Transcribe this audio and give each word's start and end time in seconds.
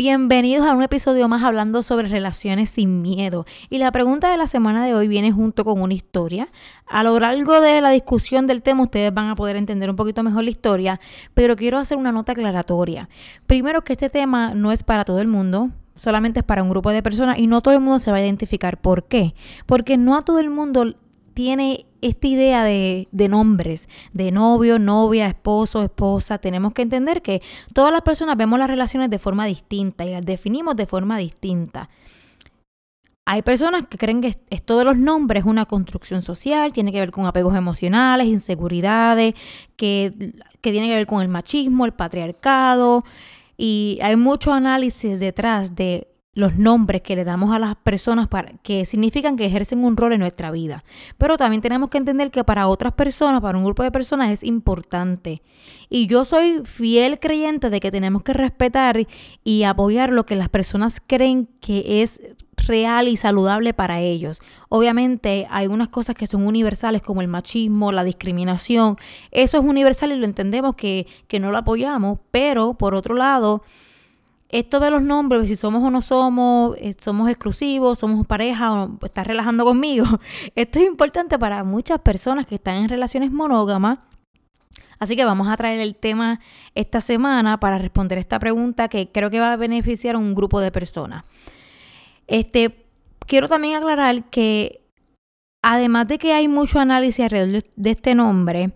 Bienvenidos 0.00 0.64
a 0.64 0.74
un 0.74 0.84
episodio 0.84 1.26
más 1.26 1.42
hablando 1.42 1.82
sobre 1.82 2.06
relaciones 2.06 2.70
sin 2.70 3.02
miedo. 3.02 3.46
Y 3.68 3.78
la 3.78 3.90
pregunta 3.90 4.30
de 4.30 4.36
la 4.36 4.46
semana 4.46 4.86
de 4.86 4.94
hoy 4.94 5.08
viene 5.08 5.32
junto 5.32 5.64
con 5.64 5.82
una 5.82 5.92
historia. 5.92 6.50
A 6.86 7.02
lo 7.02 7.18
largo 7.18 7.60
de 7.60 7.80
la 7.80 7.90
discusión 7.90 8.46
del 8.46 8.62
tema 8.62 8.84
ustedes 8.84 9.12
van 9.12 9.28
a 9.28 9.34
poder 9.34 9.56
entender 9.56 9.90
un 9.90 9.96
poquito 9.96 10.22
mejor 10.22 10.44
la 10.44 10.50
historia, 10.50 11.00
pero 11.34 11.56
quiero 11.56 11.78
hacer 11.78 11.98
una 11.98 12.12
nota 12.12 12.30
aclaratoria. 12.30 13.08
Primero 13.48 13.82
que 13.82 13.94
este 13.94 14.08
tema 14.08 14.54
no 14.54 14.70
es 14.70 14.84
para 14.84 15.04
todo 15.04 15.20
el 15.20 15.26
mundo, 15.26 15.70
solamente 15.96 16.38
es 16.38 16.46
para 16.46 16.62
un 16.62 16.70
grupo 16.70 16.92
de 16.92 17.02
personas 17.02 17.36
y 17.36 17.48
no 17.48 17.60
todo 17.60 17.74
el 17.74 17.80
mundo 17.80 17.98
se 17.98 18.12
va 18.12 18.18
a 18.18 18.22
identificar. 18.22 18.80
¿Por 18.80 19.08
qué? 19.08 19.34
Porque 19.66 19.96
no 19.96 20.16
a 20.16 20.22
todo 20.22 20.38
el 20.38 20.48
mundo 20.48 20.94
tiene 21.38 21.86
esta 22.00 22.26
idea 22.26 22.64
de, 22.64 23.06
nombres, 23.12 23.88
de 24.12 24.32
novio, 24.32 24.80
novia, 24.80 25.28
esposo, 25.28 25.84
esposa. 25.84 26.38
Tenemos 26.38 26.72
que 26.72 26.82
entender 26.82 27.22
que 27.22 27.42
todas 27.72 27.92
las 27.92 28.02
personas 28.02 28.36
vemos 28.36 28.58
las 28.58 28.68
relaciones 28.68 29.08
de 29.08 29.20
forma 29.20 29.46
distinta 29.46 30.04
y 30.04 30.10
las 30.10 30.26
definimos 30.26 30.74
de 30.74 30.86
forma 30.86 31.16
distinta. 31.16 31.90
Hay 33.24 33.42
personas 33.42 33.86
que 33.86 33.98
creen 33.98 34.20
que 34.20 34.34
esto 34.50 34.78
de 34.78 34.84
los 34.84 34.98
nombres 34.98 35.44
es 35.44 35.46
una 35.48 35.64
construcción 35.64 36.22
social, 36.22 36.72
tiene 36.72 36.90
que 36.90 36.98
ver 36.98 37.12
con 37.12 37.26
apegos 37.26 37.56
emocionales, 37.56 38.26
inseguridades, 38.26 39.34
que, 39.76 40.34
que 40.60 40.72
tiene 40.72 40.88
que 40.88 40.96
ver 40.96 41.06
con 41.06 41.22
el 41.22 41.28
machismo, 41.28 41.84
el 41.84 41.92
patriarcado. 41.92 43.04
Y 43.56 44.00
hay 44.02 44.16
mucho 44.16 44.52
análisis 44.52 45.20
detrás 45.20 45.76
de 45.76 46.08
los 46.38 46.54
nombres 46.54 47.02
que 47.02 47.16
le 47.16 47.24
damos 47.24 47.52
a 47.52 47.58
las 47.58 47.74
personas 47.74 48.28
para, 48.28 48.52
que 48.62 48.86
significan 48.86 49.36
que 49.36 49.44
ejercen 49.44 49.82
un 49.82 49.96
rol 49.96 50.12
en 50.12 50.20
nuestra 50.20 50.52
vida. 50.52 50.84
Pero 51.18 51.36
también 51.36 51.60
tenemos 51.60 51.90
que 51.90 51.98
entender 51.98 52.30
que 52.30 52.44
para 52.44 52.68
otras 52.68 52.92
personas, 52.92 53.40
para 53.40 53.58
un 53.58 53.64
grupo 53.64 53.82
de 53.82 53.90
personas 53.90 54.30
es 54.30 54.44
importante. 54.44 55.42
Y 55.88 56.06
yo 56.06 56.24
soy 56.24 56.62
fiel 56.64 57.18
creyente 57.18 57.70
de 57.70 57.80
que 57.80 57.90
tenemos 57.90 58.22
que 58.22 58.34
respetar 58.34 59.04
y 59.42 59.64
apoyar 59.64 60.10
lo 60.10 60.26
que 60.26 60.36
las 60.36 60.48
personas 60.48 61.02
creen 61.04 61.48
que 61.60 62.02
es 62.02 62.20
real 62.68 63.08
y 63.08 63.16
saludable 63.16 63.74
para 63.74 63.98
ellos. 63.98 64.38
Obviamente 64.68 65.48
hay 65.50 65.66
unas 65.66 65.88
cosas 65.88 66.14
que 66.14 66.28
son 66.28 66.46
universales 66.46 67.02
como 67.02 67.20
el 67.20 67.26
machismo, 67.26 67.90
la 67.90 68.04
discriminación. 68.04 68.96
Eso 69.32 69.58
es 69.58 69.64
universal 69.64 70.12
y 70.12 70.14
lo 70.14 70.24
entendemos 70.24 70.76
que, 70.76 71.08
que 71.26 71.40
no 71.40 71.50
lo 71.50 71.58
apoyamos, 71.58 72.20
pero 72.30 72.74
por 72.74 72.94
otro 72.94 73.16
lado 73.16 73.64
esto 74.48 74.80
de 74.80 74.90
los 74.90 75.02
nombres, 75.02 75.48
si 75.48 75.56
somos 75.56 75.82
o 75.82 75.90
no 75.90 76.00
somos, 76.00 76.76
eh, 76.78 76.94
somos 76.98 77.28
exclusivos, 77.28 77.98
somos 77.98 78.26
pareja 78.26 78.72
o 78.72 78.98
estás 79.04 79.26
relajando 79.26 79.64
conmigo, 79.64 80.06
esto 80.54 80.78
es 80.78 80.86
importante 80.86 81.38
para 81.38 81.64
muchas 81.64 82.00
personas 82.00 82.46
que 82.46 82.54
están 82.54 82.76
en 82.76 82.88
relaciones 82.88 83.30
monógamas. 83.30 83.98
Así 85.00 85.14
que 85.14 85.24
vamos 85.24 85.46
a 85.46 85.56
traer 85.56 85.78
el 85.78 85.94
tema 85.94 86.40
esta 86.74 87.00
semana 87.00 87.60
para 87.60 87.78
responder 87.78 88.18
esta 88.18 88.40
pregunta 88.40 88.88
que 88.88 89.12
creo 89.12 89.30
que 89.30 89.38
va 89.38 89.52
a 89.52 89.56
beneficiar 89.56 90.16
a 90.16 90.18
un 90.18 90.34
grupo 90.34 90.60
de 90.60 90.72
personas. 90.72 91.24
Este, 92.26 92.84
quiero 93.26 93.46
también 93.46 93.76
aclarar 93.76 94.24
que 94.28 94.80
además 95.62 96.08
de 96.08 96.18
que 96.18 96.32
hay 96.32 96.48
mucho 96.48 96.80
análisis 96.80 97.24
alrededor 97.24 97.62
de 97.76 97.90
este 97.90 98.16
nombre, 98.16 98.72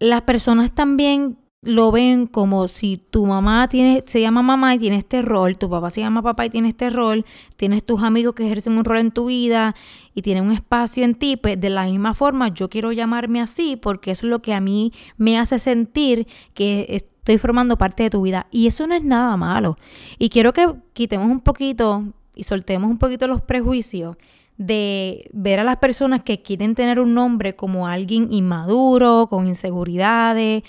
las 0.00 0.22
personas 0.22 0.74
también 0.74 1.38
lo 1.62 1.92
ven 1.92 2.26
como 2.26 2.66
si 2.66 2.96
tu 2.96 3.24
mamá 3.24 3.68
tiene, 3.68 4.02
se 4.06 4.20
llama 4.20 4.42
mamá 4.42 4.74
y 4.74 4.80
tiene 4.80 4.96
este 4.96 5.22
rol, 5.22 5.56
tu 5.56 5.70
papá 5.70 5.90
se 5.90 6.00
llama 6.00 6.20
papá 6.20 6.46
y 6.46 6.50
tiene 6.50 6.68
este 6.68 6.90
rol, 6.90 7.24
tienes 7.56 7.84
tus 7.84 8.02
amigos 8.02 8.34
que 8.34 8.44
ejercen 8.44 8.76
un 8.76 8.84
rol 8.84 8.98
en 8.98 9.12
tu 9.12 9.26
vida 9.26 9.76
y 10.12 10.22
tienen 10.22 10.44
un 10.44 10.52
espacio 10.52 11.04
en 11.04 11.14
ti, 11.14 11.36
pues 11.36 11.60
de 11.60 11.70
la 11.70 11.84
misma 11.84 12.14
forma 12.14 12.48
yo 12.48 12.68
quiero 12.68 12.90
llamarme 12.90 13.40
así 13.40 13.76
porque 13.76 14.10
eso 14.10 14.26
es 14.26 14.30
lo 14.30 14.42
que 14.42 14.54
a 14.54 14.60
mí 14.60 14.92
me 15.16 15.38
hace 15.38 15.60
sentir 15.60 16.26
que 16.52 16.86
estoy 16.88 17.38
formando 17.38 17.78
parte 17.78 18.02
de 18.02 18.10
tu 18.10 18.22
vida 18.22 18.48
y 18.50 18.66
eso 18.66 18.88
no 18.88 18.96
es 18.96 19.04
nada 19.04 19.36
malo. 19.36 19.78
Y 20.18 20.30
quiero 20.30 20.52
que 20.52 20.66
quitemos 20.94 21.28
un 21.28 21.40
poquito 21.40 22.04
y 22.34 22.42
soltemos 22.42 22.90
un 22.90 22.98
poquito 22.98 23.28
los 23.28 23.40
prejuicios 23.40 24.16
de 24.56 25.30
ver 25.32 25.60
a 25.60 25.64
las 25.64 25.76
personas 25.76 26.22
que 26.22 26.42
quieren 26.42 26.74
tener 26.74 27.00
un 27.00 27.14
nombre 27.14 27.56
como 27.56 27.86
alguien 27.86 28.32
inmaduro, 28.32 29.26
con 29.30 29.46
inseguridades, 29.46 30.62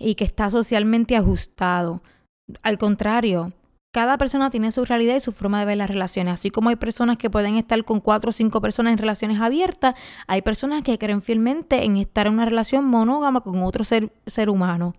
y 0.00 0.16
que 0.16 0.24
está 0.24 0.50
socialmente 0.50 1.14
ajustado. 1.14 2.02
Al 2.62 2.78
contrario, 2.78 3.52
cada 3.92 4.18
persona 4.18 4.50
tiene 4.50 4.72
su 4.72 4.84
realidad 4.84 5.16
y 5.16 5.20
su 5.20 5.32
forma 5.32 5.60
de 5.60 5.66
ver 5.66 5.76
las 5.76 5.90
relaciones. 5.90 6.34
Así 6.34 6.50
como 6.50 6.70
hay 6.70 6.76
personas 6.76 7.18
que 7.18 7.28
pueden 7.28 7.56
estar 7.56 7.84
con 7.84 8.00
cuatro 8.00 8.30
o 8.30 8.32
cinco 8.32 8.60
personas 8.60 8.92
en 8.92 8.98
relaciones 8.98 9.40
abiertas, 9.40 9.94
hay 10.26 10.42
personas 10.42 10.82
que 10.82 10.98
creen 10.98 11.22
fielmente 11.22 11.84
en 11.84 11.98
estar 11.98 12.26
en 12.26 12.34
una 12.34 12.46
relación 12.46 12.84
monógama 12.84 13.42
con 13.42 13.62
otro 13.62 13.84
ser, 13.84 14.12
ser 14.26 14.48
humano. 14.48 14.94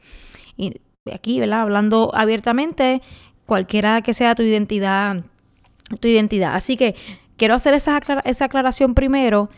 Y 0.56 0.82
aquí, 1.12 1.40
¿verdad? 1.40 1.62
Hablando 1.62 2.12
abiertamente, 2.14 3.02
cualquiera 3.46 4.02
que 4.02 4.14
sea 4.14 4.36
tu 4.36 4.44
identidad, 4.44 5.24
tu 6.00 6.08
identidad. 6.08 6.54
Así 6.56 6.78
que 6.78 6.96
quiero 7.38 7.56
hacer 7.56 7.74
esa, 7.74 8.00
esa 8.24 8.46
aclaración 8.46 8.94
primero 8.94 9.50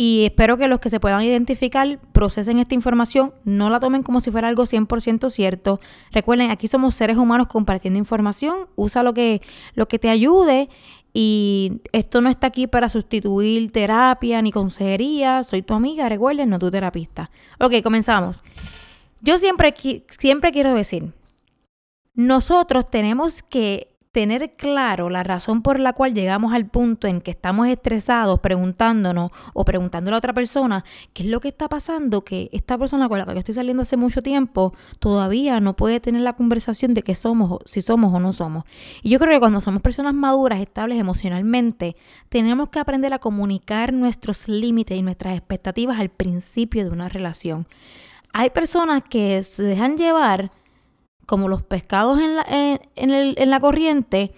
y 0.00 0.24
espero 0.26 0.56
que 0.56 0.68
los 0.68 0.78
que 0.78 0.90
se 0.90 1.00
puedan 1.00 1.24
identificar 1.24 1.98
procesen 2.12 2.60
esta 2.60 2.72
información, 2.72 3.34
no 3.42 3.68
la 3.68 3.80
tomen 3.80 4.04
como 4.04 4.20
si 4.20 4.30
fuera 4.30 4.46
algo 4.46 4.62
100% 4.62 5.28
cierto. 5.28 5.80
Recuerden, 6.12 6.52
aquí 6.52 6.68
somos 6.68 6.94
seres 6.94 7.16
humanos 7.16 7.48
compartiendo 7.48 7.98
información, 7.98 8.68
usa 8.76 9.02
lo 9.02 9.12
que, 9.12 9.42
lo 9.74 9.88
que 9.88 9.98
te 9.98 10.08
ayude 10.08 10.68
y 11.12 11.82
esto 11.90 12.20
no 12.20 12.30
está 12.30 12.46
aquí 12.46 12.68
para 12.68 12.88
sustituir 12.88 13.72
terapia 13.72 14.40
ni 14.40 14.52
consejería. 14.52 15.42
Soy 15.42 15.62
tu 15.62 15.74
amiga, 15.74 16.08
recuerden, 16.08 16.48
no 16.48 16.60
tu 16.60 16.70
terapista. 16.70 17.32
Ok, 17.58 17.82
comenzamos. 17.82 18.44
Yo 19.20 19.36
siempre, 19.40 19.74
siempre 20.16 20.52
quiero 20.52 20.74
decir, 20.74 21.12
nosotros 22.14 22.88
tenemos 22.88 23.42
que 23.42 23.97
tener 24.18 24.56
claro 24.56 25.10
la 25.10 25.22
razón 25.22 25.62
por 25.62 25.78
la 25.78 25.92
cual 25.92 26.12
llegamos 26.12 26.52
al 26.52 26.66
punto 26.66 27.06
en 27.06 27.20
que 27.20 27.30
estamos 27.30 27.68
estresados 27.68 28.40
preguntándonos 28.40 29.30
o 29.54 29.64
preguntándole 29.64 30.16
a 30.16 30.18
otra 30.18 30.32
persona 30.32 30.84
qué 31.12 31.22
es 31.22 31.28
lo 31.28 31.38
que 31.38 31.46
está 31.46 31.68
pasando, 31.68 32.24
que 32.24 32.50
esta 32.50 32.76
persona 32.76 33.08
con 33.08 33.20
la 33.20 33.26
que 33.26 33.38
estoy 33.38 33.54
saliendo 33.54 33.84
hace 33.84 33.96
mucho 33.96 34.20
tiempo 34.20 34.74
todavía 34.98 35.60
no 35.60 35.76
puede 35.76 36.00
tener 36.00 36.22
la 36.22 36.32
conversación 36.32 36.94
de 36.94 37.04
qué 37.04 37.14
somos, 37.14 37.60
si 37.64 37.80
somos 37.80 38.12
o 38.12 38.18
no 38.18 38.32
somos. 38.32 38.64
Y 39.04 39.10
yo 39.10 39.20
creo 39.20 39.34
que 39.34 39.38
cuando 39.38 39.60
somos 39.60 39.82
personas 39.82 40.14
maduras, 40.14 40.60
estables 40.60 40.98
emocionalmente, 40.98 41.94
tenemos 42.28 42.70
que 42.70 42.80
aprender 42.80 43.12
a 43.14 43.20
comunicar 43.20 43.92
nuestros 43.92 44.48
límites 44.48 44.98
y 44.98 45.02
nuestras 45.02 45.38
expectativas 45.38 46.00
al 46.00 46.08
principio 46.08 46.82
de 46.82 46.90
una 46.90 47.08
relación. 47.08 47.68
Hay 48.32 48.50
personas 48.50 49.04
que 49.08 49.44
se 49.44 49.62
dejan 49.62 49.96
llevar 49.96 50.50
como 51.28 51.46
los 51.48 51.62
pescados 51.62 52.18
en 52.18 52.36
la, 52.36 52.46
en, 52.96 53.50
la 53.50 53.60
corriente 53.60 54.32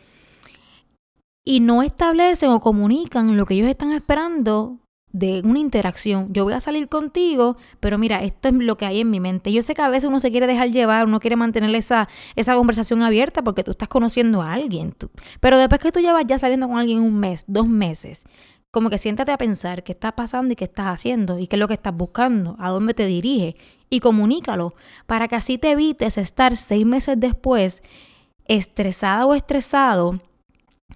y 1.45 1.61
no 1.61 1.85
establecen 1.85 2.51
o 2.51 2.59
comunican 2.59 3.37
lo 3.37 3.47
que 3.47 3.55
ellos 3.55 3.69
están 3.69 3.93
esperando 3.93 4.81
de 5.13 5.41
una 5.45 5.61
interacción. 5.61 6.33
Yo 6.33 6.43
voy 6.43 6.53
a 6.53 6.61
salir 6.61 6.89
contigo, 6.89 7.57
pero 7.79 7.97
mira, 7.97 8.25
esto 8.25 8.49
es 8.49 8.55
lo 8.55 8.77
que 8.77 8.87
hay 8.87 9.01
en 9.03 9.11
mi 9.11 9.21
mente. 9.21 9.53
Yo 9.53 9.63
sé 9.63 9.73
que 9.73 9.83
a 9.83 9.89
veces 9.89 10.09
uno 10.09 10.19
se 10.19 10.33
quiere 10.33 10.49
dejar 10.49 10.73
llevar, 10.73 11.07
uno 11.07 11.21
quiere 11.21 11.37
mantener 11.37 11.73
esa, 11.77 12.09
esa 12.35 12.57
conversación 12.57 13.03
abierta 13.03 13.43
porque 13.43 13.63
tú 13.63 13.71
estás 13.71 13.89
conociendo 13.89 14.43
a 14.43 14.53
alguien. 14.53 14.93
pero 15.39 15.59
después 15.59 15.81
que 15.81 15.93
tú 15.93 16.01
llevas 16.01 16.25
ya 16.27 16.41
saliendo 16.41 16.67
con 16.67 16.77
alguien 16.77 16.99
un 16.99 17.21
mes, 17.21 17.45
dos 17.47 17.69
meses, 17.69 18.25
como 18.73 18.91
que 18.91 18.99
siéntate 18.99 19.31
a 19.31 19.39
pensar 19.39 19.85
qué 19.85 19.93
está 19.93 20.17
pasando 20.17 20.53
y 20.53 20.57
qué 20.57 20.65
estás 20.65 20.87
haciendo 20.87 21.39
y 21.39 21.47
qué 21.47 21.55
es 21.55 21.61
lo 21.61 21.69
que 21.69 21.75
estás 21.75 21.95
buscando, 21.95 22.57
a 22.59 22.71
dónde 22.71 22.95
te 22.95 23.07
dirige 23.07 23.55
y 23.91 24.01
comunícalo 24.01 24.75
para 25.07 25.29
que 25.29 25.37
así 25.37 25.59
te 25.59 25.73
evites 25.73 26.17
estar 26.17 26.57
seis 26.57 26.87
meses 26.87 27.19
después 27.19 27.83
estresada 28.47 29.27
o 29.27 29.35
estresado 29.35 30.21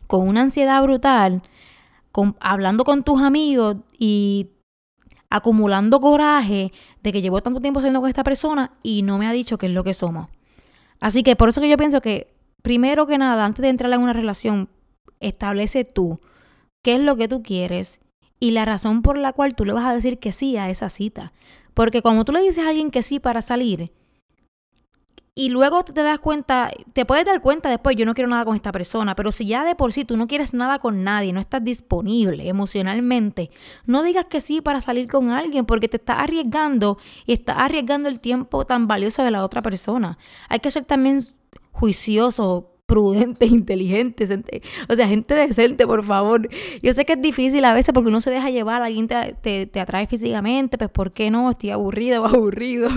con 0.07 0.27
una 0.27 0.43
ansiedad 0.43 0.83
brutal, 0.83 1.43
hablando 2.41 2.85
con 2.85 3.03
tus 3.03 3.21
amigos 3.21 3.77
y 3.99 4.51
acumulando 5.31 6.01
coraje 6.01 6.73
de 7.03 7.13
que 7.13 7.21
llevo 7.21 7.43
tanto 7.43 7.61
tiempo 7.61 7.81
siendo 7.81 8.01
con 8.01 8.09
esta 8.09 8.25
persona 8.25 8.73
y 8.83 9.03
no 9.03 9.19
me 9.19 9.27
ha 9.27 9.33
dicho 9.33 9.59
qué 9.59 9.67
es 9.67 9.73
lo 9.73 9.83
que 9.85 9.95
somos. 9.95 10.29
Así 11.01 11.23
que 11.23 11.37
por 11.37 11.49
eso 11.49 11.61
que 11.61 11.69
yo 11.69 11.77
pienso 11.77 12.01
que 12.01 12.33
primero 12.63 13.07
que 13.07 13.19
nada, 13.19 13.45
antes 13.45 13.63
de 13.63 13.69
entrar 13.69 13.93
en 13.93 14.01
una 14.01 14.13
relación, 14.13 14.69
establece 15.21 15.85
tú 15.85 16.21
qué 16.83 16.95
es 16.95 17.01
lo 17.01 17.17
que 17.17 17.29
tú 17.29 17.43
quieres 17.43 17.99
y 18.39 18.53
la 18.53 18.65
razón 18.65 19.03
por 19.03 19.19
la 19.19 19.33
cual 19.33 19.55
tú 19.55 19.65
le 19.65 19.73
vas 19.73 19.87
a 19.87 19.95
decir 19.95 20.19
que 20.19 20.33
sí 20.33 20.57
a 20.57 20.71
esa 20.71 20.91
cita. 20.91 21.33
Porque 21.75 22.03
cuando 22.03 22.25
tú 22.25 22.33
le 22.33 22.41
dices 22.41 22.65
a 22.65 22.69
alguien 22.69 22.91
que 22.91 23.03
sí 23.03 23.21
para 23.21 23.43
salir 23.43 23.93
y 25.37 25.49
luego 25.49 25.83
te 25.83 26.01
das 26.01 26.21
cuenta, 26.21 26.71
te 26.93 27.05
puedes 27.05 27.25
dar 27.25 27.41
cuenta 27.41 27.69
después, 27.69 27.97
yo 27.97 28.07
no 28.07 28.15
quiero 28.15 28.31
nada 28.31 28.45
con 28.45 28.55
esta 28.55 28.71
persona, 28.71 29.17
pero 29.17 29.33
si 29.33 29.47
ya 29.47 29.65
de 29.65 29.75
por 29.75 29.93
sí 29.93 30.05
tú 30.05 30.17
no 30.17 30.29
quieres 30.29 30.55
nada 30.55 30.79
con 30.79 31.03
nadie, 31.03 31.33
no 31.33 31.41
estás 31.41 31.65
disponible 31.65 32.49
emocionalmente, 32.49 33.51
no 33.85 34.05
digas 34.05 34.27
que 34.27 34.41
sí 34.41 34.61
para 34.61 34.81
salir 34.81 35.09
con 35.09 35.31
alguien 35.31 35.67
porque 35.67 35.89
te 35.89 35.97
estás 35.97 36.19
arriesgando 36.21 36.99
y 37.27 37.33
estás 37.33 37.57
arriesgando 37.59 38.09
el 38.09 38.21
tiempo 38.21 38.65
tan 38.65 38.87
valioso 38.87 39.25
de 39.25 39.33
la 39.33 39.45
otra 39.45 39.61
persona. 39.61 40.19
Hay 40.49 40.61
que 40.61 40.71
ser 40.71 40.85
también 40.85 41.19
juicioso 41.73 42.74
prudentes, 42.87 43.51
inteligentes, 43.53 44.31
o 44.89 44.95
sea, 44.95 45.09
gente 45.09 45.35
decente, 45.35 45.87
por 45.87 46.05
favor. 46.05 46.49
Yo 46.83 46.93
sé 46.93 47.05
que 47.05 47.15
es 47.15 47.23
difícil 47.23 47.65
a 47.65 47.75
veces 47.75 47.93
porque 47.93 48.09
uno 48.09 48.21
se 48.21 48.31
deja 48.31 48.51
llevar, 48.51 48.83
alguien 48.83 49.09
te, 49.09 49.67
te, 49.67 49.81
atrae 49.81 50.07
físicamente, 50.07 50.79
pues 50.79 50.91
¿por 50.91 51.13
qué 51.13 51.31
no? 51.31 51.51
Estoy 51.51 51.71
aburrido 51.71 52.23
o 52.23 52.27
aburrido. 52.29 52.89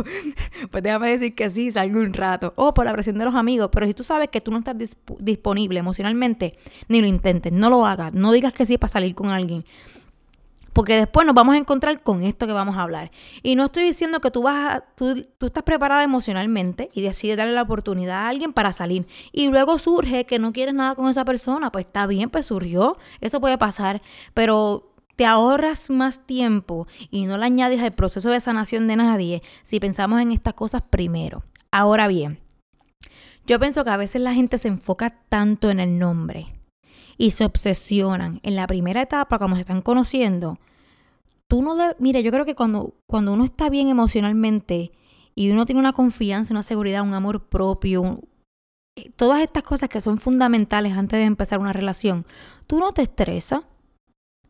pues 0.72 0.84
déjame 0.84 1.12
decir 1.12 1.36
que 1.36 1.50
sí, 1.50 1.72
salgo 1.72 2.00
un 2.00 2.13
rato. 2.13 2.54
O 2.56 2.74
por 2.74 2.86
la 2.86 2.94
presión 2.94 3.18
de 3.18 3.25
los 3.25 3.36
amigos, 3.36 3.69
pero 3.72 3.88
si 3.88 3.94
tú 3.94 4.04
sabes 4.04 4.30
que 4.30 4.42
tú 4.42 4.51
no 4.51 4.60
estás 4.60 4.75
disponible 5.19 5.80
emocionalmente, 5.80 6.57
ni 6.88 7.01
lo 7.01 7.07
intentes, 7.07 7.51
no 7.51 7.69
lo 7.69 7.86
hagas, 7.86 8.13
no 8.13 8.31
digas 8.31 8.54
que 8.54 8.66
sí 8.66 8.78
para 8.78 8.92
salir 8.92 9.16
con 9.16 9.30
alguien 9.30 9.66
porque 10.78 10.96
después 10.96 11.26
nos 11.26 11.34
vamos 11.34 11.56
a 11.56 11.58
encontrar 11.58 12.04
con 12.04 12.22
esto 12.22 12.46
que 12.46 12.54
vamos 12.54 12.78
a 12.78 12.84
hablar. 12.84 13.10
Y 13.42 13.56
no 13.56 13.66
estoy 13.66 13.82
diciendo 13.82 14.22
que 14.22 14.30
tú 14.30 14.44
vas 14.44 14.76
a, 14.76 14.82
tú, 14.94 15.26
tú, 15.40 15.48
estás 15.48 15.64
preparada 15.64 16.04
emocionalmente 16.04 16.92
y 16.94 17.02
decides 17.02 17.36
darle 17.36 17.54
la 17.54 17.64
oportunidad 17.64 18.18
a 18.18 18.30
alguien 18.30 18.54
para 18.54 18.74
salir. 18.74 19.08
Y 19.32 19.48
luego 19.48 19.80
surge 19.80 20.28
que 20.28 20.38
no 20.38 20.54
quieres 20.54 20.76
nada 20.76 20.94
con 20.94 21.10
esa 21.10 21.26
persona. 21.26 21.72
Pues 21.72 21.86
está 21.88 22.06
bien, 22.06 22.30
pues 22.30 22.46
surgió. 22.46 22.96
Eso 23.22 23.42
puede 23.42 23.58
pasar. 23.58 24.04
Pero 24.36 24.94
te 25.16 25.26
ahorras 25.26 25.90
más 25.90 26.28
tiempo 26.28 26.86
y 27.10 27.26
no 27.26 27.40
le 27.40 27.46
añades 27.46 27.82
al 27.82 27.96
proceso 27.96 28.30
de 28.30 28.40
sanación 28.40 28.86
de 28.86 28.98
nadie 28.98 29.42
si 29.64 29.80
pensamos 29.80 30.22
en 30.22 30.32
estas 30.32 30.54
cosas 30.54 30.84
primero. 30.88 31.44
Ahora 31.72 32.08
bien, 32.08 32.40
yo 33.48 33.60
pienso 33.60 33.84
que 33.84 33.90
a 33.90 33.98
veces 33.98 34.22
la 34.22 34.36
gente 34.36 34.60
se 34.60 34.68
enfoca 34.68 35.24
tanto 35.28 35.72
en 35.72 35.80
el 35.80 35.98
nombre 35.98 36.54
y 37.18 37.32
se 37.32 37.46
obsesionan 37.46 38.40
en 38.44 38.56
la 38.56 38.68
primera 38.68 39.02
etapa, 39.02 39.40
como 39.40 39.56
se 39.56 39.62
están 39.62 39.82
conociendo, 39.82 40.60
tú 41.48 41.62
no 41.62 41.76
debes, 41.76 41.96
mire, 42.00 42.24
yo 42.24 42.32
creo 42.32 42.46
que 42.46 42.56
cuando, 42.56 42.94
cuando 43.06 43.34
uno 43.34 43.44
está 43.44 43.70
bien 43.70 43.88
emocionalmente 43.88 44.92
y 45.36 45.52
uno 45.52 45.66
tiene 45.66 45.80
una 45.80 45.94
confianza, 45.94 46.54
una 46.54 46.64
seguridad, 46.64 47.04
un 47.04 47.14
amor 47.14 47.48
propio, 47.48 48.20
eh, 48.96 49.12
todas 49.16 49.42
estas 49.42 49.64
cosas 49.64 49.90
que 49.90 50.02
son 50.02 50.18
fundamentales 50.18 50.94
antes 50.94 51.20
de 51.20 51.26
empezar 51.26 51.60
una 51.60 51.74
relación, 51.74 52.26
tú 52.68 52.80
no 52.80 52.94
te 52.94 53.04
estresas. 53.04 53.62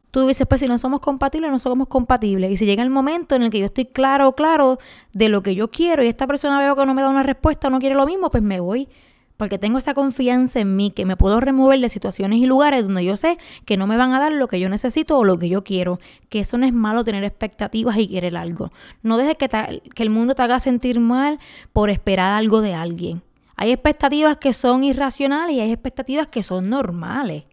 Tú 0.09 0.25
dices, 0.25 0.47
pues 0.47 0.61
si 0.61 0.67
no 0.67 0.79
somos 0.79 1.01
compatibles, 1.01 1.51
no 1.51 1.59
somos 1.59 1.89
compatibles. 1.89 2.49
Y 2.49 2.57
si 2.57 2.65
llega 2.65 2.81
el 2.81 2.89
momento 2.89 3.35
en 3.35 3.43
el 3.43 3.49
que 3.49 3.59
yo 3.59 3.65
estoy 3.65 3.85
claro, 3.85 4.33
claro 4.33 4.79
de 5.13 5.29
lo 5.29 5.43
que 5.43 5.53
yo 5.53 5.69
quiero 5.69 6.03
y 6.03 6.07
esta 6.07 6.25
persona 6.25 6.57
veo 6.59 6.75
que 6.75 6.85
no 6.85 6.93
me 6.93 7.01
da 7.01 7.09
una 7.09 7.23
respuesta, 7.23 7.69
no 7.69 7.79
quiere 7.79 7.93
lo 7.93 8.05
mismo, 8.05 8.31
pues 8.31 8.41
me 8.41 8.59
voy 8.59 8.87
porque 9.37 9.59
tengo 9.59 9.77
esa 9.77 9.93
confianza 9.93 10.59
en 10.59 10.75
mí 10.75 10.91
que 10.91 11.05
me 11.05 11.15
puedo 11.15 11.39
remover 11.39 11.79
de 11.79 11.89
situaciones 11.89 12.39
y 12.39 12.47
lugares 12.47 12.83
donde 12.83 13.05
yo 13.05 13.15
sé 13.17 13.37
que 13.65 13.77
no 13.77 13.85
me 13.87 13.95
van 13.95 14.13
a 14.13 14.19
dar 14.19 14.31
lo 14.31 14.47
que 14.47 14.59
yo 14.59 14.67
necesito 14.67 15.17
o 15.17 15.23
lo 15.23 15.37
que 15.37 15.47
yo 15.47 15.63
quiero. 15.63 15.99
Que 16.29 16.39
eso 16.39 16.57
no 16.57 16.65
es 16.65 16.73
malo 16.73 17.03
tener 17.03 17.23
expectativas 17.23 17.97
y 17.97 18.07
querer 18.07 18.35
algo. 18.35 18.71
No 19.03 19.17
dejes 19.17 19.37
que, 19.37 19.47
que 19.47 20.03
el 20.03 20.09
mundo 20.09 20.33
te 20.33 20.41
haga 20.41 20.59
sentir 20.59 20.99
mal 20.99 21.39
por 21.71 21.91
esperar 21.91 22.33
algo 22.33 22.61
de 22.61 22.73
alguien. 22.73 23.21
Hay 23.55 23.71
expectativas 23.71 24.37
que 24.37 24.53
son 24.53 24.83
irracionales 24.83 25.55
y 25.55 25.59
hay 25.59 25.71
expectativas 25.71 26.27
que 26.27 26.43
son 26.43 26.69
normales. 26.69 27.45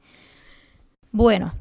Bueno, 1.12 1.54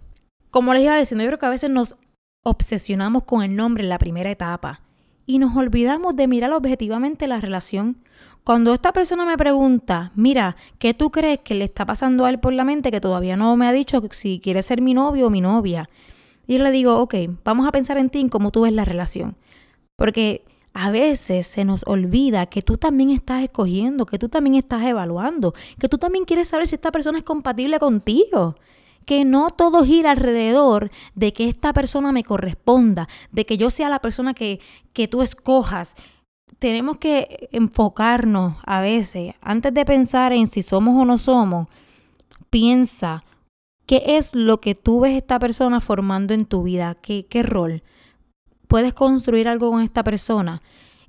como 0.51 0.73
les 0.73 0.83
iba 0.83 0.97
diciendo, 0.97 1.23
yo 1.23 1.29
creo 1.29 1.39
que 1.39 1.45
a 1.45 1.49
veces 1.49 1.69
nos 1.69 1.95
obsesionamos 2.43 3.23
con 3.23 3.43
el 3.43 3.55
nombre 3.55 3.83
en 3.83 3.89
la 3.89 3.99
primera 3.99 4.31
etapa 4.31 4.81
y 5.25 5.39
nos 5.39 5.55
olvidamos 5.55 6.15
de 6.15 6.27
mirar 6.27 6.51
objetivamente 6.51 7.27
la 7.27 7.39
relación 7.39 8.03
cuando 8.43 8.73
esta 8.73 8.91
persona 8.91 9.25
me 9.25 9.37
pregunta, 9.37 10.11
mira, 10.15 10.57
¿qué 10.77 10.93
tú 10.93 11.11
crees 11.11 11.39
que 11.39 11.55
le 11.55 11.65
está 11.65 11.85
pasando 11.85 12.25
a 12.25 12.29
él 12.29 12.39
por 12.39 12.53
la 12.53 12.65
mente 12.65 12.91
que 12.91 12.99
todavía 12.99 13.37
no 13.37 13.55
me 13.55 13.67
ha 13.67 13.71
dicho 13.71 14.01
si 14.11 14.39
quiere 14.39 14.63
ser 14.63 14.81
mi 14.81 14.93
novio 14.93 15.27
o 15.27 15.29
mi 15.29 15.39
novia? 15.39 15.89
Y 16.45 16.57
le 16.57 16.71
digo, 16.71 16.99
ok, 16.99 17.15
vamos 17.45 17.67
a 17.67 17.71
pensar 17.71 17.97
en 17.97 18.09
ti, 18.09 18.19
en 18.19 18.27
cómo 18.27 18.51
tú 18.51 18.61
ves 18.61 18.73
la 18.73 18.83
relación. 18.83 19.37
Porque 19.95 20.43
a 20.73 20.91
veces 20.91 21.47
se 21.47 21.63
nos 21.63 21.83
olvida 21.85 22.47
que 22.47 22.61
tú 22.61 22.77
también 22.77 23.11
estás 23.11 23.43
escogiendo, 23.43 24.05
que 24.05 24.19
tú 24.19 24.27
también 24.27 24.55
estás 24.55 24.83
evaluando, 24.83 25.53
que 25.79 25.87
tú 25.87 25.97
también 25.97 26.25
quieres 26.25 26.49
saber 26.49 26.67
si 26.67 26.75
esta 26.75 26.91
persona 26.91 27.17
es 27.17 27.23
compatible 27.23 27.79
contigo. 27.79 28.55
Que 29.05 29.25
no 29.25 29.51
todo 29.51 29.83
gira 29.83 30.11
alrededor 30.11 30.89
de 31.13 31.33
que 31.33 31.49
esta 31.49 31.73
persona 31.73 32.11
me 32.11 32.23
corresponda, 32.23 33.09
de 33.31 33.45
que 33.45 33.57
yo 33.57 33.69
sea 33.69 33.89
la 33.89 33.99
persona 33.99 34.33
que, 34.33 34.61
que 34.93 35.09
tú 35.09 35.21
escojas, 35.21 35.93
tenemos 36.59 36.97
que 36.97 37.49
enfocarnos 37.51 38.55
a 38.65 38.81
veces, 38.81 39.35
antes 39.41 39.73
de 39.73 39.85
pensar 39.85 40.33
en 40.33 40.47
si 40.47 40.63
somos 40.63 40.99
o 41.01 41.05
no 41.05 41.17
somos, 41.17 41.67
piensa 42.49 43.23
qué 43.85 44.03
es 44.17 44.35
lo 44.35 44.61
que 44.61 44.75
tú 44.75 45.01
ves 45.01 45.15
esta 45.15 45.39
persona 45.39 45.81
formando 45.81 46.33
en 46.33 46.45
tu 46.45 46.63
vida, 46.63 46.95
qué, 46.95 47.25
qué 47.25 47.43
rol. 47.43 47.83
Puedes 48.67 48.93
construir 48.93 49.47
algo 49.47 49.71
con 49.71 49.81
esta 49.81 50.03
persona. 50.03 50.61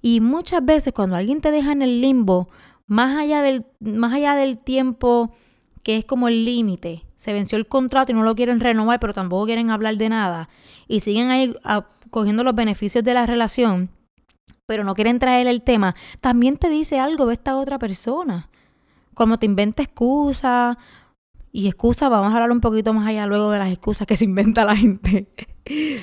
Y 0.02 0.20
muchas 0.20 0.64
veces 0.64 0.92
cuando 0.92 1.16
alguien 1.16 1.40
te 1.40 1.50
deja 1.50 1.72
en 1.72 1.82
el 1.82 2.00
limbo, 2.00 2.48
más 2.86 3.16
allá 3.16 3.42
del, 3.42 3.64
más 3.80 4.12
allá 4.12 4.34
del 4.34 4.58
tiempo 4.58 5.32
que 5.82 5.96
es 5.96 6.04
como 6.04 6.28
el 6.28 6.44
límite, 6.44 7.04
se 7.16 7.32
venció 7.32 7.56
el 7.58 7.66
contrato 7.66 8.12
y 8.12 8.14
no 8.14 8.22
lo 8.22 8.34
quieren 8.34 8.60
renovar, 8.60 9.00
pero 9.00 9.12
tampoco 9.12 9.46
quieren 9.46 9.70
hablar 9.70 9.96
de 9.96 10.08
nada, 10.08 10.48
y 10.88 11.00
siguen 11.00 11.30
ahí 11.30 11.54
ah, 11.62 11.86
cogiendo 12.10 12.42
los 12.42 12.54
beneficios 12.54 13.04
de 13.04 13.14
la 13.14 13.26
relación, 13.26 13.90
pero 14.66 14.84
no 14.84 14.94
quieren 14.94 15.18
traer 15.18 15.46
el 15.46 15.62
tema, 15.62 15.94
también 16.20 16.56
te 16.56 16.70
dice 16.70 16.98
algo 16.98 17.26
de 17.26 17.34
esta 17.34 17.56
otra 17.56 17.78
persona. 17.78 18.48
Como 19.14 19.38
te 19.38 19.46
inventa 19.46 19.82
excusas, 19.82 20.76
y 21.54 21.68
excusas, 21.68 22.10
vamos 22.10 22.32
a 22.32 22.34
hablar 22.34 22.50
un 22.50 22.60
poquito 22.60 22.92
más 22.92 23.06
allá 23.06 23.28
luego 23.28 23.52
de 23.52 23.60
las 23.60 23.70
excusas 23.70 24.08
que 24.08 24.16
se 24.16 24.24
inventa 24.24 24.64
la 24.64 24.76
gente. 24.76 25.28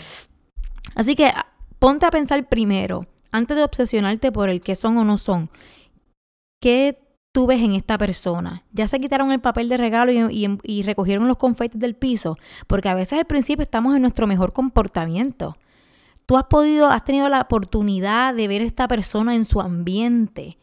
Así 0.96 1.14
que 1.14 1.34
ponte 1.78 2.06
a 2.06 2.10
pensar 2.10 2.48
primero, 2.48 3.06
antes 3.34 3.58
de 3.58 3.64
obsesionarte 3.64 4.32
por 4.32 4.50
el 4.50 4.62
qué 4.62 4.76
son 4.76 4.98
o 4.98 5.04
no 5.04 5.18
son, 5.18 5.50
¿qué 6.62 6.98
tú 7.34 7.48
ves 7.48 7.62
en 7.62 7.74
esta 7.74 7.98
persona? 7.98 8.64
Ya 8.72 8.88
se 8.88 9.02
quitaron 9.02 9.34
el 9.34 9.42
papel 9.42 9.68
de 9.68 9.76
regalo 9.76 10.14
y, 10.14 10.58
y 10.64 10.84
recogieron 10.84 11.28
los 11.28 11.36
confetes 11.36 11.82
del 11.82 11.96
piso, 11.96 12.38
porque 12.68 12.88
a 12.88 12.96
veces 12.96 13.20
al 13.20 13.26
principio 13.26 13.64
estamos 13.64 13.94
en 13.94 14.04
nuestro 14.04 14.28
mejor 14.28 14.54
comportamiento. 14.54 15.58
Tú 16.32 16.38
has 16.38 16.46
podido, 16.46 16.88
has 16.88 17.04
tenido 17.04 17.28
la 17.28 17.42
oportunidad 17.42 18.34
de 18.34 18.48
ver 18.48 18.62
a 18.62 18.64
esta 18.64 18.88
persona 18.88 19.36
en 19.36 19.44
su 19.44 19.60
ambiente, 19.60 20.58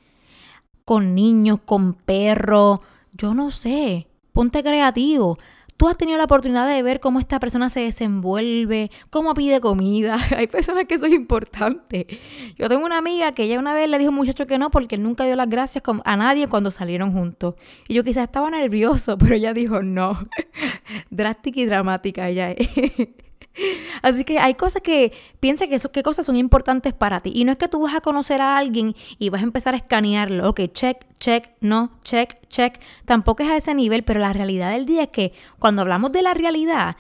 con 0.86 1.14
niños, 1.14 1.58
con 1.62 1.92
perros, 1.92 2.80
yo 3.12 3.34
no 3.34 3.50
sé, 3.50 4.08
ponte 4.32 4.62
creativo. 4.62 5.36
Tú 5.76 5.86
has 5.86 5.98
tenido 5.98 6.16
la 6.16 6.24
oportunidad 6.24 6.66
de 6.66 6.82
ver 6.82 7.00
cómo 7.00 7.20
esta 7.20 7.38
persona 7.38 7.68
se 7.68 7.80
desenvuelve, 7.80 8.90
cómo 9.10 9.34
pide 9.34 9.60
comida. 9.60 10.16
Hay 10.38 10.46
personas 10.46 10.86
que 10.86 10.94
eso 10.94 11.04
es 11.04 11.12
importante. 11.12 12.06
Yo 12.56 12.70
tengo 12.70 12.86
una 12.86 12.96
amiga 12.96 13.32
que 13.32 13.42
ella 13.42 13.58
una 13.58 13.74
vez 13.74 13.90
le 13.90 13.98
dijo 13.98 14.08
a 14.08 14.12
un 14.12 14.16
muchacho 14.16 14.46
que 14.46 14.56
no 14.56 14.70
porque 14.70 14.94
él 14.94 15.02
nunca 15.02 15.26
dio 15.26 15.36
las 15.36 15.50
gracias 15.50 15.84
a 16.06 16.16
nadie 16.16 16.48
cuando 16.48 16.70
salieron 16.70 17.12
juntos. 17.12 17.56
Y 17.88 17.92
yo 17.92 18.04
quizás 18.04 18.24
estaba 18.24 18.48
nervioso, 18.50 19.18
pero 19.18 19.34
ella 19.34 19.52
dijo 19.52 19.82
no. 19.82 20.18
Drástica 21.10 21.60
y 21.60 21.66
dramática 21.66 22.26
ella 22.30 22.52
es. 22.52 22.70
Así 24.02 24.25
que 24.25 24.38
hay 24.38 24.55
cosas 24.55 24.82
que 24.82 25.12
piensa 25.40 25.66
que 25.66 25.78
qué 25.93 26.02
cosas 26.02 26.26
son 26.26 26.37
importantes 26.37 26.93
para 26.93 27.20
ti. 27.20 27.32
Y 27.34 27.44
no 27.44 27.52
es 27.52 27.58
que 27.58 27.69
tú 27.69 27.82
vas 27.82 27.94
a 27.94 28.00
conocer 28.00 28.40
a 28.40 28.56
alguien 28.56 28.94
y 29.19 29.31
vas 29.31 29.40
a 29.40 29.44
empezar 29.44 29.75
a 29.75 29.78
escanearlo. 29.78 30.49
Ok, 30.49 30.60
check, 30.72 31.06
check, 31.19 31.50
no, 31.60 31.99
check, 32.02 32.38
check. 32.49 32.81
Tampoco 33.05 33.43
es 33.43 33.50
a 33.50 33.56
ese 33.56 33.75
nivel, 33.75 34.05
pero 34.05 34.20
la 34.20 34.32
realidad 34.32 34.72
del 34.72 34.87
día 34.87 35.05
es 35.05 35.08
que 35.08 35.32
cuando 35.58 35.82
hablamos 35.82 36.12
de 36.12 36.22
la 36.22 36.35
realidad, 36.35 36.97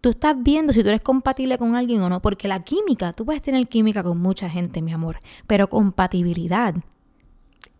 tú 0.00 0.10
estás 0.10 0.36
viendo 0.38 0.72
si 0.72 0.82
tú 0.82 0.88
eres 0.88 1.00
compatible 1.00 1.58
con 1.58 1.74
alguien 1.74 2.02
o 2.02 2.08
no. 2.08 2.20
Porque 2.22 2.48
la 2.48 2.62
química, 2.62 3.12
tú 3.12 3.24
puedes 3.24 3.42
tener 3.42 3.66
química 3.68 4.02
con 4.02 4.18
mucha 4.18 4.48
gente, 4.48 4.82
mi 4.82 4.92
amor. 4.92 5.20
Pero 5.46 5.68
compatibilidad 5.68 6.74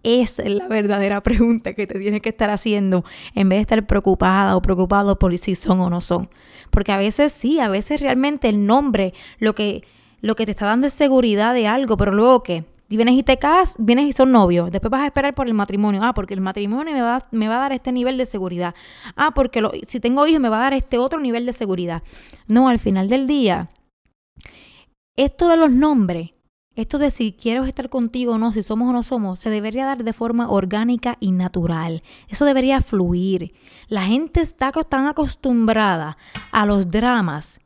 esa 0.07 0.45
es 0.45 0.51
la 0.51 0.69
verdadera 0.69 1.21
pregunta 1.21 1.75
que 1.75 1.87
te 1.89 1.99
tienes 1.99 2.23
que 2.23 2.29
estar 2.29 2.49
haciendo 2.49 3.05
en 3.35 3.49
vez 3.49 3.59
de 3.59 3.63
estar 3.63 3.87
preocupada 3.87 4.57
o 4.57 4.63
preocupado 4.63 5.19
por 5.19 5.37
si 5.37 5.57
son 5.57 5.81
o 5.81 5.91
no 5.91 6.01
son. 6.01 6.31
Porque 6.77 6.93
a 6.93 6.99
veces 6.99 7.33
sí, 7.33 7.59
a 7.59 7.69
veces 7.69 8.03
realmente 8.03 8.51
el 8.51 8.67
nombre 8.67 9.15
lo 9.39 9.55
que, 9.55 9.83
lo 10.21 10.37
que 10.37 10.45
te 10.45 10.51
está 10.51 10.67
dando 10.67 10.89
es 10.89 10.93
seguridad 10.93 11.55
de 11.55 11.67
algo, 11.67 11.97
pero 11.97 12.13
luego 12.13 12.43
¿qué? 12.43 12.67
vienes 12.91 13.15
y 13.15 13.23
te 13.23 13.39
casas, 13.39 13.77
vienes 13.79 14.05
y 14.05 14.13
son 14.13 14.31
novios, 14.31 14.71
después 14.71 14.91
vas 14.91 15.01
a 15.01 15.07
esperar 15.07 15.35
por 15.35 15.47
el 15.47 15.55
matrimonio. 15.55 16.03
Ah, 16.05 16.13
porque 16.13 16.35
el 16.35 16.43
matrimonio 16.43 16.93
me 16.93 17.01
va, 17.01 17.21
me 17.31 17.49
va 17.49 17.57
a 17.57 17.61
dar 17.61 17.73
este 17.73 17.93
nivel 17.93 18.19
de 18.19 18.27
seguridad. 18.27 18.75
Ah, 19.17 19.31
porque 19.35 19.63
lo, 19.63 19.73
si 19.89 20.01
tengo 20.01 20.27
hijos 20.27 20.39
me 20.39 20.51
va 20.51 20.59
a 20.59 20.65
dar 20.65 20.75
este 20.75 20.99
otro 20.99 21.19
nivel 21.19 21.47
de 21.47 21.55
seguridad. 21.55 22.03
No, 22.47 22.69
al 22.69 22.79
final 22.79 23.09
del 23.09 23.27
día, 23.27 23.71
esto 25.17 25.49
de 25.49 25.57
los 25.57 25.71
nombres 25.71 26.33
esto 26.77 26.99
de 26.99 27.11
si 27.11 27.33
quiero 27.33 27.65
estar 27.65 27.89
contigo 27.89 28.35
o 28.35 28.39
no, 28.39 28.53
si 28.53 28.63
somos 28.63 28.89
o 28.89 28.93
no 28.93 29.03
somos, 29.03 29.41
se 29.41 29.49
debería 29.51 29.87
dar 29.87 30.05
de 30.05 30.13
forma 30.13 30.51
orgánica 30.51 31.17
y 31.21 31.33
natural. 31.33 32.03
Eso 32.29 32.45
debería 32.45 32.83
fluir. 32.83 33.55
La 33.89 34.05
gente 34.05 34.43
está 34.43 34.71
tan 34.73 35.07
acostumbrada 35.07 36.19
a 36.53 36.67
los 36.67 36.91
dramas 36.91 37.61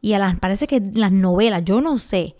y 0.00 0.14
a 0.14 0.18
las, 0.18 0.38
parece 0.40 0.66
que 0.66 0.82
las 0.92 1.12
novelas, 1.12 1.64
yo 1.64 1.80
no 1.80 1.98
sé. 1.98 2.36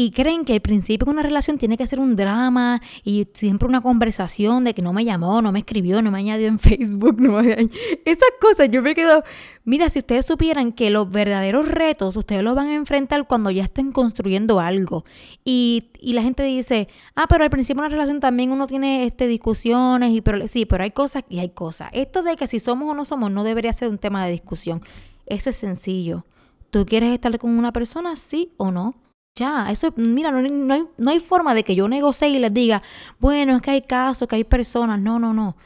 Y 0.00 0.12
creen 0.12 0.44
que 0.44 0.52
al 0.52 0.60
principio 0.60 1.06
de 1.06 1.10
una 1.10 1.22
relación 1.22 1.58
tiene 1.58 1.76
que 1.76 1.84
ser 1.84 1.98
un 1.98 2.14
drama 2.14 2.80
y 3.02 3.26
siempre 3.34 3.66
una 3.66 3.80
conversación 3.80 4.62
de 4.62 4.72
que 4.72 4.80
no 4.80 4.92
me 4.92 5.04
llamó, 5.04 5.42
no 5.42 5.50
me 5.50 5.58
escribió, 5.58 6.00
no 6.02 6.12
me 6.12 6.18
añadió 6.18 6.46
en 6.46 6.58
Facebook, 6.60 7.20
no 7.20 7.32
me... 7.32 7.68
Esas 8.04 8.28
cosas, 8.40 8.68
yo 8.70 8.80
me 8.80 8.94
quedo... 8.94 9.24
Mira, 9.64 9.90
si 9.90 9.98
ustedes 9.98 10.24
supieran 10.24 10.70
que 10.70 10.90
los 10.90 11.10
verdaderos 11.10 11.66
retos 11.66 12.16
ustedes 12.16 12.44
los 12.44 12.54
van 12.54 12.68
a 12.68 12.74
enfrentar 12.76 13.26
cuando 13.26 13.50
ya 13.50 13.64
estén 13.64 13.90
construyendo 13.90 14.60
algo. 14.60 15.04
Y, 15.44 15.90
y 15.98 16.12
la 16.12 16.22
gente 16.22 16.44
dice, 16.44 16.86
ah, 17.16 17.26
pero 17.28 17.42
al 17.42 17.50
principio 17.50 17.82
de 17.82 17.88
una 17.88 17.96
relación 17.96 18.20
también 18.20 18.52
uno 18.52 18.68
tiene 18.68 19.04
este, 19.04 19.26
discusiones, 19.26 20.12
y 20.12 20.20
pero 20.20 20.46
sí, 20.46 20.64
pero 20.64 20.84
hay 20.84 20.92
cosas 20.92 21.24
y 21.28 21.40
hay 21.40 21.48
cosas. 21.48 21.90
Esto 21.92 22.22
de 22.22 22.36
que 22.36 22.46
si 22.46 22.60
somos 22.60 22.88
o 22.88 22.94
no 22.94 23.04
somos 23.04 23.32
no 23.32 23.42
debería 23.42 23.72
ser 23.72 23.88
un 23.88 23.98
tema 23.98 24.24
de 24.24 24.30
discusión. 24.30 24.80
Eso 25.26 25.50
es 25.50 25.56
sencillo. 25.56 26.24
¿Tú 26.70 26.86
quieres 26.86 27.12
estar 27.12 27.36
con 27.40 27.58
una 27.58 27.72
persona, 27.72 28.14
sí 28.14 28.52
o 28.58 28.70
no? 28.70 28.94
Ya, 29.38 29.70
eso, 29.70 29.92
mira, 29.94 30.32
no, 30.32 30.42
no, 30.42 30.74
hay, 30.74 30.84
no 30.96 31.10
hay 31.12 31.20
forma 31.20 31.54
de 31.54 31.62
que 31.62 31.76
yo 31.76 31.86
negocie 31.86 32.28
y 32.28 32.40
les 32.40 32.52
diga, 32.52 32.82
bueno, 33.20 33.54
es 33.54 33.62
que 33.62 33.70
hay 33.70 33.82
casos, 33.82 34.26
que 34.26 34.34
hay 34.34 34.42
personas. 34.42 35.00
No, 35.00 35.20
no, 35.20 35.32
no. 35.32 35.56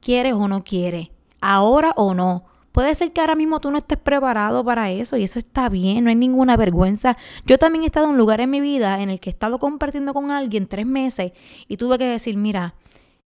¿Quieres 0.00 0.32
o 0.32 0.48
no 0.48 0.64
quieres? 0.64 1.10
Ahora 1.40 1.92
o 1.94 2.14
no. 2.14 2.44
Puede 2.72 2.92
ser 2.96 3.12
que 3.12 3.20
ahora 3.20 3.36
mismo 3.36 3.60
tú 3.60 3.70
no 3.70 3.78
estés 3.78 3.98
preparado 3.98 4.64
para 4.64 4.90
eso 4.90 5.16
y 5.16 5.22
eso 5.22 5.38
está 5.38 5.68
bien, 5.68 6.02
no 6.02 6.10
hay 6.10 6.16
ninguna 6.16 6.56
vergüenza. 6.56 7.16
Yo 7.46 7.58
también 7.58 7.84
he 7.84 7.86
estado 7.86 8.06
en 8.06 8.12
un 8.12 8.18
lugar 8.18 8.40
en 8.40 8.50
mi 8.50 8.60
vida 8.60 9.00
en 9.02 9.10
el 9.10 9.20
que 9.20 9.30
he 9.30 9.32
estado 9.32 9.60
compartiendo 9.60 10.12
con 10.14 10.32
alguien 10.32 10.66
tres 10.66 10.86
meses 10.86 11.32
y 11.68 11.76
tuve 11.76 11.98
que 11.98 12.06
decir, 12.06 12.36
mira, 12.36 12.74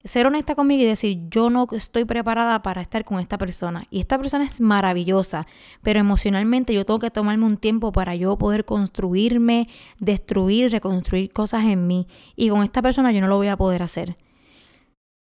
ser 0.05 0.27
honesta 0.27 0.55
conmigo 0.55 0.83
y 0.83 0.87
decir, 0.87 1.29
yo 1.31 1.51
no 1.51 1.67
estoy 1.73 2.05
preparada 2.05 2.63
para 2.63 2.81
estar 2.81 3.05
con 3.05 3.21
esta 3.21 3.37
persona. 3.37 3.85
Y 3.91 4.01
esta 4.01 4.19
persona 4.19 4.45
es 4.45 4.61
maravillosa, 4.61 5.47
pero 5.83 6.01
emocionalmente 6.01 6.73
yo 6.73 6.87
tengo 6.87 6.99
que 6.99 7.11
tomarme 7.11 7.45
un 7.45 7.59
tiempo 7.59 7.93
para 7.93 8.15
yo 8.15 8.37
poder 8.39 8.65
construirme, 8.65 9.69
destruir, 9.99 10.71
reconstruir 10.71 11.33
cosas 11.33 11.65
en 11.65 11.87
mí. 11.87 12.07
Y 12.35 12.49
con 12.49 12.63
esta 12.63 12.83
persona 12.83 13.13
yo 13.13 13.21
no 13.21 13.29
lo 13.29 13.37
voy 13.37 13.49
a 13.49 13.57
poder 13.57 13.83
hacer. 13.83 14.17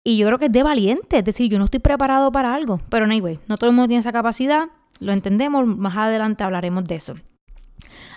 Y 0.05 0.17
yo 0.17 0.27
creo 0.27 0.39
que 0.39 0.47
es 0.47 0.53
de 0.53 0.63
valiente, 0.63 1.19
es 1.19 1.25
decir, 1.25 1.51
yo 1.51 1.59
no 1.59 1.65
estoy 1.67 1.81
preparado 1.81 2.33
para 2.33 2.55
algo. 2.55 2.81
Pero 2.89 3.05
anyway, 3.05 3.39
no 3.49 3.59
todo 3.59 3.71
el 3.71 3.77
mundo 3.77 3.89
tiene 3.89 4.01
esa 4.01 4.13
capacidad, 4.13 4.69
lo 4.99 5.13
entendemos, 5.13 5.67
más 5.67 5.97
adelante 5.97 6.45
hablaremos 6.45 6.85
de 6.85 6.95
eso. 6.95 7.15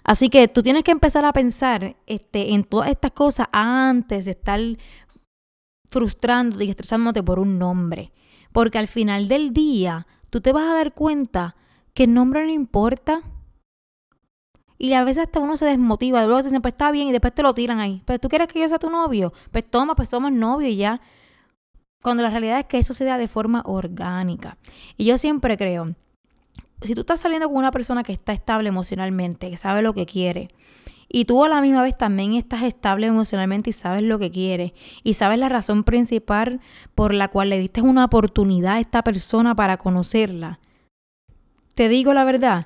Así 0.03 0.29
que 0.29 0.47
tú 0.47 0.61
tienes 0.63 0.83
que 0.83 0.91
empezar 0.91 1.25
a 1.25 1.33
pensar 1.33 1.95
este, 2.07 2.53
en 2.53 2.63
todas 2.63 2.89
estas 2.89 3.11
cosas 3.11 3.47
antes 3.51 4.25
de 4.25 4.31
estar 4.31 4.59
frustrándote 5.93 6.65
y 6.65 6.71
estresándote 6.71 7.21
por 7.21 7.37
un 7.37 7.59
nombre. 7.59 8.11
Porque 8.51 8.79
al 8.79 8.87
final 8.87 9.27
del 9.27 9.53
día, 9.53 10.07
tú 10.31 10.41
te 10.41 10.51
vas 10.51 10.63
a 10.63 10.73
dar 10.73 10.93
cuenta 10.93 11.55
que 11.93 12.05
el 12.05 12.13
nombre 12.13 12.43
no 12.43 12.51
importa. 12.51 13.21
Y 14.79 14.93
a 14.93 15.03
veces 15.03 15.25
hasta 15.25 15.39
uno 15.39 15.55
se 15.55 15.65
desmotiva. 15.65 16.25
Luego 16.25 16.41
te 16.41 16.47
dicen, 16.47 16.63
pues 16.63 16.73
está 16.73 16.91
bien, 16.91 17.07
y 17.07 17.11
después 17.11 17.33
te 17.33 17.43
lo 17.43 17.53
tiran 17.53 17.79
ahí. 17.79 18.01
Pero 18.05 18.19
tú 18.19 18.27
quieres 18.27 18.47
que 18.47 18.59
yo 18.59 18.67
sea 18.67 18.79
tu 18.79 18.89
novio. 18.89 19.33
Pues 19.51 19.69
toma, 19.69 19.95
pues 19.95 20.09
somos 20.09 20.31
novios 20.31 20.71
y 20.71 20.77
ya. 20.77 20.99
Cuando 22.01 22.23
la 22.23 22.31
realidad 22.31 22.59
es 22.59 22.65
que 22.65 22.79
eso 22.79 22.93
se 22.93 23.05
da 23.05 23.17
de 23.19 23.27
forma 23.27 23.61
orgánica. 23.65 24.57
Y 24.97 25.05
yo 25.05 25.17
siempre 25.19 25.57
creo, 25.57 25.95
si 26.81 26.95
tú 26.95 27.01
estás 27.01 27.21
saliendo 27.21 27.47
con 27.47 27.57
una 27.57 27.71
persona 27.71 28.03
que 28.03 28.13
está 28.13 28.33
estable 28.33 28.69
emocionalmente, 28.69 29.49
que 29.49 29.57
sabe 29.57 29.83
lo 29.83 29.93
que 29.93 30.05
quiere, 30.05 30.49
y 31.15 31.25
tú 31.25 31.45
a 31.45 31.47
la 31.47 31.61
misma 31.61 31.83
vez 31.83 31.95
también 31.95 32.33
estás 32.33 32.63
estable 32.63 33.05
emocionalmente 33.05 33.69
y 33.69 33.73
sabes 33.73 34.01
lo 34.01 34.17
que 34.17 34.31
quieres 34.31 34.73
y 35.03 35.13
sabes 35.13 35.37
la 35.37 35.47
razón 35.47 35.83
principal 35.83 36.59
por 36.95 37.13
la 37.13 37.27
cual 37.27 37.51
le 37.51 37.59
diste 37.59 37.81
una 37.81 38.05
oportunidad 38.05 38.73
a 38.73 38.79
esta 38.79 39.03
persona 39.03 39.55
para 39.55 39.77
conocerla. 39.77 40.59
Te 41.75 41.87
digo 41.87 42.15
la 42.15 42.23
verdad, 42.23 42.65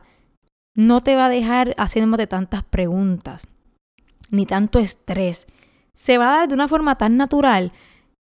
no 0.75 1.01
te 1.01 1.17
va 1.17 1.25
a 1.25 1.29
dejar 1.29 1.75
haciéndote 1.77 2.25
tantas 2.25 2.63
preguntas 2.63 3.47
ni 4.29 4.45
tanto 4.45 4.79
estrés. 4.79 5.45
Se 5.93 6.17
va 6.17 6.29
a 6.29 6.37
dar 6.37 6.47
de 6.47 6.53
una 6.53 6.69
forma 6.69 6.97
tan 6.97 7.17
natural 7.17 7.73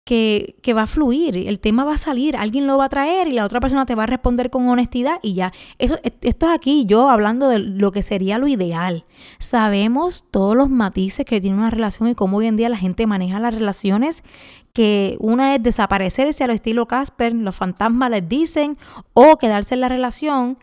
que, 0.07 0.55
que, 0.61 0.73
va 0.73 0.83
a 0.83 0.87
fluir, 0.87 1.35
el 1.35 1.59
tema 1.59 1.83
va 1.83 1.95
a 1.95 1.97
salir, 1.97 2.37
alguien 2.37 2.65
lo 2.65 2.77
va 2.77 2.85
a 2.85 2.89
traer 2.89 3.27
y 3.27 3.33
la 3.33 3.43
otra 3.43 3.59
persona 3.59 3.85
te 3.85 3.93
va 3.93 4.03
a 4.03 4.05
responder 4.05 4.49
con 4.49 4.69
honestidad 4.69 5.19
y 5.21 5.33
ya. 5.33 5.51
Eso, 5.79 5.97
esto 6.01 6.45
es 6.45 6.51
aquí 6.53 6.85
yo 6.85 7.09
hablando 7.09 7.49
de 7.49 7.59
lo 7.59 7.91
que 7.91 8.01
sería 8.01 8.37
lo 8.37 8.47
ideal. 8.47 9.03
Sabemos 9.37 10.23
todos 10.31 10.55
los 10.55 10.69
matices 10.69 11.25
que 11.25 11.41
tiene 11.41 11.57
una 11.57 11.71
relación 11.71 12.07
y 12.07 12.15
cómo 12.15 12.37
hoy 12.37 12.47
en 12.47 12.55
día 12.55 12.69
la 12.69 12.77
gente 12.77 13.05
maneja 13.05 13.41
las 13.41 13.53
relaciones, 13.53 14.23
que 14.71 15.17
una 15.19 15.55
es 15.55 15.61
desaparecerse 15.61 16.45
al 16.45 16.51
estilo 16.51 16.85
Casper, 16.85 17.35
los 17.35 17.57
fantasmas 17.57 18.09
les 18.09 18.29
dicen, 18.29 18.77
o 19.11 19.35
quedarse 19.35 19.73
en 19.75 19.81
la 19.81 19.89
relación 19.89 20.57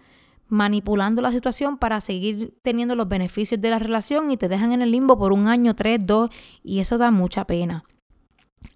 manipulando 0.49 1.21
la 1.21 1.33
situación 1.33 1.77
para 1.77 2.01
seguir 2.01 2.55
teniendo 2.63 2.97
los 2.97 3.09
beneficios 3.09 3.61
de 3.61 3.69
la 3.69 3.79
relación 3.79 4.31
y 4.31 4.39
te 4.39 4.49
dejan 4.49 4.73
en 4.73 4.81
el 4.81 4.91
limbo 4.91 5.19
por 5.19 5.35
un 5.35 5.49
año, 5.49 5.75
tres, 5.75 5.99
dos, 6.01 6.31
y 6.63 6.81
eso 6.81 6.97
da 6.97 7.11
mucha 7.11 7.45
pena. 7.45 7.85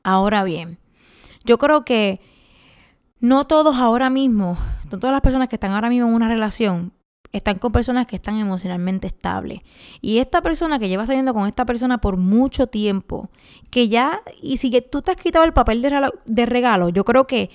Ahora 0.02 0.44
bien, 0.44 0.78
yo 1.44 1.58
creo 1.58 1.84
que 1.84 2.20
no 3.20 3.46
todos 3.46 3.76
ahora 3.76 4.10
mismo, 4.10 4.58
todas 4.88 5.12
las 5.12 5.20
personas 5.20 5.48
que 5.48 5.56
están 5.56 5.72
ahora 5.72 5.88
mismo 5.88 6.08
en 6.08 6.14
una 6.14 6.28
relación, 6.28 6.92
están 7.32 7.58
con 7.58 7.72
personas 7.72 8.06
que 8.06 8.16
están 8.16 8.38
emocionalmente 8.38 9.06
estables. 9.06 9.60
Y 10.00 10.18
esta 10.18 10.40
persona 10.40 10.78
que 10.78 10.88
lleva 10.88 11.06
saliendo 11.06 11.34
con 11.34 11.46
esta 11.46 11.66
persona 11.66 11.98
por 11.98 12.16
mucho 12.16 12.68
tiempo, 12.68 13.30
que 13.70 13.88
ya, 13.88 14.22
y 14.40 14.56
si 14.58 14.70
tú 14.90 15.02
te 15.02 15.10
has 15.10 15.16
quitado 15.16 15.44
el 15.44 15.52
papel 15.52 15.82
de, 15.82 16.10
de 16.24 16.46
regalo, 16.46 16.88
yo 16.88 17.04
creo 17.04 17.26
que 17.26 17.50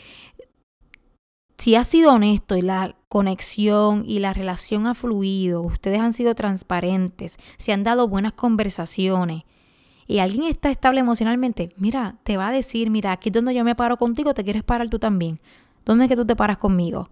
si 1.57 1.75
has 1.75 1.87
sido 1.87 2.13
honesto 2.13 2.57
y 2.57 2.61
la 2.61 2.95
conexión 3.07 4.03
y 4.05 4.19
la 4.19 4.33
relación 4.33 4.85
ha 4.87 4.93
fluido, 4.93 5.61
ustedes 5.61 5.99
han 5.99 6.13
sido 6.13 6.35
transparentes, 6.35 7.37
se 7.57 7.71
han 7.71 7.83
dado 7.83 8.07
buenas 8.07 8.33
conversaciones, 8.33 9.43
y 10.07 10.19
alguien 10.19 10.43
está 10.43 10.69
estable 10.69 10.99
emocionalmente, 10.99 11.69
mira, 11.77 12.17
te 12.23 12.37
va 12.37 12.49
a 12.49 12.51
decir, 12.51 12.89
mira, 12.89 13.11
aquí 13.11 13.29
es 13.29 13.33
donde 13.33 13.53
yo 13.53 13.63
me 13.63 13.75
paro 13.75 13.97
contigo, 13.97 14.33
te 14.33 14.43
quieres 14.43 14.63
parar 14.63 14.89
tú 14.89 14.99
también. 14.99 15.39
¿Dónde 15.85 16.05
es 16.05 16.09
que 16.09 16.15
tú 16.15 16.25
te 16.25 16.35
paras 16.35 16.57
conmigo? 16.57 17.09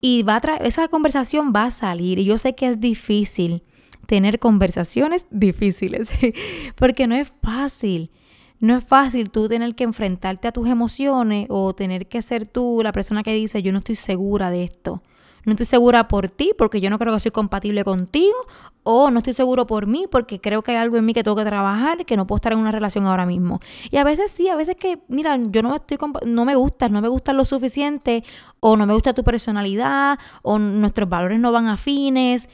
Y 0.00 0.22
va 0.22 0.36
a 0.36 0.56
esa 0.56 0.88
conversación 0.88 1.52
va 1.54 1.64
a 1.64 1.70
salir. 1.70 2.18
Y 2.18 2.24
yo 2.24 2.38
sé 2.38 2.54
que 2.54 2.68
es 2.68 2.80
difícil 2.80 3.62
tener 4.06 4.38
conversaciones 4.38 5.26
difíciles, 5.30 6.10
porque 6.76 7.06
no 7.06 7.14
es 7.14 7.32
fácil. 7.42 8.10
No 8.60 8.76
es 8.76 8.84
fácil 8.84 9.30
tú 9.30 9.48
tener 9.48 9.74
que 9.74 9.84
enfrentarte 9.84 10.48
a 10.48 10.52
tus 10.52 10.68
emociones 10.68 11.46
o 11.50 11.74
tener 11.74 12.06
que 12.06 12.22
ser 12.22 12.46
tú 12.46 12.80
la 12.82 12.92
persona 12.92 13.22
que 13.22 13.34
dice, 13.34 13.62
yo 13.62 13.72
no 13.72 13.78
estoy 13.78 13.96
segura 13.96 14.50
de 14.50 14.64
esto 14.64 15.02
no 15.44 15.52
estoy 15.52 15.66
segura 15.66 16.08
por 16.08 16.28
ti 16.28 16.52
porque 16.56 16.80
yo 16.80 16.90
no 16.90 16.98
creo 16.98 17.12
que 17.12 17.20
soy 17.20 17.30
compatible 17.30 17.84
contigo 17.84 18.34
o 18.82 19.10
no 19.10 19.18
estoy 19.18 19.32
seguro 19.32 19.66
por 19.66 19.86
mí 19.86 20.06
porque 20.10 20.40
creo 20.40 20.62
que 20.62 20.72
hay 20.72 20.76
algo 20.78 20.96
en 20.96 21.04
mí 21.04 21.14
que 21.14 21.22
tengo 21.22 21.36
que 21.36 21.44
trabajar, 21.44 22.04
que 22.04 22.16
no 22.16 22.26
puedo 22.26 22.36
estar 22.36 22.52
en 22.52 22.58
una 22.58 22.72
relación 22.72 23.06
ahora 23.06 23.26
mismo. 23.26 23.60
Y 23.90 23.96
a 23.96 24.04
veces 24.04 24.30
sí, 24.30 24.48
a 24.48 24.56
veces 24.56 24.76
que, 24.76 25.00
mira, 25.08 25.36
yo 25.36 25.62
no 25.62 25.74
estoy 25.74 25.98
no 26.26 26.44
me 26.44 26.54
gustas, 26.54 26.90
no 26.90 27.00
me 27.00 27.08
gustas 27.08 27.34
lo 27.34 27.44
suficiente 27.44 28.24
o 28.60 28.76
no 28.76 28.86
me 28.86 28.94
gusta 28.94 29.14
tu 29.14 29.24
personalidad 29.24 30.18
o 30.42 30.58
nuestros 30.58 31.08
valores 31.08 31.40
no 31.40 31.52
van 31.52 31.68
afines. 31.68 32.48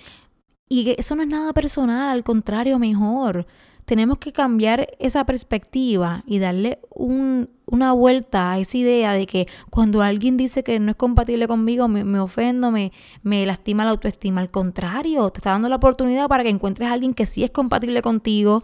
Y 0.69 0.95
eso 0.99 1.17
no 1.17 1.23
es 1.23 1.29
nada 1.29 1.53
personal, 1.53 2.11
al 2.11 2.23
contrario, 2.23 2.79
mejor 2.79 3.47
tenemos 3.91 4.19
que 4.19 4.31
cambiar 4.31 4.87
esa 5.01 5.27
perspectiva 5.27 6.23
y 6.25 6.39
darle 6.39 6.79
una 6.95 7.93
vuelta 7.93 8.53
a 8.53 8.59
esa 8.61 8.79
idea 8.79 9.15
de 9.15 9.27
que 9.27 9.49
cuando 9.69 10.01
alguien 10.01 10.37
dice 10.37 10.63
que 10.63 10.79
no 10.79 10.93
es 10.93 10.97
compatible 10.97 11.49
conmigo, 11.49 11.89
me, 11.89 12.21
ofendo, 12.21 12.71
me, 12.71 12.93
me, 13.25 13.45
lastima 13.45 13.85
la 13.85 13.91
autoestima. 13.91 14.43
Al 14.43 14.51
contrario, 14.53 15.29
te 15.31 15.39
está 15.39 15.51
dando 15.51 15.69
la 15.69 15.75
oportunidad 15.75 16.29
para 16.29 16.45
que 16.45 16.51
encuentres 16.51 16.89
a 16.89 16.93
alguien 16.93 17.15
que 17.15 17.27
sí 17.27 17.43
es 17.43 17.51
compatible 17.51 18.01
contigo. 18.01 18.63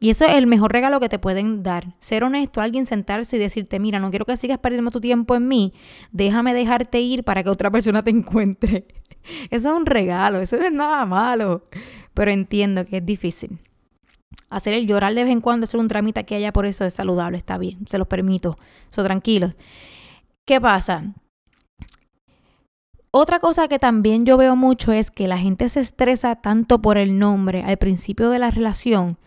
Y 0.00 0.10
eso 0.10 0.26
es 0.26 0.36
el 0.36 0.46
mejor 0.46 0.70
regalo 0.70 1.00
que 1.00 1.08
te 1.08 1.18
pueden 1.18 1.62
dar. 1.62 1.94
Ser 1.98 2.22
honesto, 2.22 2.60
alguien 2.60 2.84
sentarse 2.84 3.36
y 3.36 3.38
decirte, 3.38 3.78
mira, 3.78 4.00
no 4.00 4.10
quiero 4.10 4.26
que 4.26 4.36
sigas 4.36 4.58
perdiendo 4.58 4.90
tu 4.90 5.00
tiempo 5.00 5.34
en 5.34 5.48
mí, 5.48 5.72
déjame 6.12 6.52
dejarte 6.52 7.00
ir 7.00 7.24
para 7.24 7.42
que 7.42 7.48
otra 7.48 7.70
persona 7.70 8.04
te 8.04 8.10
encuentre. 8.10 8.86
Eso 9.50 9.70
es 9.70 9.74
un 9.78 9.86
regalo, 9.86 10.40
eso 10.40 10.58
no 10.58 10.66
es 10.66 10.72
nada 10.72 11.06
malo. 11.06 11.62
Pero 12.12 12.30
entiendo 12.30 12.84
que 12.84 12.98
es 12.98 13.06
difícil. 13.06 13.58
Hacer 14.50 14.74
el 14.74 14.86
llorar 14.86 15.14
de 15.14 15.24
vez 15.24 15.32
en 15.32 15.40
cuando, 15.40 15.64
hacer 15.64 15.80
un 15.80 15.88
trámite 15.88 16.24
que 16.24 16.36
haya 16.36 16.52
por 16.52 16.66
eso 16.66 16.84
es 16.84 16.94
saludable, 16.94 17.38
está 17.38 17.58
bien, 17.58 17.86
se 17.88 17.98
los 17.98 18.06
permito. 18.06 18.56
So, 18.90 19.04
tranquilos. 19.04 19.54
¿Qué 20.46 20.60
pasa? 20.60 21.14
Otra 23.10 23.40
cosa 23.40 23.68
que 23.68 23.78
también 23.78 24.26
yo 24.26 24.36
veo 24.36 24.54
mucho 24.54 24.92
es 24.92 25.10
que 25.10 25.28
la 25.28 25.38
gente 25.38 25.68
se 25.68 25.80
estresa 25.80 26.36
tanto 26.36 26.80
por 26.80 26.98
el 26.98 27.18
nombre 27.18 27.62
al 27.62 27.78
principio 27.78 28.30
de 28.30 28.38
la 28.38 28.50
relación 28.50 29.18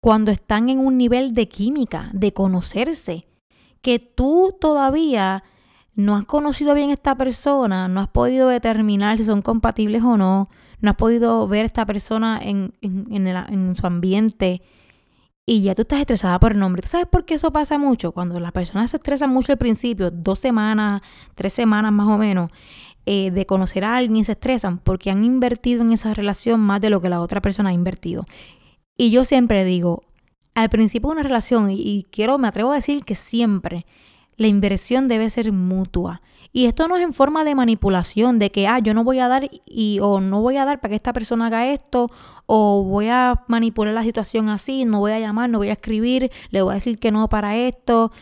cuando 0.00 0.30
están 0.32 0.68
en 0.68 0.80
un 0.80 0.98
nivel 0.98 1.32
de 1.32 1.48
química, 1.48 2.10
de 2.12 2.32
conocerse, 2.32 3.26
que 3.82 4.00
tú 4.00 4.56
todavía 4.60 5.44
no 5.94 6.16
has 6.16 6.24
conocido 6.24 6.74
bien 6.74 6.90
a 6.90 6.94
esta 6.94 7.14
persona, 7.14 7.88
no 7.88 8.00
has 8.00 8.08
podido 8.08 8.48
determinar 8.48 9.18
si 9.18 9.24
son 9.24 9.42
compatibles 9.42 10.02
o 10.02 10.16
no, 10.16 10.48
no 10.82 10.90
has 10.90 10.96
podido 10.96 11.48
ver 11.48 11.62
a 11.62 11.66
esta 11.66 11.86
persona 11.86 12.38
en, 12.42 12.74
en, 12.82 13.76
su 13.76 13.86
ambiente 13.86 14.60
y 15.46 15.62
ya 15.62 15.74
tú 15.74 15.82
estás 15.82 16.00
estresada 16.00 16.38
por 16.38 16.52
el 16.52 16.58
nombre. 16.58 16.82
¿Tú 16.82 16.88
sabes 16.88 17.06
por 17.06 17.24
qué 17.24 17.34
eso 17.34 17.52
pasa 17.52 17.78
mucho? 17.78 18.12
Cuando 18.12 18.38
las 18.40 18.52
personas 18.52 18.90
se 18.90 18.98
estresan 18.98 19.30
mucho 19.30 19.52
al 19.52 19.58
principio, 19.58 20.10
dos 20.10 20.40
semanas, 20.40 21.00
tres 21.34 21.52
semanas 21.52 21.92
más 21.92 22.08
o 22.08 22.18
menos, 22.18 22.50
eh, 23.06 23.30
de 23.30 23.46
conocer 23.46 23.84
a 23.84 23.96
alguien, 23.96 24.24
se 24.24 24.32
estresan 24.32 24.78
porque 24.78 25.10
han 25.10 25.24
invertido 25.24 25.82
en 25.82 25.92
esa 25.92 26.14
relación 26.14 26.60
más 26.60 26.80
de 26.80 26.90
lo 26.90 27.00
que 27.00 27.08
la 27.08 27.20
otra 27.20 27.40
persona 27.40 27.70
ha 27.70 27.72
invertido. 27.72 28.26
Y 28.98 29.10
yo 29.10 29.24
siempre 29.24 29.64
digo, 29.64 30.02
al 30.54 30.68
principio 30.68 31.08
de 31.08 31.14
una 31.14 31.22
relación, 31.22 31.70
y 31.70 32.06
quiero, 32.10 32.38
me 32.38 32.48
atrevo 32.48 32.72
a 32.72 32.76
decir 32.76 33.04
que 33.04 33.14
siempre, 33.14 33.86
la 34.36 34.48
inversión 34.48 35.08
debe 35.08 35.30
ser 35.30 35.52
mutua. 35.52 36.22
Y 36.52 36.66
esto 36.66 36.86
no 36.86 36.96
es 36.96 37.02
en 37.02 37.12
forma 37.14 37.44
de 37.44 37.54
manipulación, 37.54 38.38
de 38.38 38.50
que, 38.50 38.68
ah, 38.68 38.78
yo 38.78 38.92
no 38.92 39.04
voy 39.04 39.20
a 39.20 39.28
dar 39.28 39.48
y, 39.66 40.00
o 40.00 40.20
no 40.20 40.42
voy 40.42 40.58
a 40.58 40.64
dar 40.64 40.80
para 40.80 40.90
que 40.90 40.96
esta 40.96 41.12
persona 41.12 41.46
haga 41.46 41.68
esto, 41.68 42.10
o 42.46 42.84
voy 42.84 43.08
a 43.08 43.42
manipular 43.48 43.94
la 43.94 44.02
situación 44.02 44.50
así, 44.50 44.84
no 44.84 44.98
voy 44.98 45.12
a 45.12 45.20
llamar, 45.20 45.48
no 45.48 45.58
voy 45.58 45.70
a 45.70 45.72
escribir, 45.72 46.30
le 46.50 46.60
voy 46.60 46.72
a 46.72 46.74
decir 46.74 46.98
que 46.98 47.10
no 47.10 47.28
para 47.28 47.56
esto, 47.56 48.12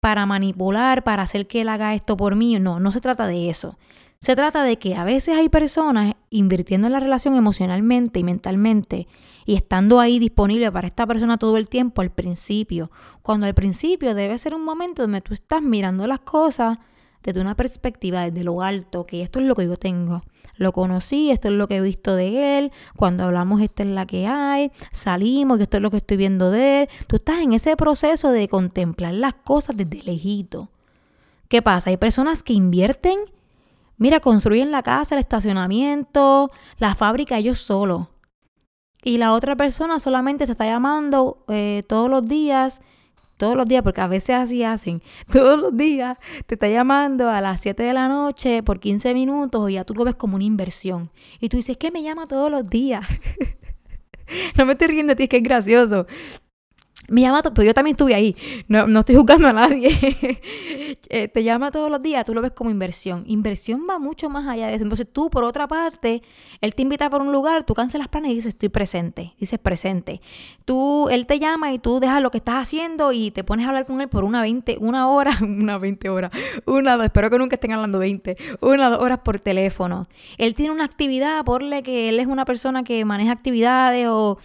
para 0.00 0.24
manipular, 0.24 1.04
para 1.04 1.22
hacer 1.22 1.46
que 1.46 1.60
él 1.60 1.68
haga 1.68 1.94
esto 1.94 2.16
por 2.16 2.36
mí. 2.36 2.58
No, 2.58 2.80
no 2.80 2.90
se 2.92 3.00
trata 3.00 3.26
de 3.26 3.50
eso. 3.50 3.78
Se 4.20 4.34
trata 4.36 4.62
de 4.62 4.78
que 4.78 4.96
a 4.96 5.04
veces 5.04 5.36
hay 5.36 5.50
personas 5.50 6.14
invirtiendo 6.30 6.86
en 6.86 6.94
la 6.94 7.00
relación 7.00 7.36
emocionalmente 7.36 8.20
y 8.20 8.24
mentalmente 8.24 9.06
y 9.44 9.54
estando 9.54 10.00
ahí 10.00 10.18
disponible 10.18 10.72
para 10.72 10.86
esta 10.86 11.06
persona 11.06 11.36
todo 11.36 11.58
el 11.58 11.68
tiempo 11.68 12.00
al 12.00 12.10
principio, 12.10 12.90
cuando 13.20 13.46
al 13.46 13.52
principio 13.52 14.14
debe 14.14 14.38
ser 14.38 14.54
un 14.54 14.64
momento 14.64 15.02
donde 15.02 15.20
tú 15.20 15.34
estás 15.34 15.60
mirando 15.62 16.06
las 16.06 16.20
cosas 16.20 16.78
desde 17.24 17.40
una 17.40 17.56
perspectiva, 17.56 18.22
desde 18.22 18.44
lo 18.44 18.62
alto, 18.62 19.06
que 19.06 19.22
esto 19.22 19.40
es 19.40 19.46
lo 19.46 19.54
que 19.54 19.66
yo 19.66 19.76
tengo. 19.76 20.22
Lo 20.56 20.72
conocí, 20.72 21.30
esto 21.30 21.48
es 21.48 21.54
lo 21.54 21.66
que 21.66 21.78
he 21.78 21.80
visto 21.80 22.14
de 22.14 22.58
él, 22.58 22.72
cuando 22.96 23.24
hablamos 23.24 23.60
esta 23.60 23.82
es 23.82 23.88
la 23.88 24.06
que 24.06 24.28
hay, 24.28 24.70
salimos, 24.92 25.56
que 25.56 25.64
esto 25.64 25.78
es 25.78 25.82
lo 25.82 25.90
que 25.90 25.96
estoy 25.96 26.16
viendo 26.16 26.50
de 26.50 26.82
él. 26.82 26.88
Tú 27.08 27.16
estás 27.16 27.40
en 27.40 27.54
ese 27.54 27.76
proceso 27.76 28.30
de 28.30 28.46
contemplar 28.46 29.14
las 29.14 29.34
cosas 29.34 29.76
desde 29.76 30.04
lejito. 30.04 30.68
¿Qué 31.48 31.62
pasa? 31.62 31.90
Hay 31.90 31.96
personas 31.96 32.42
que 32.42 32.52
invierten, 32.52 33.18
mira, 33.96 34.20
construyen 34.20 34.70
la 34.70 34.82
casa, 34.82 35.14
el 35.14 35.20
estacionamiento, 35.20 36.50
la 36.78 36.94
fábrica 36.94 37.38
ellos 37.38 37.58
solos. 37.58 38.08
Y 39.02 39.18
la 39.18 39.32
otra 39.32 39.56
persona 39.56 39.98
solamente 39.98 40.46
te 40.46 40.52
está 40.52 40.66
llamando 40.66 41.44
eh, 41.48 41.82
todos 41.88 42.08
los 42.08 42.26
días 42.26 42.80
todos 43.36 43.56
los 43.56 43.66
días, 43.66 43.82
porque 43.82 44.00
a 44.00 44.06
veces 44.06 44.36
así 44.36 44.62
hacen, 44.62 45.02
todos 45.32 45.58
los 45.58 45.76
días 45.76 46.18
te 46.46 46.54
está 46.54 46.68
llamando 46.68 47.30
a 47.30 47.40
las 47.40 47.60
7 47.60 47.82
de 47.82 47.92
la 47.92 48.08
noche 48.08 48.62
por 48.62 48.80
15 48.80 49.14
minutos 49.14 49.70
y 49.70 49.74
ya 49.74 49.84
tú 49.84 49.94
lo 49.94 50.04
ves 50.04 50.14
como 50.14 50.36
una 50.36 50.44
inversión. 50.44 51.10
Y 51.40 51.48
tú 51.48 51.56
dices, 51.56 51.76
que 51.76 51.90
me 51.90 52.02
llama 52.02 52.26
todos 52.26 52.50
los 52.50 52.68
días? 52.68 53.06
no 54.56 54.66
me 54.66 54.72
estoy 54.72 54.88
riendo 54.88 55.12
a 55.12 55.16
ti, 55.16 55.24
es 55.24 55.28
que 55.28 55.38
es 55.38 55.42
gracioso. 55.42 56.06
Me 57.08 57.20
llama, 57.20 57.42
pero 57.42 57.62
yo 57.64 57.74
también 57.74 57.94
estuve 57.94 58.14
ahí, 58.14 58.36
no, 58.68 58.86
no 58.86 59.00
estoy 59.00 59.16
juzgando 59.16 59.48
a 59.48 59.52
nadie. 59.52 59.90
Eh, 61.10 61.28
te 61.28 61.44
llama 61.44 61.70
todos 61.70 61.90
los 61.90 62.00
días, 62.00 62.24
tú 62.24 62.34
lo 62.34 62.40
ves 62.40 62.52
como 62.52 62.70
inversión. 62.70 63.24
Inversión 63.26 63.82
va 63.88 63.98
mucho 63.98 64.30
más 64.30 64.46
allá 64.48 64.68
de 64.68 64.74
eso. 64.74 64.84
Entonces 64.84 65.06
tú, 65.10 65.28
por 65.28 65.44
otra 65.44 65.68
parte, 65.68 66.22
él 66.60 66.74
te 66.74 66.82
invita 66.82 67.10
por 67.10 67.20
un 67.20 67.30
lugar, 67.30 67.64
tú 67.64 67.74
cancelas 67.74 68.08
planes 68.08 68.32
y 68.32 68.34
dices, 68.36 68.54
estoy 68.54 68.68
presente, 68.68 69.34
dices 69.38 69.58
presente. 69.58 70.20
Tú, 70.64 71.08
él 71.10 71.26
te 71.26 71.38
llama 71.38 71.72
y 71.72 71.78
tú 71.78 72.00
dejas 72.00 72.22
lo 72.22 72.30
que 72.30 72.38
estás 72.38 72.56
haciendo 72.56 73.12
y 73.12 73.30
te 73.30 73.44
pones 73.44 73.66
a 73.66 73.68
hablar 73.68 73.86
con 73.86 74.00
él 74.00 74.08
por 74.08 74.24
una 74.24 74.40
20, 74.40 74.78
una 74.80 75.08
hora, 75.08 75.36
una 75.42 75.78
20 75.78 76.08
horas, 76.08 76.30
una, 76.64 77.02
espero 77.04 77.30
que 77.30 77.38
nunca 77.38 77.56
estén 77.56 77.72
hablando 77.72 77.98
20, 77.98 78.36
una, 78.60 78.90
dos 78.90 79.00
horas 79.00 79.18
por 79.18 79.40
teléfono. 79.40 80.08
Él 80.38 80.54
tiene 80.54 80.72
una 80.72 80.84
actividad, 80.84 81.44
porle 81.44 81.82
que 81.82 82.08
él 82.08 82.18
es 82.18 82.26
una 82.26 82.44
persona 82.44 82.82
que 82.82 83.04
maneja 83.04 83.32
actividades 83.32 84.06
o 84.08 84.38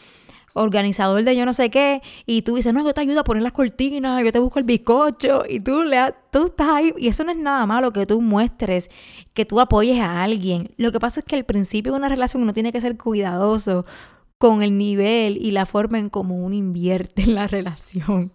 organizador 0.53 1.23
de 1.23 1.35
yo 1.35 1.45
no 1.45 1.53
sé 1.53 1.69
qué, 1.69 2.01
y 2.25 2.41
tú 2.41 2.55
dices, 2.55 2.73
no, 2.73 2.83
yo 2.83 2.93
te 2.93 3.01
ayudo 3.01 3.21
a 3.21 3.23
poner 3.23 3.43
las 3.43 3.53
cortinas, 3.53 4.23
yo 4.23 4.31
te 4.31 4.39
busco 4.39 4.59
el 4.59 4.65
bizcocho, 4.65 5.43
y 5.47 5.59
tú, 5.59 5.83
le, 5.83 5.97
tú 6.31 6.47
estás 6.47 6.69
ahí, 6.69 6.93
y 6.97 7.07
eso 7.07 7.23
no 7.23 7.31
es 7.31 7.37
nada 7.37 7.65
malo 7.65 7.91
que 7.91 8.05
tú 8.05 8.21
muestres, 8.21 8.89
que 9.33 9.45
tú 9.45 9.59
apoyes 9.59 9.99
a 9.99 10.23
alguien. 10.23 10.71
Lo 10.77 10.91
que 10.91 10.99
pasa 10.99 11.19
es 11.19 11.25
que 11.25 11.35
al 11.35 11.45
principio 11.45 11.91
de 11.91 11.97
una 11.97 12.09
relación 12.09 12.43
uno 12.43 12.53
tiene 12.53 12.71
que 12.71 12.81
ser 12.81 12.97
cuidadoso 12.97 13.85
con 14.37 14.63
el 14.63 14.77
nivel 14.77 15.37
y 15.37 15.51
la 15.51 15.65
forma 15.65 15.99
en 15.99 16.09
cómo 16.09 16.35
uno 16.35 16.55
invierte 16.55 17.21
en 17.23 17.35
la 17.35 17.47
relación. 17.47 18.33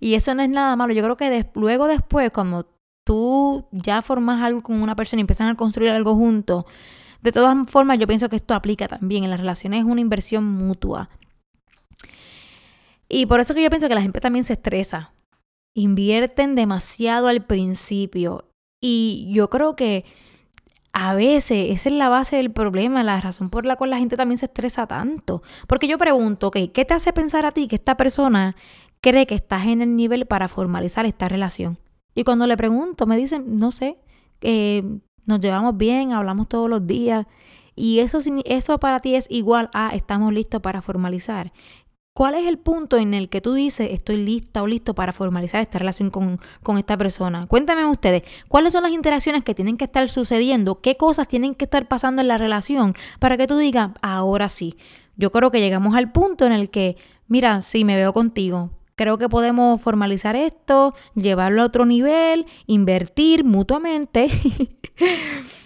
Y 0.00 0.14
eso 0.14 0.34
no 0.34 0.42
es 0.42 0.48
nada 0.48 0.74
malo. 0.74 0.92
Yo 0.92 1.04
creo 1.04 1.16
que 1.16 1.48
luego 1.54 1.86
después, 1.86 2.32
cuando 2.32 2.68
tú 3.04 3.68
ya 3.70 4.02
formas 4.02 4.42
algo 4.42 4.62
con 4.62 4.82
una 4.82 4.96
persona 4.96 5.20
y 5.20 5.22
empiezan 5.22 5.48
a 5.48 5.54
construir 5.54 5.90
algo 5.90 6.16
juntos, 6.16 6.64
de 7.22 7.32
todas 7.32 7.56
formas, 7.70 7.98
yo 7.98 8.06
pienso 8.06 8.28
que 8.28 8.36
esto 8.36 8.54
aplica 8.54 8.88
también 8.88 9.24
en 9.24 9.30
las 9.30 9.40
relaciones, 9.40 9.80
es 9.80 9.84
una 9.84 10.00
inversión 10.00 10.44
mutua. 10.44 11.10
Y 13.08 13.26
por 13.26 13.40
eso 13.40 13.54
que 13.54 13.62
yo 13.62 13.70
pienso 13.70 13.88
que 13.88 13.94
la 13.94 14.02
gente 14.02 14.20
también 14.20 14.44
se 14.44 14.54
estresa. 14.54 15.12
Invierten 15.74 16.54
demasiado 16.54 17.28
al 17.28 17.44
principio. 17.44 18.50
Y 18.80 19.30
yo 19.32 19.50
creo 19.50 19.76
que 19.76 20.04
a 20.92 21.14
veces 21.14 21.72
esa 21.72 21.88
es 21.90 21.94
la 21.94 22.08
base 22.08 22.36
del 22.36 22.50
problema, 22.50 23.02
la 23.02 23.20
razón 23.20 23.50
por 23.50 23.66
la 23.66 23.76
cual 23.76 23.90
la 23.90 23.98
gente 23.98 24.16
también 24.16 24.38
se 24.38 24.46
estresa 24.46 24.86
tanto. 24.86 25.42
Porque 25.66 25.88
yo 25.88 25.98
pregunto, 25.98 26.48
ok, 26.48 26.56
¿qué 26.72 26.84
te 26.86 26.94
hace 26.94 27.12
pensar 27.12 27.44
a 27.44 27.52
ti 27.52 27.68
que 27.68 27.76
esta 27.76 27.98
persona 27.98 28.56
cree 29.02 29.26
que 29.26 29.34
estás 29.34 29.66
en 29.66 29.82
el 29.82 29.94
nivel 29.94 30.26
para 30.26 30.48
formalizar 30.48 31.04
esta 31.04 31.28
relación? 31.28 31.78
Y 32.14 32.24
cuando 32.24 32.46
le 32.46 32.56
pregunto, 32.56 33.06
me 33.06 33.18
dicen, 33.18 33.56
no 33.56 33.72
sé, 33.72 33.98
eh, 34.40 34.82
nos 35.26 35.40
llevamos 35.40 35.76
bien, 35.76 36.12
hablamos 36.12 36.48
todos 36.48 36.70
los 36.70 36.86
días. 36.86 37.26
Y 37.74 37.98
eso, 37.98 38.18
eso 38.46 38.78
para 38.78 39.00
ti 39.00 39.16
es 39.16 39.26
igual 39.28 39.68
a 39.74 39.90
estamos 39.94 40.32
listos 40.32 40.62
para 40.62 40.80
formalizar. 40.80 41.52
¿Cuál 42.16 42.34
es 42.34 42.48
el 42.48 42.56
punto 42.56 42.96
en 42.96 43.12
el 43.12 43.28
que 43.28 43.42
tú 43.42 43.52
dices 43.52 43.90
estoy 43.92 44.16
lista 44.16 44.62
o 44.62 44.66
listo 44.66 44.94
para 44.94 45.12
formalizar 45.12 45.60
esta 45.60 45.78
relación 45.78 46.08
con, 46.08 46.40
con, 46.62 46.78
esta 46.78 46.96
persona? 46.96 47.46
Cuéntame 47.46 47.84
ustedes, 47.84 48.22
¿cuáles 48.48 48.72
son 48.72 48.84
las 48.84 48.92
interacciones 48.92 49.44
que 49.44 49.54
tienen 49.54 49.76
que 49.76 49.84
estar 49.84 50.08
sucediendo? 50.08 50.80
¿Qué 50.80 50.96
cosas 50.96 51.28
tienen 51.28 51.54
que 51.54 51.66
estar 51.66 51.88
pasando 51.88 52.22
en 52.22 52.28
la 52.28 52.38
relación 52.38 52.94
para 53.18 53.36
que 53.36 53.46
tú 53.46 53.58
digas, 53.58 53.90
ahora 54.00 54.48
sí? 54.48 54.78
Yo 55.16 55.30
creo 55.30 55.50
que 55.50 55.60
llegamos 55.60 55.94
al 55.94 56.10
punto 56.10 56.46
en 56.46 56.52
el 56.52 56.70
que, 56.70 56.96
mira, 57.28 57.60
sí, 57.60 57.84
me 57.84 57.96
veo 57.96 58.14
contigo. 58.14 58.70
Creo 58.94 59.18
que 59.18 59.28
podemos 59.28 59.78
formalizar 59.82 60.36
esto, 60.36 60.94
llevarlo 61.16 61.60
a 61.60 61.66
otro 61.66 61.84
nivel, 61.84 62.46
invertir 62.66 63.44
mutuamente. 63.44 64.28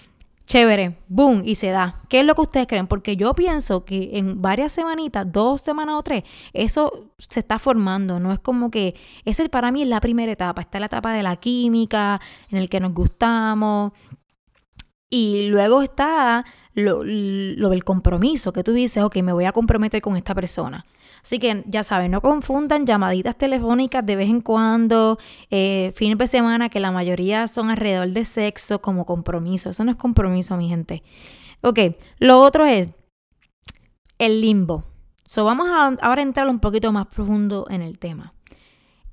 chévere, 0.51 0.97
boom, 1.07 1.43
y 1.45 1.55
se 1.55 1.69
da. 1.71 2.01
¿Qué 2.09 2.19
es 2.19 2.27
lo 2.27 2.35
que 2.35 2.41
ustedes 2.41 2.67
creen? 2.67 2.89
Porque 2.89 3.17
yo 3.17 3.35
pienso 3.35 3.85
que 3.85 4.11
en 4.15 4.43
varias 4.43 4.73
semanitas, 4.73 5.31
dos 5.31 5.61
semanas 5.61 5.95
o 5.97 6.03
tres, 6.03 6.25
eso 6.53 7.13
se 7.19 7.39
está 7.39 7.61
formando. 7.61 8.19
No 8.19 8.33
es 8.33 8.41
como 8.41 8.69
que, 8.69 8.97
ese 9.25 9.49
para 9.49 9.71
mí 9.71 9.83
es 9.83 9.89
la 9.89 10.01
primera 10.01 10.33
etapa. 10.33 10.61
Está 10.61 10.81
la 10.81 10.87
etapa 10.87 11.13
de 11.13 11.23
la 11.23 11.37
química, 11.37 12.21
en 12.51 12.59
el 12.59 12.69
que 12.69 12.81
nos 12.81 12.93
gustamos. 12.93 13.93
Y 15.09 15.47
luego 15.51 15.83
está 15.83 16.45
lo, 16.75 17.05
lo 17.05 17.69
del 17.69 17.85
compromiso, 17.85 18.53
que 18.53 18.65
tú 18.65 18.73
dices, 18.73 19.05
ok, 19.05 19.19
me 19.19 19.33
voy 19.33 19.45
a 19.45 19.53
comprometer 19.53 20.03
con 20.03 20.17
esta 20.17 20.35
persona. 20.35 20.85
Así 21.23 21.39
que 21.39 21.63
ya 21.67 21.85
saben, 21.85 22.11
no 22.11 22.21
confundan 22.21 22.87
llamaditas 22.87 23.37
telefónicas 23.37 24.05
de 24.05 24.17
vez 24.17 24.29
en 24.29 24.41
cuando, 24.41 25.19
eh, 25.51 25.93
fines 25.95 26.19
de 26.19 26.27
semana, 26.27 26.69
que 26.69 26.81
la 26.81 26.93
mayoría 26.93 27.47
son 27.47 27.71
alrededor 27.71 28.09
de 28.09 28.25
sexo 28.25 28.81
como 28.81 29.07
compromiso. 29.07 29.71
Eso 29.71 29.85
no 29.85 29.91
es 29.91 29.97
compromiso, 29.97 30.57
mi 30.57 30.69
gente. 30.69 31.03
Ok, 31.63 31.79
lo 32.19 32.41
otro 32.41 32.67
es 32.67 32.91
el 34.19 34.41
limbo. 34.41 34.85
So, 35.25 35.45
vamos 35.45 35.69
a 35.69 35.97
ahora 36.03 36.23
entrar 36.23 36.49
un 36.49 36.59
poquito 36.59 36.93
más 36.93 37.07
profundo 37.07 37.67
en 37.71 37.83
el 37.83 37.99
tema. 37.99 38.35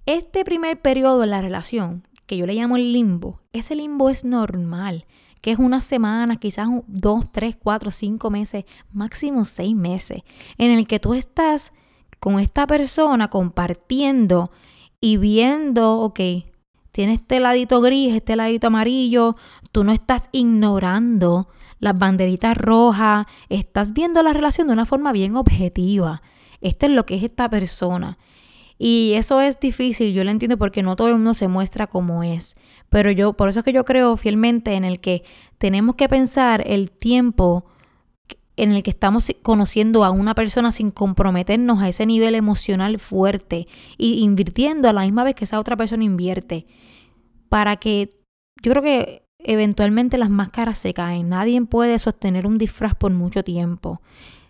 Este 0.05 0.45
primer 0.45 0.81
periodo 0.81 1.23
en 1.23 1.31
la 1.31 1.41
relación, 1.41 2.07
que 2.25 2.37
yo 2.37 2.45
le 2.45 2.53
llamo 2.53 2.77
el 2.77 2.93
limbo, 2.93 3.41
ese 3.51 3.75
limbo 3.75 4.09
es 4.09 4.23
normal 4.23 5.05
que 5.41 5.51
es 5.51 5.59
unas 5.59 5.85
semanas, 5.85 6.39
quizás 6.39 6.67
dos, 6.87 7.31
tres, 7.31 7.55
cuatro, 7.55 7.91
cinco 7.91 8.29
meses, 8.29 8.65
máximo 8.91 9.45
seis 9.45 9.75
meses, 9.75 10.23
en 10.57 10.71
el 10.71 10.87
que 10.87 10.99
tú 10.99 11.13
estás 11.13 11.73
con 12.19 12.39
esta 12.39 12.67
persona 12.67 13.29
compartiendo 13.29 14.51
y 14.99 15.17
viendo, 15.17 15.99
ok, 15.99 16.19
tiene 16.91 17.13
este 17.13 17.39
ladito 17.39 17.81
gris, 17.81 18.15
este 18.15 18.35
ladito 18.35 18.67
amarillo, 18.67 19.35
tú 19.71 19.83
no 19.83 19.91
estás 19.91 20.29
ignorando 20.31 21.49
las 21.79 21.97
banderitas 21.97 22.57
rojas, 22.57 23.27
estás 23.49 23.93
viendo 23.93 24.23
la 24.23 24.33
relación 24.33 24.67
de 24.67 24.73
una 24.73 24.85
forma 24.85 25.11
bien 25.11 25.35
objetiva. 25.35 26.21
Esto 26.61 26.87
es 26.87 26.91
lo 26.91 27.05
que 27.05 27.15
es 27.15 27.23
esta 27.23 27.49
persona. 27.49 28.17
Y 28.79 29.13
eso 29.15 29.41
es 29.41 29.59
difícil, 29.59 30.13
yo 30.13 30.23
lo 30.23 30.31
entiendo 30.31 30.57
porque 30.57 30.83
no 30.83 30.95
todo 30.95 31.07
el 31.07 31.15
mundo 31.15 31.33
se 31.33 31.47
muestra 31.47 31.87
como 31.87 32.23
es. 32.23 32.55
Pero 32.89 33.11
yo, 33.11 33.33
por 33.33 33.49
eso 33.49 33.59
es 33.59 33.65
que 33.65 33.73
yo 33.73 33.85
creo 33.85 34.17
fielmente 34.17 34.73
en 34.73 34.83
el 34.83 34.99
que 34.99 35.23
tenemos 35.57 35.95
que 35.95 36.07
pensar 36.09 36.63
el 36.65 36.91
tiempo 36.91 37.65
en 38.57 38.73
el 38.73 38.83
que 38.83 38.89
estamos 38.89 39.31
conociendo 39.43 40.03
a 40.03 40.09
una 40.09 40.35
persona 40.35 40.71
sin 40.71 40.91
comprometernos 40.91 41.79
a 41.79 41.87
ese 41.87 42.05
nivel 42.05 42.35
emocional 42.35 42.99
fuerte 42.99 43.67
y 43.97 44.19
invirtiendo 44.19 44.89
a 44.89 44.93
la 44.93 45.01
misma 45.03 45.23
vez 45.23 45.35
que 45.35 45.45
esa 45.45 45.59
otra 45.59 45.77
persona 45.77 46.03
invierte. 46.03 46.65
Para 47.49 47.77
que 47.77 48.09
yo 48.61 48.71
creo 48.71 48.83
que 48.83 49.23
eventualmente 49.39 50.17
las 50.17 50.29
máscaras 50.29 50.77
se 50.77 50.93
caen. 50.93 51.29
Nadie 51.29 51.61
puede 51.61 51.97
sostener 51.99 52.45
un 52.45 52.57
disfraz 52.57 52.95
por 52.95 53.11
mucho 53.11 53.43
tiempo. 53.43 54.01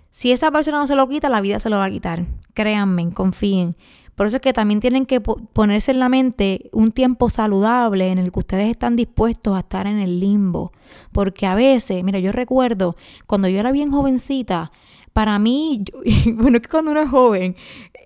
Si 0.10 0.32
esa 0.32 0.50
persona 0.50 0.80
no 0.80 0.88
se 0.88 0.96
lo 0.96 1.08
quita, 1.08 1.30
la 1.30 1.42
vida 1.42 1.60
se 1.60 1.70
lo 1.70 1.78
va 1.78 1.86
a 1.86 1.92
quitar. 1.92 2.26
Créanme, 2.54 3.12
confíen. 3.14 3.76
Por 4.18 4.26
eso 4.26 4.38
es 4.38 4.42
que 4.42 4.52
también 4.52 4.80
tienen 4.80 5.06
que 5.06 5.22
ponerse 5.22 5.92
en 5.92 6.00
la 6.00 6.10
mente 6.10 6.72
un 6.74 6.92
tiempo 6.92 7.30
saludable 7.30 8.10
en 8.10 8.18
el 8.18 8.32
que 8.32 8.40
ustedes 8.40 8.68
están 8.68 8.96
dispuestos 8.96 9.56
a 9.56 9.60
estar 9.60 9.86
en 9.86 10.00
el 10.00 10.20
limbo. 10.20 10.72
Porque 11.12 11.46
a 11.46 11.54
veces, 11.54 12.04
mira, 12.04 12.18
yo 12.18 12.32
recuerdo 12.32 12.96
cuando 13.28 13.48
yo 13.48 13.60
era 13.60 13.72
bien 13.72 13.92
jovencita, 13.92 14.72
para 15.14 15.38
mí, 15.38 15.86
bueno, 16.34 16.58
es 16.58 16.64
que 16.64 16.68
cuando 16.68 16.90
uno 16.90 17.02
es 17.02 17.10
joven, 17.10 17.56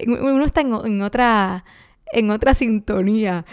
uno 0.05 0.43
está 0.43 0.59
en, 0.59 1.01
otra, 1.01 1.63
en 2.11 2.29
otra 2.29 2.55
sintonía. 2.55 3.45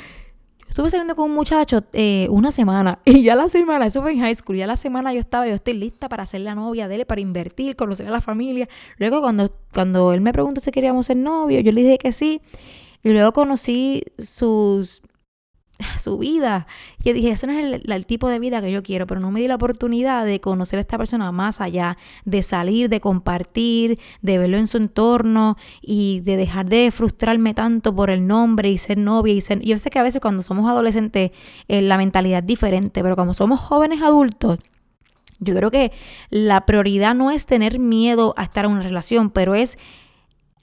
Estuve 0.68 0.90
saliendo 0.90 1.16
con 1.16 1.26
un 1.30 1.34
muchacho 1.34 1.82
eh, 1.92 2.26
una 2.30 2.52
semana 2.52 3.00
y 3.04 3.22
ya 3.22 3.34
la 3.34 3.48
semana, 3.48 3.86
eso 3.86 4.02
fue 4.02 4.12
en 4.12 4.20
high 4.20 4.34
school, 4.34 4.56
ya 4.56 4.66
la 4.66 4.76
semana 4.76 5.12
yo 5.12 5.20
estaba, 5.20 5.46
yo 5.46 5.54
estoy 5.54 5.74
lista 5.74 6.08
para 6.08 6.26
ser 6.26 6.42
la 6.42 6.54
novia 6.54 6.88
de 6.88 6.96
él, 6.96 7.06
para 7.06 7.20
invertir, 7.20 7.76
conocer 7.76 8.06
a 8.06 8.10
la 8.10 8.20
familia. 8.20 8.68
Luego 8.98 9.20
cuando, 9.20 9.50
cuando 9.72 10.12
él 10.12 10.20
me 10.20 10.32
preguntó 10.32 10.60
si 10.60 10.70
queríamos 10.70 11.06
ser 11.06 11.16
novios, 11.16 11.64
yo 11.64 11.72
le 11.72 11.82
dije 11.82 11.98
que 11.98 12.12
sí. 12.12 12.40
Y 13.02 13.10
luego 13.10 13.32
conocí 13.32 14.02
sus 14.18 15.02
su 15.98 16.18
vida. 16.18 16.66
Yo 17.04 17.12
dije, 17.12 17.30
ese 17.30 17.46
no 17.46 17.52
es 17.52 17.82
el, 17.84 18.06
tipo 18.06 18.28
de 18.28 18.38
vida 18.38 18.60
que 18.60 18.70
yo 18.70 18.82
quiero, 18.82 19.06
pero 19.06 19.20
no 19.20 19.30
me 19.30 19.40
di 19.40 19.48
la 19.48 19.56
oportunidad 19.56 20.24
de 20.24 20.40
conocer 20.40 20.78
a 20.78 20.82
esta 20.82 20.98
persona 20.98 21.30
más 21.32 21.60
allá, 21.60 21.96
de 22.24 22.42
salir, 22.42 22.88
de 22.88 23.00
compartir, 23.00 23.98
de 24.22 24.38
verlo 24.38 24.58
en 24.58 24.66
su 24.66 24.76
entorno 24.76 25.56
y 25.80 26.20
de 26.20 26.36
dejar 26.36 26.66
de 26.66 26.90
frustrarme 26.90 27.54
tanto 27.54 27.94
por 27.94 28.10
el 28.10 28.26
nombre 28.26 28.70
y 28.70 28.78
ser 28.78 28.98
novia 28.98 29.34
y. 29.34 29.42
Yo 29.64 29.78
sé 29.78 29.90
que 29.90 29.98
a 29.98 30.02
veces 30.02 30.20
cuando 30.20 30.42
somos 30.42 30.68
adolescentes 30.68 31.30
eh, 31.68 31.82
la 31.82 31.96
mentalidad 31.96 32.40
es 32.40 32.46
diferente, 32.46 33.02
pero 33.02 33.14
cuando 33.14 33.34
somos 33.34 33.60
jóvenes 33.60 34.02
adultos, 34.02 34.58
yo 35.40 35.54
creo 35.54 35.70
que 35.70 35.92
la 36.30 36.66
prioridad 36.66 37.14
no 37.14 37.30
es 37.30 37.46
tener 37.46 37.78
miedo 37.78 38.34
a 38.36 38.42
estar 38.42 38.64
en 38.64 38.72
una 38.72 38.82
relación, 38.82 39.30
pero 39.30 39.54
es 39.54 39.78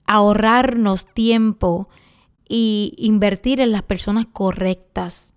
ahorrarnos 0.05 1.05
tiempo, 1.05 1.89
y 2.47 2.93
invertir 2.97 3.61
en 3.61 3.71
las 3.71 3.83
personas 3.83 4.27
correctas. 4.27 5.33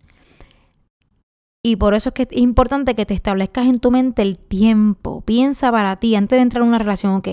Y 1.62 1.76
por 1.76 1.94
eso 1.94 2.10
es 2.10 2.14
que 2.14 2.22
es 2.22 2.28
importante 2.32 2.94
que 2.94 3.04
te 3.04 3.14
establezcas 3.14 3.66
en 3.66 3.80
tu 3.80 3.90
mente 3.90 4.22
el 4.22 4.38
tiempo. 4.38 5.22
Piensa 5.22 5.72
para 5.72 5.96
ti 5.96 6.14
antes 6.14 6.36
de 6.36 6.42
entrar 6.42 6.62
en 6.62 6.68
una 6.68 6.78
relación, 6.78 7.14
ok, 7.14 7.28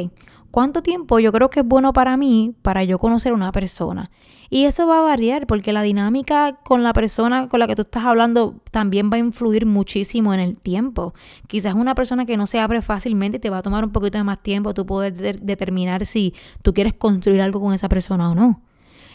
¿cuánto 0.49 0.81
tiempo 0.81 1.19
yo 1.19 1.31
creo 1.31 1.49
que 1.49 1.59
es 1.59 1.65
bueno 1.65 1.93
para 1.93 2.17
mí 2.17 2.55
para 2.61 2.83
yo 2.83 2.97
conocer 2.97 3.31
a 3.31 3.35
una 3.35 3.51
persona? 3.51 4.09
Y 4.49 4.65
eso 4.65 4.87
va 4.87 4.97
a 4.97 5.01
variar 5.01 5.47
porque 5.47 5.73
la 5.73 5.83
dinámica 5.83 6.59
con 6.63 6.81
la 6.81 6.91
persona 6.91 7.49
con 7.49 7.59
la 7.59 7.67
que 7.67 7.75
tú 7.75 7.83
estás 7.83 8.03
hablando 8.03 8.55
también 8.71 9.09
va 9.11 9.17
a 9.17 9.19
influir 9.19 9.65
muchísimo 9.65 10.33
en 10.33 10.39
el 10.39 10.57
tiempo. 10.57 11.13
Quizás 11.47 11.75
una 11.75 11.93
persona 11.93 12.25
que 12.25 12.35
no 12.35 12.47
se 12.47 12.59
abre 12.59 12.81
fácilmente 12.81 13.39
te 13.39 13.49
va 13.49 13.59
a 13.59 13.61
tomar 13.61 13.85
un 13.85 13.91
poquito 13.91 14.17
de 14.17 14.23
más 14.23 14.41
tiempo 14.41 14.73
tú 14.73 14.85
poder 14.85 15.13
determinar 15.41 16.05
si 16.05 16.33
tú 16.63 16.73
quieres 16.73 16.93
construir 16.95 17.41
algo 17.41 17.61
con 17.61 17.73
esa 17.73 17.89
persona 17.89 18.31
o 18.31 18.35
no 18.35 18.61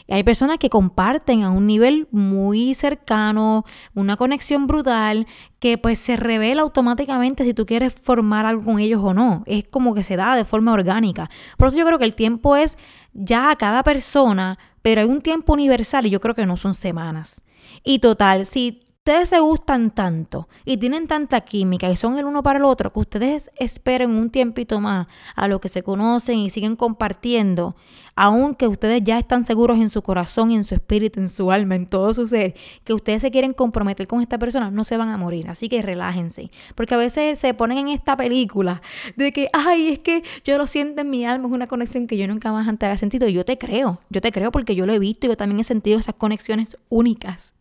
hay 0.09 0.23
personas 0.23 0.59
que 0.59 0.71
comparten 0.71 1.43
a 1.43 1.51
un 1.51 1.67
nivel 1.67 2.09
muy 2.11 2.75
cercano, 2.75 3.65
una 3.95 4.17
conexión 4.17 4.67
brutal, 4.67 5.27
que 5.59 5.79
pues 5.79 5.99
se 5.99 6.17
revela 6.17 6.63
automáticamente 6.63 7.45
si 7.45 7.55
tú 7.55 7.67
quieres 7.67 7.95
formar 7.95 8.47
algo 8.47 8.65
con 8.65 8.79
ellos 8.79 9.01
o 9.03 9.15
no. 9.15 9.43
Es 9.47 9.65
como 9.69 9.95
que 9.95 10.03
se 10.03 10.17
da 10.17 10.35
de 10.37 10.45
forma 10.45 10.73
orgánica. 10.73 11.31
Por 11.59 11.69
eso 11.69 11.79
yo 11.79 11.87
creo 11.87 11.99
que 11.99 12.05
el 12.05 12.15
tiempo 12.15 12.57
es 12.57 12.79
ya 13.13 13.51
a 13.51 13.57
cada 13.57 13.83
persona, 13.83 14.59
pero 14.83 15.01
hay 15.01 15.09
un 15.09 15.21
tiempo 15.21 15.53
universal 15.53 16.07
y 16.07 16.11
yo 16.11 16.21
creo 16.21 16.35
que 16.35 16.47
no 16.47 16.57
son 16.57 16.75
semanas. 16.75 17.43
Y 17.85 17.99
total, 17.99 18.47
si 18.47 18.90
ustedes 19.01 19.31
se 19.31 19.41
gustan 19.41 19.91
tanto 19.91 20.47
y 20.67 20.77
tienen 20.77 21.07
tanta 21.07 21.41
química 21.41 21.91
y 21.91 21.97
son 21.97 22.19
el 22.19 22.27
uno 22.27 22.43
para 22.43 22.59
el 22.59 22.67
otro, 22.67 22.93
que 22.93 23.01
ustedes 23.01 23.51
esperen 23.59 24.11
un 24.11 24.29
tiempito 24.29 24.79
más 24.79 25.07
a 25.35 25.49
lo 25.49 25.59
que 25.59 25.71
se 25.71 25.83
conocen 25.83 26.39
y 26.39 26.51
siguen 26.51 26.77
compartiendo, 26.77 27.77
aunque 28.15 28.69
ustedes 28.69 29.03
ya 29.03 29.19
están 29.19 29.47
seguros 29.47 29.79
en 29.79 29.89
su 29.89 30.03
corazón, 30.03 30.53
en 30.53 30.65
su 30.65 30.75
espíritu, 30.75 31.19
en 31.19 31.31
su 31.31 31.51
alma, 31.51 31.77
en 31.77 31.87
todo 31.87 32.13
su 32.13 32.27
ser, 32.27 32.55
que 32.85 32.93
ustedes 32.93 33.23
se 33.23 33.31
quieren 33.31 33.55
comprometer 33.55 34.07
con 34.07 34.21
esta 34.21 34.39
persona, 34.39 34.71
no 34.71 34.85
se 34.85 34.99
van 34.99 35.09
a 35.09 35.17
morir. 35.17 35.49
Así 35.49 35.71
que 35.71 35.81
relájense. 35.81 36.51
Porque 36.75 36.95
a 36.95 36.99
veces 36.99 37.39
se 37.39 37.55
ponen 37.55 37.79
en 37.79 37.89
esta 37.89 38.19
película 38.19 38.83
de 39.17 39.33
que, 39.33 39.49
ay, 39.55 39.89
es 39.89 39.99
que 40.01 40.23
yo 40.45 40.59
lo 40.59 40.67
siento 40.67 41.01
en 41.01 41.09
mi 41.09 41.25
alma, 41.25 41.49
es 41.49 41.55
una 41.55 41.67
conexión 41.69 42.07
que 42.07 42.19
yo 42.19 42.29
nunca 42.29 42.53
más 42.53 42.69
antes 42.69 42.87
había 42.87 42.99
sentido. 42.99 43.27
Y 43.27 43.33
yo 43.33 43.47
te 43.47 43.57
creo, 43.57 44.03
yo 44.11 44.21
te 44.21 44.31
creo 44.31 44.53
porque 44.53 44.75
yo 44.75 44.85
lo 44.85 44.93
he 44.93 44.99
visto 44.99 45.27
y 45.27 45.31
yo 45.31 45.37
también 45.39 45.59
he 45.59 45.65
sentido 45.65 45.99
esas 45.99 46.15
conexiones 46.17 46.77
únicas. 46.91 47.55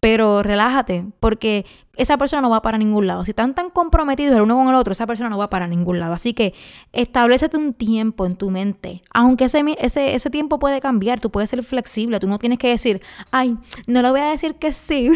Pero 0.00 0.42
relájate, 0.44 1.06
porque 1.18 1.66
esa 1.96 2.16
persona 2.16 2.40
no 2.40 2.50
va 2.50 2.62
para 2.62 2.78
ningún 2.78 3.08
lado. 3.08 3.24
Si 3.24 3.32
están 3.32 3.54
tan 3.54 3.70
comprometidos 3.70 4.36
el 4.36 4.42
uno 4.42 4.56
con 4.56 4.68
el 4.68 4.76
otro, 4.76 4.92
esa 4.92 5.08
persona 5.08 5.28
no 5.28 5.36
va 5.36 5.48
para 5.48 5.66
ningún 5.66 5.98
lado. 5.98 6.14
Así 6.14 6.32
que 6.32 6.54
establecete 6.92 7.56
un 7.56 7.74
tiempo 7.74 8.24
en 8.24 8.36
tu 8.36 8.50
mente. 8.50 9.02
Aunque 9.12 9.46
ese, 9.46 9.62
ese, 9.80 10.14
ese 10.14 10.30
tiempo 10.30 10.60
puede 10.60 10.80
cambiar, 10.80 11.18
tú 11.18 11.30
puedes 11.30 11.50
ser 11.50 11.64
flexible. 11.64 12.20
Tú 12.20 12.28
no 12.28 12.38
tienes 12.38 12.60
que 12.60 12.68
decir, 12.68 13.02
ay, 13.32 13.58
no 13.88 14.00
le 14.00 14.10
voy 14.10 14.20
a 14.20 14.30
decir 14.30 14.54
que 14.54 14.72
sí. 14.72 15.10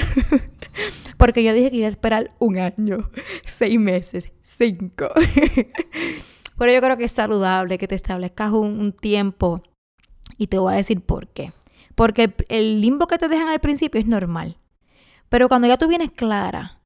porque 1.16 1.45
yo 1.45 1.53
dije 1.55 1.71
que 1.71 1.77
iba 1.77 1.87
a 1.87 1.90
esperar 1.90 2.33
un 2.40 2.59
año, 2.59 3.09
seis 3.45 3.79
meses, 3.79 4.33
cinco. 4.40 5.09
Pero 6.59 6.73
yo 6.73 6.81
creo 6.81 6.97
que 6.97 7.05
es 7.05 7.12
saludable 7.12 7.79
que 7.79 7.87
te 7.87 7.95
establezcas 7.95 8.51
un, 8.51 8.81
un 8.81 8.92
tiempo 8.92 9.62
y 10.37 10.49
te 10.49 10.59
voy 10.59 10.75
a 10.75 10.77
decir 10.77 11.01
por 11.01 11.29
qué. 11.29 11.53
Porque 11.95 12.35
el 12.49 12.81
limbo 12.81 13.07
que 13.07 13.18
te 13.18 13.29
dejan 13.29 13.49
al 13.49 13.61
principio 13.61 14.01
es 14.01 14.07
normal. 14.07 14.57
Pero 15.33 15.49
cuando 15.49 15.66
ya 15.66 15.79
tú 15.79 15.88
vienes 15.88 16.12
clara 16.12 16.79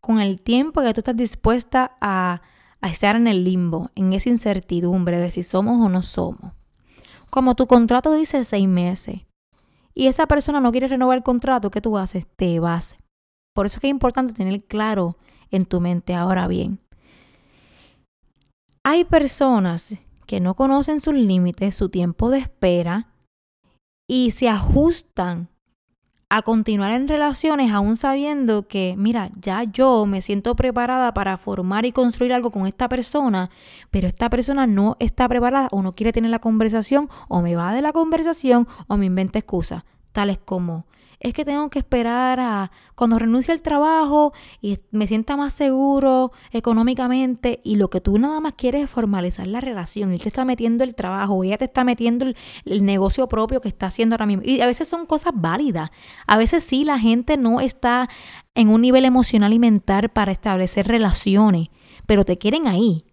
con 0.00 0.20
el 0.20 0.40
tiempo 0.40 0.80
que 0.80 0.94
tú 0.94 1.00
estás 1.00 1.16
dispuesta 1.16 1.96
a, 2.00 2.40
estar 2.82 3.16
en 3.16 3.26
el 3.26 3.42
limbo, 3.42 3.90
en 3.96 4.12
esa 4.12 4.28
incertidumbre 4.28 5.18
de 5.18 5.32
si 5.32 5.42
somos 5.42 5.84
o 5.84 5.88
no 5.88 6.00
somos, 6.02 6.52
como 7.30 7.56
tu 7.56 7.66
contrato 7.66 8.14
dice 8.14 8.44
seis 8.44 8.68
meses, 8.68 9.22
y 9.92 10.06
esa 10.06 10.28
persona 10.28 10.60
no 10.60 10.70
quiere 10.70 10.86
renovar 10.86 11.18
el 11.18 11.24
contrato, 11.24 11.72
¿qué 11.72 11.80
tú 11.80 11.98
haces? 11.98 12.28
Te 12.36 12.60
vas. 12.60 12.94
Por 13.56 13.66
eso 13.66 13.78
es 13.78 13.80
que 13.80 13.88
es 13.88 13.94
importante 13.94 14.34
tener 14.34 14.62
claro 14.62 15.16
en 15.50 15.66
tu 15.66 15.80
mente 15.80 16.14
ahora 16.14 16.46
bien. 16.46 16.78
Hay 18.84 19.04
personas 19.04 19.96
que 20.28 20.38
no 20.38 20.54
conocen 20.54 21.00
sus 21.00 21.14
límites, 21.14 21.74
su 21.74 21.88
tiempo 21.88 22.30
de 22.30 22.38
espera, 22.38 23.08
y 24.08 24.30
se 24.30 24.48
ajustan 24.48 25.48
a 26.32 26.42
continuar 26.42 26.92
en 26.92 27.08
relaciones 27.08 27.72
aún 27.72 27.96
sabiendo 27.96 28.68
que, 28.68 28.94
mira, 28.96 29.30
ya 29.34 29.64
yo 29.64 30.06
me 30.06 30.22
siento 30.22 30.54
preparada 30.54 31.12
para 31.12 31.36
formar 31.36 31.84
y 31.84 31.92
construir 31.92 32.32
algo 32.32 32.52
con 32.52 32.68
esta 32.68 32.88
persona, 32.88 33.50
pero 33.90 34.06
esta 34.06 34.30
persona 34.30 34.68
no 34.68 34.96
está 35.00 35.28
preparada 35.28 35.68
o 35.72 35.82
no 35.82 35.96
quiere 35.96 36.12
tener 36.12 36.30
la 36.30 36.38
conversación 36.38 37.08
o 37.28 37.42
me 37.42 37.56
va 37.56 37.74
de 37.74 37.82
la 37.82 37.92
conversación 37.92 38.68
o 38.86 38.96
me 38.96 39.06
inventa 39.06 39.40
excusas, 39.40 39.82
tales 40.12 40.38
como 40.38 40.86
es 41.20 41.34
que 41.34 41.44
tengo 41.44 41.68
que 41.68 41.78
esperar 41.78 42.40
a 42.40 42.72
cuando 42.94 43.18
renuncie 43.18 43.52
al 43.52 43.60
trabajo 43.60 44.32
y 44.62 44.78
me 44.90 45.06
sienta 45.06 45.36
más 45.36 45.52
seguro 45.52 46.32
económicamente 46.50 47.60
y 47.62 47.76
lo 47.76 47.90
que 47.90 48.00
tú 48.00 48.18
nada 48.18 48.40
más 48.40 48.54
quieres 48.54 48.84
es 48.84 48.90
formalizar 48.90 49.46
la 49.46 49.60
relación. 49.60 50.12
Él 50.12 50.22
te 50.22 50.28
está 50.28 50.46
metiendo 50.46 50.82
el 50.82 50.94
trabajo, 50.94 51.44
ella 51.44 51.58
te 51.58 51.66
está 51.66 51.84
metiendo 51.84 52.24
el, 52.24 52.36
el 52.64 52.86
negocio 52.86 53.28
propio 53.28 53.60
que 53.60 53.68
está 53.68 53.86
haciendo 53.86 54.14
ahora 54.14 54.26
mismo. 54.26 54.42
Y 54.46 54.62
a 54.62 54.66
veces 54.66 54.88
son 54.88 55.04
cosas 55.04 55.34
válidas. 55.36 55.90
A 56.26 56.38
veces 56.38 56.64
sí 56.64 56.84
la 56.84 56.98
gente 56.98 57.36
no 57.36 57.60
está 57.60 58.08
en 58.54 58.70
un 58.70 58.80
nivel 58.80 59.04
emocional 59.04 59.52
y 59.52 59.58
mental 59.58 60.08
para 60.08 60.32
establecer 60.32 60.88
relaciones, 60.88 61.68
pero 62.06 62.24
te 62.24 62.38
quieren 62.38 62.66
ahí. 62.66 63.04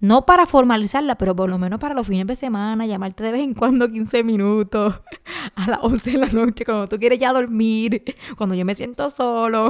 No 0.00 0.24
para 0.24 0.46
formalizarla, 0.46 1.16
pero 1.16 1.36
por 1.36 1.50
lo 1.50 1.58
menos 1.58 1.78
para 1.78 1.94
los 1.94 2.06
fines 2.06 2.26
de 2.26 2.34
semana, 2.34 2.86
llamarte 2.86 3.22
de 3.22 3.32
vez 3.32 3.42
en 3.42 3.52
cuando 3.52 3.90
15 3.90 4.24
minutos, 4.24 5.00
a 5.54 5.70
las 5.70 5.78
11 5.82 6.12
de 6.12 6.18
la 6.18 6.26
noche, 6.28 6.64
cuando 6.64 6.88
tú 6.88 6.98
quieres 6.98 7.18
ya 7.18 7.32
dormir, 7.32 8.02
cuando 8.36 8.54
yo 8.54 8.64
me 8.64 8.74
siento 8.74 9.10
solo. 9.10 9.68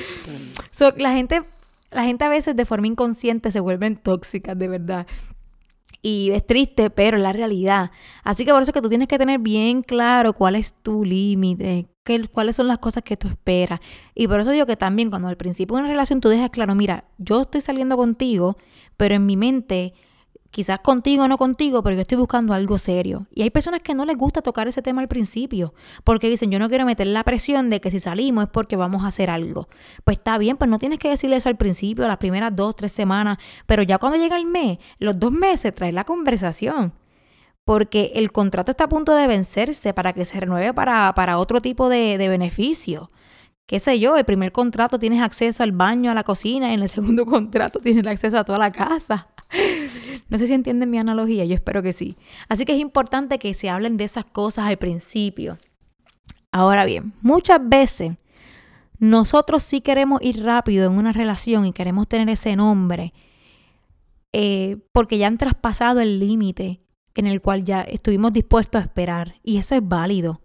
la, 0.96 1.12
gente, 1.12 1.42
la 1.90 2.04
gente 2.04 2.24
a 2.24 2.28
veces 2.28 2.56
de 2.56 2.64
forma 2.64 2.86
inconsciente 2.86 3.52
se 3.52 3.60
vuelven 3.60 3.96
tóxicas, 3.96 4.58
de 4.58 4.68
verdad. 4.68 5.06
Y 6.02 6.32
es 6.32 6.44
triste, 6.44 6.90
pero 6.90 7.16
es 7.16 7.22
la 7.22 7.32
realidad. 7.32 7.92
Así 8.24 8.44
que 8.44 8.50
por 8.52 8.60
eso 8.60 8.72
es 8.72 8.74
que 8.74 8.82
tú 8.82 8.88
tienes 8.88 9.06
que 9.06 9.18
tener 9.18 9.38
bien 9.38 9.82
claro 9.82 10.32
cuál 10.32 10.56
es 10.56 10.74
tu 10.74 11.04
límite, 11.04 11.86
cuáles 12.32 12.56
son 12.56 12.66
las 12.66 12.78
cosas 12.78 13.04
que 13.04 13.16
tú 13.16 13.28
esperas. 13.28 13.78
Y 14.14 14.26
por 14.26 14.40
eso 14.40 14.50
digo 14.50 14.66
que 14.66 14.76
también 14.76 15.10
cuando 15.10 15.28
al 15.28 15.36
principio 15.36 15.76
de 15.76 15.82
una 15.82 15.90
relación 15.92 16.20
tú 16.20 16.28
dejas 16.28 16.50
claro, 16.50 16.74
mira, 16.74 17.04
yo 17.18 17.42
estoy 17.42 17.60
saliendo 17.60 17.96
contigo, 17.96 18.56
pero 18.96 19.14
en 19.14 19.26
mi 19.26 19.36
mente, 19.36 19.94
quizás 20.52 20.80
contigo 20.80 21.24
o 21.24 21.28
no 21.28 21.38
contigo, 21.38 21.82
pero 21.82 21.96
yo 21.96 22.02
estoy 22.02 22.18
buscando 22.18 22.54
algo 22.54 22.78
serio. 22.78 23.26
Y 23.34 23.42
hay 23.42 23.50
personas 23.50 23.80
que 23.80 23.94
no 23.94 24.04
les 24.04 24.16
gusta 24.16 24.42
tocar 24.42 24.68
ese 24.68 24.82
tema 24.82 25.00
al 25.00 25.08
principio, 25.08 25.74
porque 26.04 26.28
dicen, 26.28 26.50
yo 26.52 26.60
no 26.60 26.68
quiero 26.68 26.84
meter 26.84 27.08
la 27.08 27.24
presión 27.24 27.70
de 27.70 27.80
que 27.80 27.90
si 27.90 27.98
salimos 27.98 28.44
es 28.44 28.50
porque 28.50 28.76
vamos 28.76 29.02
a 29.02 29.08
hacer 29.08 29.30
algo. 29.30 29.68
Pues 30.04 30.18
está 30.18 30.38
bien, 30.38 30.56
pues 30.56 30.70
no 30.70 30.78
tienes 30.78 31.00
que 31.00 31.08
decirle 31.08 31.36
eso 31.36 31.48
al 31.48 31.56
principio, 31.56 32.06
las 32.06 32.18
primeras 32.18 32.54
dos, 32.54 32.76
tres 32.76 32.92
semanas, 32.92 33.38
pero 33.66 33.82
ya 33.82 33.98
cuando 33.98 34.18
llega 34.18 34.36
el 34.36 34.46
mes, 34.46 34.78
los 34.98 35.18
dos 35.18 35.32
meses, 35.32 35.74
trae 35.74 35.90
la 35.90 36.04
conversación 36.04 36.92
porque 37.64 38.10
el 38.16 38.32
contrato 38.32 38.72
está 38.72 38.84
a 38.84 38.88
punto 38.88 39.14
de 39.14 39.28
vencerse 39.28 39.94
para 39.94 40.12
que 40.12 40.24
se 40.24 40.40
renueve 40.40 40.74
para, 40.74 41.14
para 41.14 41.38
otro 41.38 41.62
tipo 41.62 41.88
de, 41.88 42.18
de 42.18 42.28
beneficio 42.28 43.10
qué 43.66 43.80
sé 43.80 43.98
yo, 43.98 44.18
el 44.18 44.24
primer 44.26 44.52
contrato 44.52 44.98
tienes 44.98 45.22
acceso 45.22 45.62
al 45.62 45.72
baño, 45.72 46.10
a 46.10 46.14
la 46.14 46.24
cocina, 46.24 46.70
y 46.70 46.74
en 46.74 46.82
el 46.82 46.88
segundo 46.90 47.24
contrato 47.24 47.80
tienes 47.80 48.06
acceso 48.06 48.38
a 48.38 48.44
toda 48.44 48.58
la 48.58 48.70
casa. 48.70 49.28
No 50.28 50.38
sé 50.38 50.46
si 50.46 50.54
entienden 50.54 50.90
mi 50.90 50.98
analogía, 50.98 51.44
yo 51.44 51.54
espero 51.54 51.82
que 51.82 51.92
sí. 51.92 52.16
Así 52.48 52.64
que 52.64 52.72
es 52.72 52.78
importante 52.78 53.38
que 53.38 53.54
se 53.54 53.68
hablen 53.68 53.96
de 53.96 54.04
esas 54.04 54.24
cosas 54.24 54.66
al 54.66 54.78
principio. 54.78 55.58
Ahora 56.50 56.84
bien, 56.84 57.14
muchas 57.22 57.60
veces 57.62 58.16
nosotros 58.98 59.62
sí 59.62 59.80
queremos 59.80 60.22
ir 60.22 60.44
rápido 60.44 60.86
en 60.86 60.96
una 60.96 61.12
relación 61.12 61.66
y 61.66 61.72
queremos 61.72 62.06
tener 62.08 62.28
ese 62.28 62.54
nombre, 62.56 63.12
eh, 64.32 64.76
porque 64.92 65.18
ya 65.18 65.26
han 65.26 65.38
traspasado 65.38 66.00
el 66.00 66.18
límite 66.18 66.82
en 67.14 67.26
el 67.26 67.40
cual 67.40 67.64
ya 67.64 67.82
estuvimos 67.82 68.32
dispuestos 68.32 68.80
a 68.80 68.84
esperar. 68.84 69.36
Y 69.42 69.58
eso 69.58 69.74
es 69.74 69.86
válido. 69.86 70.40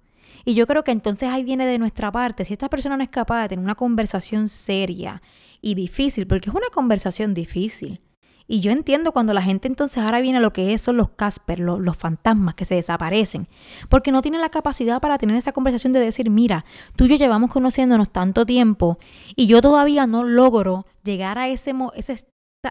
Y 0.45 0.53
yo 0.53 0.65
creo 0.65 0.83
que 0.83 0.91
entonces 0.91 1.29
ahí 1.29 1.43
viene 1.43 1.65
de 1.65 1.77
nuestra 1.77 2.12
parte, 2.12 2.45
si 2.45 2.53
esta 2.53 2.69
persona 2.69 2.97
no 2.97 3.03
es 3.03 3.10
capaz 3.10 3.43
de 3.43 3.49
tener 3.49 3.63
una 3.65 3.75
conversación 3.75 4.47
seria 4.47 5.21
y 5.62 5.75
difícil, 5.75 6.25
porque 6.25 6.49
es 6.49 6.55
una 6.55 6.69
conversación 6.73 7.33
difícil. 7.33 7.99
Y 8.47 8.62
yo 8.62 8.71
entiendo 8.71 9.12
cuando 9.12 9.33
la 9.33 9.41
gente 9.41 9.67
entonces 9.67 9.97
ahora 9.97 10.21
viene 10.21 10.38
a 10.38 10.41
lo 10.41 10.53
que 10.53 10.73
es, 10.73 10.81
son 10.81 10.97
los 10.97 11.10
Casper, 11.10 11.60
los, 11.60 11.79
los, 11.79 11.97
fantasmas 11.97 12.55
que 12.55 12.65
se 12.65 12.75
desaparecen, 12.75 13.47
porque 13.89 14.12
no 14.12 14.21
tienen 14.21 14.41
la 14.41 14.49
capacidad 14.49 15.01
para 15.01 15.17
tener 15.17 15.36
esa 15.36 15.51
conversación 15.51 15.93
de 15.93 15.99
decir, 15.99 16.29
mira, 16.29 16.63
tú 16.95 17.05
y 17.05 17.10
yo 17.10 17.15
llevamos 17.17 17.51
conociéndonos 17.51 18.10
tanto 18.12 18.45
tiempo 18.45 18.99
y 19.36 19.47
yo 19.47 19.62
todavía 19.62 20.07
no 20.07 20.23
logro 20.23 20.86
llegar 21.03 21.38
a 21.38 21.49
ese, 21.49 21.73
ese, 21.95 22.27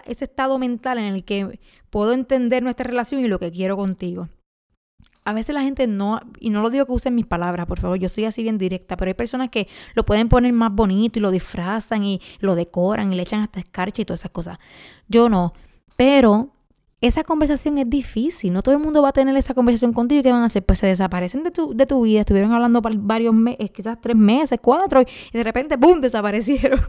ese 0.06 0.24
estado 0.24 0.58
mental 0.58 0.98
en 0.98 1.14
el 1.14 1.24
que 1.24 1.60
puedo 1.90 2.12
entender 2.12 2.62
nuestra 2.62 2.88
relación 2.88 3.22
y 3.22 3.28
lo 3.28 3.38
que 3.38 3.52
quiero 3.52 3.76
contigo 3.76 4.28
a 5.26 5.32
veces 5.32 5.54
la 5.54 5.62
gente 5.62 5.88
no, 5.88 6.20
y 6.38 6.50
no 6.50 6.62
lo 6.62 6.70
digo 6.70 6.86
que 6.86 6.92
usen 6.92 7.16
mis 7.16 7.26
palabras, 7.26 7.66
por 7.66 7.80
favor, 7.80 7.98
yo 7.98 8.08
soy 8.08 8.26
así 8.26 8.44
bien 8.44 8.58
directa, 8.58 8.96
pero 8.96 9.08
hay 9.08 9.14
personas 9.14 9.50
que 9.50 9.66
lo 9.94 10.04
pueden 10.04 10.28
poner 10.28 10.52
más 10.52 10.72
bonito 10.72 11.18
y 11.18 11.22
lo 11.22 11.32
disfrazan 11.32 12.04
y 12.04 12.20
lo 12.38 12.54
decoran 12.54 13.12
y 13.12 13.16
le 13.16 13.22
echan 13.24 13.40
hasta 13.40 13.58
escarcha 13.58 14.02
y 14.02 14.04
todas 14.04 14.20
esas 14.20 14.30
cosas. 14.30 14.58
Yo 15.08 15.28
no, 15.28 15.52
pero 15.96 16.50
esa 17.00 17.24
conversación 17.24 17.78
es 17.78 17.88
difícil. 17.88 18.52
No 18.52 18.62
todo 18.62 18.74
el 18.74 18.80
mundo 18.80 19.02
va 19.02 19.10
a 19.10 19.12
tener 19.12 19.36
esa 19.36 19.54
conversación 19.54 19.92
contigo. 19.92 20.20
¿Y 20.20 20.22
qué 20.22 20.32
van 20.32 20.42
a 20.42 20.46
hacer? 20.46 20.64
Pues 20.64 20.78
se 20.78 20.86
desaparecen 20.86 21.42
de 21.42 21.50
tu, 21.50 21.74
de 21.74 21.86
tu 21.86 22.02
vida. 22.02 22.20
Estuvieron 22.20 22.52
hablando 22.52 22.80
por 22.80 22.94
varios 22.96 23.34
meses, 23.34 23.70
quizás 23.70 24.00
tres 24.00 24.16
meses, 24.16 24.58
cuatro, 24.62 25.02
y 25.02 25.36
de 25.36 25.42
repente, 25.42 25.76
¡pum!, 25.76 26.00
desaparecieron. 26.00 26.80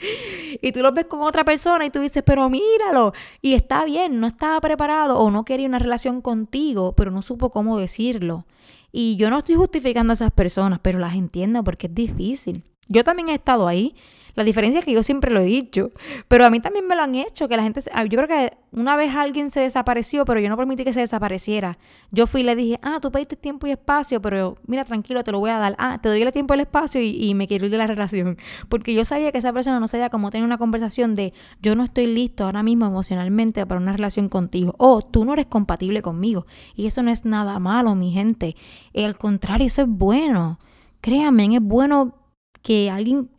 y 0.62 0.72
tú 0.72 0.80
los 0.80 0.94
ves 0.94 1.06
con 1.06 1.22
otra 1.22 1.44
persona 1.44 1.84
y 1.84 1.90
tú 1.90 2.00
dices, 2.00 2.22
pero 2.24 2.48
míralo. 2.48 3.12
Y 3.42 3.54
está 3.54 3.84
bien, 3.84 4.20
no 4.20 4.26
estaba 4.26 4.60
preparado 4.60 5.18
o 5.18 5.30
no 5.30 5.44
quería 5.44 5.68
una 5.68 5.78
relación 5.78 6.22
contigo, 6.22 6.94
pero 6.96 7.10
no 7.10 7.22
supo 7.22 7.50
cómo 7.50 7.78
decirlo. 7.78 8.46
Y 8.92 9.16
yo 9.16 9.30
no 9.30 9.38
estoy 9.38 9.54
justificando 9.54 10.12
a 10.12 10.14
esas 10.14 10.32
personas, 10.32 10.80
pero 10.82 10.98
las 10.98 11.14
entiendo 11.14 11.62
porque 11.62 11.86
es 11.86 11.94
difícil. 11.94 12.64
Yo 12.88 13.04
también 13.04 13.28
he 13.28 13.34
estado 13.34 13.68
ahí. 13.68 13.94
La 14.34 14.44
diferencia 14.44 14.80
es 14.80 14.84
que 14.84 14.92
yo 14.92 15.02
siempre 15.02 15.30
lo 15.30 15.40
he 15.40 15.44
dicho, 15.44 15.90
pero 16.28 16.44
a 16.44 16.50
mí 16.50 16.60
también 16.60 16.86
me 16.86 16.94
lo 16.96 17.02
han 17.02 17.14
hecho, 17.14 17.48
que 17.48 17.56
la 17.56 17.62
gente, 17.62 17.82
yo 17.82 18.18
creo 18.18 18.28
que 18.28 18.56
una 18.72 18.96
vez 18.96 19.14
alguien 19.14 19.50
se 19.50 19.60
desapareció, 19.60 20.24
pero 20.24 20.38
yo 20.40 20.48
no 20.48 20.56
permití 20.56 20.84
que 20.84 20.92
se 20.92 21.00
desapareciera. 21.00 21.78
Yo 22.12 22.26
fui 22.26 22.42
y 22.42 22.44
le 22.44 22.54
dije, 22.54 22.78
ah, 22.82 22.98
tú 23.00 23.10
pediste 23.10 23.36
tiempo 23.36 23.66
y 23.66 23.72
espacio, 23.72 24.22
pero 24.22 24.58
mira, 24.66 24.84
tranquilo, 24.84 25.24
te 25.24 25.32
lo 25.32 25.40
voy 25.40 25.50
a 25.50 25.58
dar. 25.58 25.74
Ah, 25.78 25.98
te 26.00 26.08
doy 26.08 26.22
el 26.22 26.30
tiempo 26.32 26.54
y 26.54 26.56
el 26.56 26.60
espacio 26.60 27.00
y, 27.02 27.34
me 27.34 27.48
quiero 27.48 27.66
ir 27.66 27.72
de 27.72 27.78
la 27.78 27.86
relación. 27.86 28.36
Porque 28.68 28.94
yo 28.94 29.04
sabía 29.04 29.32
que 29.32 29.38
esa 29.38 29.52
persona 29.52 29.80
no 29.80 29.88
sabía 29.88 30.10
cómo 30.10 30.30
tener 30.30 30.44
una 30.44 30.58
conversación 30.58 31.16
de, 31.16 31.32
yo 31.60 31.74
no 31.74 31.84
estoy 31.84 32.06
listo 32.06 32.44
ahora 32.44 32.62
mismo 32.62 32.86
emocionalmente 32.86 33.64
para 33.66 33.80
una 33.80 33.92
relación 33.92 34.28
contigo. 34.28 34.74
O 34.78 35.02
tú 35.02 35.24
no 35.24 35.32
eres 35.32 35.46
compatible 35.46 36.02
conmigo. 36.02 36.46
Y 36.76 36.86
eso 36.86 37.02
no 37.02 37.10
es 37.10 37.24
nada 37.24 37.58
malo, 37.58 37.94
mi 37.94 38.12
gente. 38.12 38.56
Al 38.94 39.18
contrario, 39.18 39.66
eso 39.66 39.82
es 39.82 39.88
bueno. 39.88 40.58
Créanme, 41.00 41.56
es 41.56 41.62
bueno 41.62 42.14
que 42.62 42.90
alguien 42.90 43.30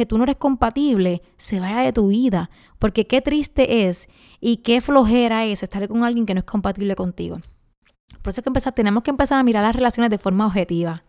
que 0.00 0.06
tú 0.06 0.16
no 0.16 0.24
eres 0.24 0.36
compatible 0.36 1.20
se 1.36 1.60
vaya 1.60 1.80
de 1.80 1.92
tu 1.92 2.08
vida. 2.08 2.48
Porque 2.78 3.06
qué 3.06 3.20
triste 3.20 3.86
es 3.86 4.08
y 4.40 4.62
qué 4.62 4.80
flojera 4.80 5.44
es 5.44 5.62
estar 5.62 5.86
con 5.88 6.04
alguien 6.04 6.24
que 6.24 6.32
no 6.32 6.38
es 6.38 6.46
compatible 6.46 6.96
contigo. 6.96 7.42
Por 8.22 8.30
eso 8.30 8.40
que 8.40 8.48
empezar, 8.48 8.72
tenemos 8.72 9.02
que 9.02 9.10
empezar 9.10 9.38
a 9.38 9.42
mirar 9.42 9.62
las 9.62 9.76
relaciones 9.76 10.08
de 10.08 10.16
forma 10.16 10.46
objetiva. 10.46 11.04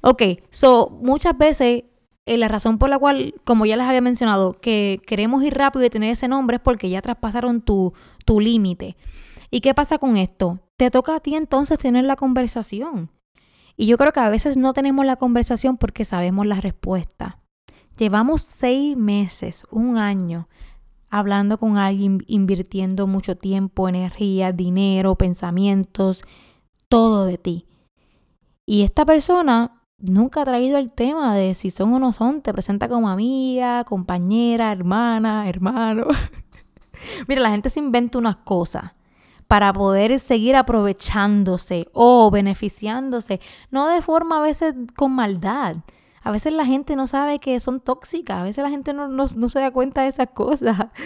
Ok, 0.00 0.22
so 0.50 0.96
muchas 1.02 1.36
veces 1.36 1.82
eh, 2.24 2.38
la 2.38 2.46
razón 2.46 2.78
por 2.78 2.88
la 2.88 3.00
cual, 3.00 3.34
como 3.44 3.66
ya 3.66 3.76
les 3.76 3.88
había 3.88 4.00
mencionado, 4.00 4.52
que 4.52 5.00
queremos 5.08 5.42
ir 5.42 5.54
rápido 5.54 5.84
y 5.84 5.90
tener 5.90 6.12
ese 6.12 6.28
nombre 6.28 6.58
es 6.58 6.62
porque 6.62 6.88
ya 6.88 7.02
traspasaron 7.02 7.62
tu, 7.62 7.94
tu 8.24 8.38
límite. 8.38 8.96
¿Y 9.50 9.60
qué 9.60 9.74
pasa 9.74 9.98
con 9.98 10.16
esto? 10.16 10.60
Te 10.76 10.92
toca 10.92 11.16
a 11.16 11.20
ti 11.20 11.34
entonces 11.34 11.80
tener 11.80 12.04
la 12.04 12.14
conversación. 12.14 13.10
Y 13.76 13.86
yo 13.86 13.98
creo 13.98 14.12
que 14.12 14.20
a 14.20 14.28
veces 14.28 14.56
no 14.56 14.72
tenemos 14.72 15.04
la 15.04 15.16
conversación 15.16 15.78
porque 15.78 16.04
sabemos 16.04 16.46
la 16.46 16.60
respuesta. 16.60 17.39
Llevamos 18.00 18.40
seis 18.40 18.96
meses, 18.96 19.64
un 19.70 19.98
año, 19.98 20.48
hablando 21.10 21.58
con 21.58 21.76
alguien, 21.76 22.24
invirtiendo 22.28 23.06
mucho 23.06 23.36
tiempo, 23.36 23.90
energía, 23.90 24.52
dinero, 24.52 25.16
pensamientos, 25.16 26.24
todo 26.88 27.26
de 27.26 27.36
ti. 27.36 27.66
Y 28.64 28.84
esta 28.84 29.04
persona 29.04 29.82
nunca 29.98 30.40
ha 30.40 30.44
traído 30.46 30.78
el 30.78 30.90
tema 30.90 31.34
de 31.34 31.54
si 31.54 31.70
son 31.70 31.92
o 31.92 31.98
no 31.98 32.14
son, 32.14 32.40
te 32.40 32.54
presenta 32.54 32.88
como 32.88 33.10
amiga, 33.10 33.84
compañera, 33.84 34.72
hermana, 34.72 35.46
hermano. 35.46 36.06
Mira, 37.28 37.42
la 37.42 37.50
gente 37.50 37.68
se 37.68 37.80
inventa 37.80 38.16
unas 38.16 38.36
cosas 38.36 38.92
para 39.46 39.74
poder 39.74 40.18
seguir 40.20 40.56
aprovechándose 40.56 41.86
o 41.92 42.30
beneficiándose, 42.30 43.40
no 43.70 43.88
de 43.88 44.00
forma 44.00 44.38
a 44.38 44.40
veces 44.40 44.74
con 44.96 45.12
maldad, 45.12 45.76
a 46.22 46.30
veces 46.30 46.52
la 46.52 46.66
gente 46.66 46.96
no 46.96 47.06
sabe 47.06 47.38
que 47.38 47.58
son 47.60 47.80
tóxicas, 47.80 48.38
a 48.38 48.42
veces 48.42 48.62
la 48.62 48.70
gente 48.70 48.92
no, 48.92 49.28
se 49.28 49.58
da 49.58 49.70
cuenta 49.70 50.02
de 50.02 50.08
esas 50.08 50.28
cosas. 50.28 50.76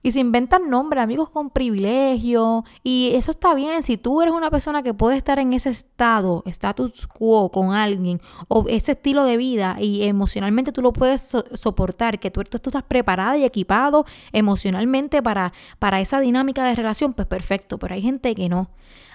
Y 0.00 0.12
se 0.12 0.20
inventan 0.20 0.70
nombres, 0.70 1.02
amigos 1.02 1.28
con 1.28 1.50
privilegio. 1.50 2.64
Y 2.84 3.10
eso 3.14 3.32
está 3.32 3.52
bien. 3.54 3.82
Si 3.82 3.96
tú 3.96 4.22
eres 4.22 4.32
una 4.32 4.48
persona 4.48 4.84
que 4.84 4.94
puede 4.94 5.16
estar 5.16 5.40
en 5.40 5.52
ese 5.52 5.70
estado, 5.70 6.44
status 6.46 7.08
quo 7.08 7.50
con 7.50 7.72
alguien, 7.72 8.20
o 8.46 8.64
ese 8.68 8.92
estilo 8.92 9.24
de 9.24 9.36
vida, 9.36 9.76
y 9.80 10.04
emocionalmente 10.04 10.70
tú 10.70 10.82
lo 10.82 10.92
puedes 10.92 11.36
soportar, 11.52 12.20
que 12.20 12.30
tú, 12.30 12.42
estás 12.42 12.84
preparada 12.84 13.36
y 13.38 13.44
equipado 13.44 14.06
emocionalmente 14.32 15.20
para, 15.20 15.52
para 15.80 16.00
esa 16.00 16.20
dinámica 16.20 16.64
de 16.64 16.76
relación, 16.76 17.12
pues 17.12 17.26
perfecto. 17.26 17.78
Pero 17.78 17.96
hay 17.96 18.02
gente 18.02 18.36
que 18.36 18.48
no. 18.48 18.70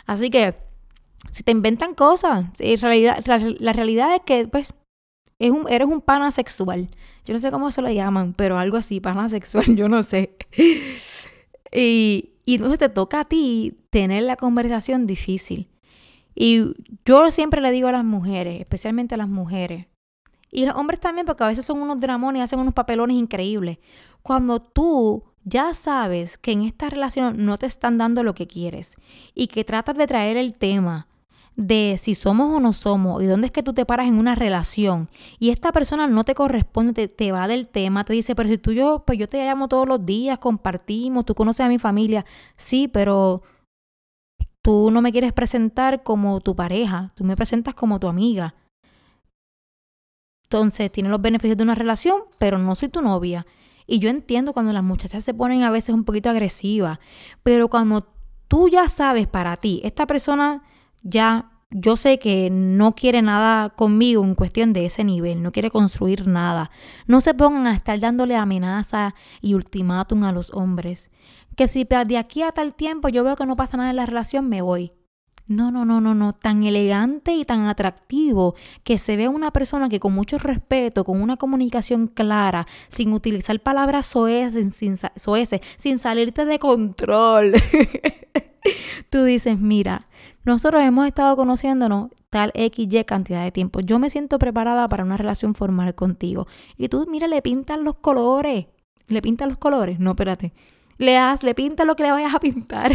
Así 0.06 0.30
que, 0.30 0.58
si 1.32 1.44
te 1.44 1.54
inventan 1.54 1.96
cosas, 1.96 2.48
en 2.60 2.82
realidad, 2.82 3.24
la, 3.26 3.38
la 3.38 3.72
realidad 3.72 4.16
es 4.16 4.22
que, 4.26 4.50
pues, 4.50 4.74
un, 5.52 5.70
eres 5.70 5.88
un 5.88 6.02
pana 6.02 6.32
sexual. 6.32 6.90
Yo 7.26 7.34
no 7.34 7.40
sé 7.40 7.52
cómo 7.52 7.72
se 7.72 7.82
lo 7.82 7.90
llaman, 7.90 8.34
pero 8.34 8.58
algo 8.58 8.78
así, 8.78 9.00
pana 9.00 9.30
sexual, 9.30 9.66
yo 9.76 9.90
no 9.90 10.04
sé. 10.04 10.36
y, 11.72 12.34
y 12.46 12.56
entonces 12.56 12.80
te 12.80 12.90
toca 12.90 13.22
a 13.22 13.26
ti 13.26 13.78
tener 13.90 14.24
la 14.24 14.36
conversación 14.36 15.08
difícil. 15.08 15.70
Y 16.36 16.74
yo 17.06 17.32
siempre 17.32 17.62
le 17.62 17.72
digo 17.72 17.88
a 17.88 17.92
las 17.92 18.06
mujeres, 18.06 18.60
especialmente 18.60 19.16
a 19.16 19.20
las 19.20 19.30
mujeres, 19.30 19.88
y 20.54 20.66
los 20.68 20.76
hombres 20.76 21.00
también, 21.00 21.26
porque 21.26 21.44
a 21.44 21.48
veces 21.48 21.66
son 21.66 21.82
unos 21.82 22.00
dramones 22.00 22.40
y 22.40 22.44
hacen 22.44 22.60
unos 22.60 22.76
papelones 22.76 23.18
increíbles. 23.18 23.80
Cuando 24.22 24.62
tú 24.62 25.24
ya 25.44 25.74
sabes 25.74 26.38
que 26.38 26.52
en 26.52 26.62
esta 26.62 26.90
relación 26.90 27.44
no 27.44 27.58
te 27.58 27.66
están 27.66 27.98
dando 27.98 28.24
lo 28.24 28.36
que 28.36 28.48
quieres 28.48 28.96
y 29.34 29.48
que 29.48 29.64
tratas 29.64 29.98
de 29.98 30.06
traer 30.06 30.38
el 30.38 30.54
tema 30.54 31.08
de 31.56 31.98
si 32.00 32.16
somos 32.16 32.52
o 32.52 32.60
no 32.60 32.74
somos 32.74 33.22
y 33.22 33.28
dónde 33.28 33.48
es 33.48 33.54
que 33.54 33.62
tú 33.62 33.74
te 33.74 33.86
paras 33.86 34.08
en 34.08 34.18
una 34.18 34.34
relación 34.34 35.10
y 35.40 35.50
esta 35.52 35.72
persona 35.72 36.08
no 36.08 36.24
te 36.24 36.34
corresponde, 36.34 37.08
te, 37.08 37.32
va 37.32 37.48
del 37.48 37.68
tema, 37.68 38.06
te 38.06 38.14
dice, 38.14 38.36
pero 38.36 38.50
si 38.50 38.58
tú 38.58 38.72
yo, 38.72 39.04
pues 39.06 39.20
yo 39.20 39.28
te 39.28 39.44
llamo 39.44 39.68
todos 39.68 39.88
los 39.88 40.06
días, 40.06 40.40
compartimos, 40.40 41.26
tú 41.26 41.36
conoces 41.36 41.66
a 41.66 41.70
mi 41.70 41.78
familia, 41.78 42.26
sí, 42.58 42.88
pero 42.88 43.44
tú 44.62 44.90
no 44.92 45.02
me 45.02 45.12
quieres 45.12 45.34
presentar 45.34 46.04
como 46.04 46.40
tu 46.42 46.56
pareja, 46.56 47.12
tú 47.16 47.24
me 47.24 47.36
presentas 47.36 47.76
como 47.76 48.00
tu 48.00 48.08
amiga. 48.08 48.56
Entonces, 50.44 50.92
tiene 50.92 51.10
los 51.10 51.22
beneficios 51.22 51.58
de 51.58 51.64
una 51.64 51.76
relación, 51.76 52.22
pero 52.38 52.60
no 52.60 52.76
soy 52.76 52.90
tu 52.90 53.02
novia. 53.02 53.46
Y 53.88 54.00
yo 54.00 54.10
entiendo 54.10 54.54
cuando 54.54 54.72
las 54.72 54.84
muchachas 54.84 55.24
se 55.24 55.34
ponen 55.34 55.64
a 55.64 55.72
veces 55.72 55.94
un 55.96 56.04
poquito 56.04 56.30
agresivas, 56.30 57.00
pero 57.42 57.70
cuando 57.70 58.08
tú 58.48 58.70
ya 58.70 58.88
sabes 58.88 59.28
para 59.28 59.58
ti, 59.58 59.82
esta 59.84 60.06
persona 60.08 60.64
ya 61.04 61.50
yo 61.76 61.96
sé 61.96 62.20
que 62.20 62.50
no 62.52 62.94
quiere 62.94 63.22
nada 63.22 63.70
conmigo 63.70 64.24
en 64.24 64.36
cuestión 64.36 64.74
de 64.74 64.86
ese 64.86 65.04
nivel, 65.04 65.42
no 65.42 65.52
quiere 65.52 65.72
construir 65.72 66.28
nada. 66.28 66.70
No 67.08 67.20
se 67.20 67.34
pongan 67.34 67.68
a 67.68 67.74
estar 67.74 68.00
dándole 68.00 68.36
amenaza 68.36 69.16
y 69.42 69.56
ultimátum 69.56 70.24
a 70.24 70.32
los 70.32 70.52
hombres. 70.54 71.10
Que 71.56 71.68
si 71.68 71.84
de 71.84 72.18
aquí 72.18 72.42
a 72.44 72.52
tal 72.52 72.74
tiempo 72.74 73.10
yo 73.10 73.24
veo 73.24 73.36
que 73.36 73.46
no 73.46 73.56
pasa 73.56 73.78
nada 73.78 73.90
en 73.90 73.96
la 73.96 74.06
relación, 74.06 74.50
me 74.50 74.62
voy. 74.62 74.94
No, 75.46 75.72
no, 75.72 75.84
no, 75.84 76.00
no, 76.00 76.16
no. 76.16 76.34
Tan 76.34 76.64
elegante 76.64 77.34
y 77.34 77.44
tan 77.44 77.68
atractivo 77.68 78.56
que 78.84 78.98
se 78.98 79.18
ve 79.18 79.28
una 79.28 79.52
persona 79.52 79.90
que 79.90 80.00
con 80.00 80.14
mucho 80.14 80.38
respeto, 80.38 81.04
con 81.04 81.22
una 81.22 81.38
comunicación 81.38 82.08
clara, 82.08 82.66
sin 82.88 83.12
utilizar 83.14 83.60
palabras 83.60 84.06
soeces, 84.06 84.74
sin, 84.76 84.96
sin 85.76 86.00
salirte 86.00 86.46
de 86.46 86.60
control. 86.60 87.54
Tú 89.10 89.26
dices, 89.26 89.60
mira, 89.60 90.08
nosotros 90.46 90.84
hemos 90.84 91.08
estado 91.08 91.36
conociéndonos 91.36 92.12
tal 92.30 92.52
X, 92.54 92.88
Y 92.92 93.04
cantidad 93.06 93.44
de 93.44 93.52
tiempo. 93.52 93.80
Yo 93.80 94.00
me 94.00 94.10
siento 94.10 94.40
preparada 94.40 94.90
para 94.90 95.04
una 95.04 95.18
relación 95.18 95.56
formal 95.56 95.96
contigo. 95.96 96.48
Y 96.78 96.90
tú, 96.90 97.06
mira, 97.10 97.28
le 97.28 97.42
pintas 97.42 97.80
los 97.80 97.96
colores. 97.96 98.68
¿Le 99.08 99.22
pintas 99.22 99.48
los 99.48 99.58
colores? 99.58 100.00
No, 100.00 100.12
espérate. 100.12 100.54
Le 100.98 101.14
das, 101.14 101.44
le 101.44 101.56
pintas 101.56 101.86
lo 101.86 101.96
que 101.96 102.04
le 102.04 102.12
vayas 102.12 102.34
a 102.34 102.40
pintar. 102.40 102.92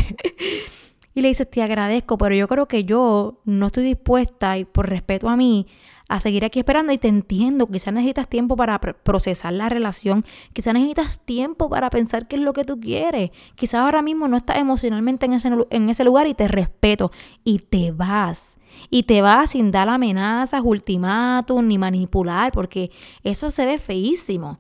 y 1.15 1.21
le 1.21 1.29
dices, 1.29 1.51
te 1.51 1.63
agradezco, 1.63 2.19
pero 2.19 2.35
yo 2.35 2.49
creo 2.49 2.67
que 2.67 2.85
yo 2.85 3.41
no 3.45 3.67
estoy 3.67 3.85
dispuesta, 3.85 4.59
y 4.59 4.65
por 4.65 4.89
respeto 4.89 5.29
a 5.29 5.37
mí, 5.37 5.67
a 6.09 6.21
seguir 6.21 6.45
aquí 6.45 6.59
esperando 6.59 6.93
y 6.93 6.99
te 6.99 7.09
entiendo, 7.09 7.67
quizás 7.67 7.93
necesitas 7.93 8.29
tiempo 8.29 8.57
para 8.57 8.81
procesar 8.81 9.53
la 9.53 9.69
relación, 9.69 10.25
quizás 10.55 10.73
necesitas 10.73 11.21
tiempo 11.21 11.69
para 11.69 11.91
pensar 11.91 12.27
qué 12.27 12.37
es 12.37 12.43
lo 12.43 12.55
que 12.55 12.65
tú 12.65 12.81
quieres, 12.81 13.31
quizás 13.55 13.83
ahora 13.83 14.01
mismo 14.01 14.27
no 14.27 14.39
estás 14.39 14.57
emocionalmente 14.57 15.27
en 15.27 15.35
ese, 15.35 15.51
en 15.71 15.89
ese 15.91 16.05
lugar 16.05 16.27
y 16.27 16.35
te 16.35 16.49
respeto 16.49 17.13
y 17.45 17.59
te 17.59 17.93
vas. 17.93 18.59
Y 18.91 19.05
te 19.05 19.23
vas 19.23 19.53
sin 19.53 19.71
dar 19.71 19.89
amenazas, 19.89 20.63
ultimátum, 20.65 21.67
ni 21.67 21.79
manipular, 21.79 22.53
porque 22.53 22.91
eso 23.23 23.51
se 23.51 23.67
ve 23.67 23.79
feísimo. 23.79 24.59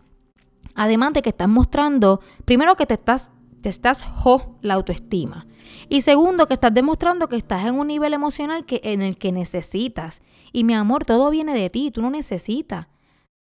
Además 0.74 1.12
de 1.12 1.22
que 1.22 1.30
estás 1.30 1.48
mostrando, 1.48 2.20
primero 2.44 2.76
que 2.76 2.87
te 2.87 2.94
estás, 2.94 3.30
te 3.62 3.68
estás 3.68 4.02
jo 4.02 4.56
la 4.61 4.74
autoestima. 4.74 5.46
Y 5.88 6.02
segundo, 6.02 6.46
que 6.46 6.54
estás 6.54 6.74
demostrando 6.74 7.28
que 7.28 7.37
estás 7.37 7.64
en 7.66 7.74
un 7.74 7.87
nivel 7.88 8.12
emocional 8.12 8.64
que, 8.64 8.80
en 8.84 9.02
el 9.02 9.16
que 9.16 9.32
necesitas. 9.32 10.22
Y 10.52 10.64
mi 10.64 10.74
amor, 10.74 11.04
todo 11.04 11.30
viene 11.30 11.54
de 11.54 11.70
ti, 11.70 11.90
tú 11.90 12.02
no 12.02 12.11
necesitas. 12.11 12.88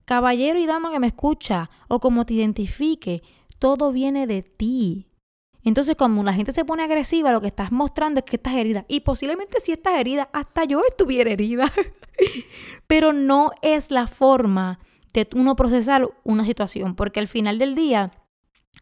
Caballero 0.05 0.59
y 0.59 0.67
dama 0.67 0.91
que 0.91 1.01
me 1.01 1.09
escucha, 1.09 1.71
o 1.89 2.01
como 2.01 2.25
te 2.25 2.35
identifique, 2.35 3.23
todo 3.59 3.93
viene 3.93 4.27
de 4.27 4.43
ti. 4.43 5.09
Entonces, 5.65 5.97
cuando 5.97 6.23
la 6.23 6.33
gente 6.33 6.53
se 6.53 6.65
pone 6.65 6.83
agresiva, 6.83 7.33
lo 7.33 7.41
que 7.41 7.49
estás 7.49 7.73
mostrando 7.73 8.21
es 8.21 8.25
que 8.25 8.37
estás 8.37 8.55
herida. 8.55 8.87
Y 8.89 9.01
posiblemente 9.01 9.61
si 9.61 9.73
estás 9.73 10.01
herida, 10.01 10.31
hasta 10.33 10.65
yo 10.65 10.81
estuviera 10.89 11.31
herida. 11.31 11.73
Pero 12.87 13.13
no 13.13 13.51
es 13.61 13.91
la 13.91 14.07
forma 14.07 14.79
de 15.13 15.29
uno 15.35 15.57
procesar 15.57 16.09
una 16.25 16.45
situación, 16.45 16.95
porque 16.95 17.21
al 17.21 17.29
final 17.29 17.59
del 17.59 17.75
día, 17.75 18.13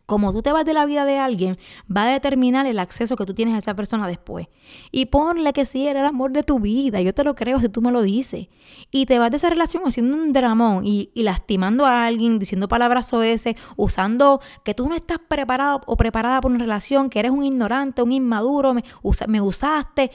como 0.04 0.32
tú 0.32 0.42
te 0.42 0.52
vas 0.52 0.64
de 0.64 0.72
la 0.72 0.86
vida 0.86 1.04
de 1.04 1.18
alguien, 1.18 1.58
va 1.94 2.04
a 2.04 2.12
determinar 2.12 2.66
el 2.66 2.78
acceso 2.78 3.16
que 3.16 3.24
tú 3.26 3.34
tienes 3.34 3.54
a 3.54 3.58
esa 3.58 3.74
persona 3.74 4.06
después. 4.06 4.48
Y 4.92 5.06
ponle 5.06 5.52
que 5.52 5.64
sí 5.64 5.88
era 5.88 6.00
el 6.00 6.06
amor 6.06 6.32
de 6.32 6.42
tu 6.42 6.60
vida, 6.60 7.00
yo 7.00 7.14
te 7.14 7.24
lo 7.24 7.34
creo 7.34 7.58
si 7.60 7.68
tú 7.68 7.82
me 7.82 7.90
lo 7.90 8.02
dices. 8.02 8.48
Y 8.90 9.06
te 9.06 9.18
vas 9.18 9.30
de 9.30 9.38
esa 9.38 9.50
relación 9.50 9.82
haciendo 9.86 10.16
un 10.16 10.32
dramón 10.32 10.86
y, 10.86 11.10
lastimando 11.14 11.86
a 11.86 12.06
alguien, 12.06 12.38
diciendo 12.38 12.68
palabras 12.68 13.12
ese, 13.12 13.56
usando 13.76 14.40
que 14.64 14.74
tú 14.74 14.88
no 14.88 14.94
estás 14.94 15.18
preparado 15.26 15.80
o 15.86 15.96
preparada 15.96 16.40
por 16.40 16.50
una 16.50 16.60
relación, 16.60 17.10
que 17.10 17.20
eres 17.20 17.30
un 17.30 17.44
ignorante, 17.44 18.02
un 18.02 18.12
inmaduro, 18.12 18.74
me, 18.74 18.84
me 19.28 19.40
usaste 19.40 20.10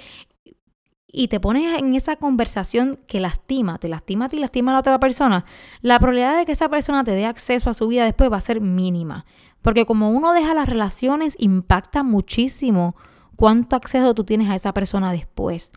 y 1.12 1.28
te 1.28 1.39
pones 1.39 1.80
en 1.80 1.94
esa 1.96 2.15
conversación 2.15 3.00
que 3.08 3.20
lastima, 3.20 3.78
te 3.78 3.89
lastima 3.89 4.26
a 4.26 4.30
ti, 4.30 4.39
lastima 4.39 4.72
a 4.72 4.76
la 4.76 4.80
otra 4.80 5.00
persona, 5.00 5.46
la 5.82 6.00
probabilidad 6.00 6.38
de 6.38 6.46
que 6.46 6.54
esa 6.54 6.70
persona 6.70 7.04
te 7.04 7.12
dé 7.12 7.26
acceso 7.26 7.70
a 7.70 7.74
su 7.74 7.88
vida 7.88 8.06
después 8.06 8.32
va 8.32 8.38
a 8.38 8.41
ser 8.41 8.62
mínima. 8.62 9.26
Porque 9.62 9.86
como 9.86 10.10
uno 10.10 10.34
deja 10.34 10.54
las 10.54 10.67
relaciones, 10.67 11.36
impacta 11.39 12.04
muchísimo 12.04 12.95
cuánto 13.36 13.76
acceso 13.76 14.13
tú 14.13 14.24
tienes 14.24 14.50
a 14.50 14.56
esa 14.56 14.74
persona 14.74 15.12
después. 15.12 15.71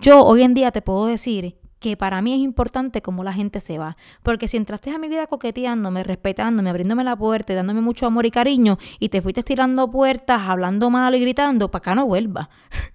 Yo 0.00 0.24
hoy 0.24 0.42
en 0.42 0.54
día 0.54 0.70
te 0.70 0.82
puedo 0.82 1.06
decir 1.06 1.56
que 1.80 1.96
para 1.96 2.20
mí 2.20 2.34
es 2.34 2.40
importante 2.40 3.02
cómo 3.02 3.24
la 3.24 3.32
gente 3.32 3.58
se 3.58 3.78
va. 3.78 3.96
Porque 4.22 4.48
si 4.48 4.58
entraste 4.58 4.90
a 4.90 4.98
mi 4.98 5.08
vida 5.08 5.26
coqueteándome, 5.26 6.04
respetándome, 6.04 6.70
abriéndome 6.70 7.02
la 7.02 7.16
puerta, 7.16 7.54
dándome 7.54 7.80
mucho 7.80 8.06
amor 8.06 8.26
y 8.26 8.30
cariño, 8.30 8.78
y 9.00 9.08
te 9.08 9.22
fuiste 9.22 9.42
tirando 9.42 9.90
puertas, 9.90 10.42
hablando 10.42 10.90
mal 10.90 11.14
y 11.14 11.20
gritando, 11.20 11.70
para 11.70 11.80
acá 11.80 11.94
no 11.94 12.06
vuelva. 12.06 12.50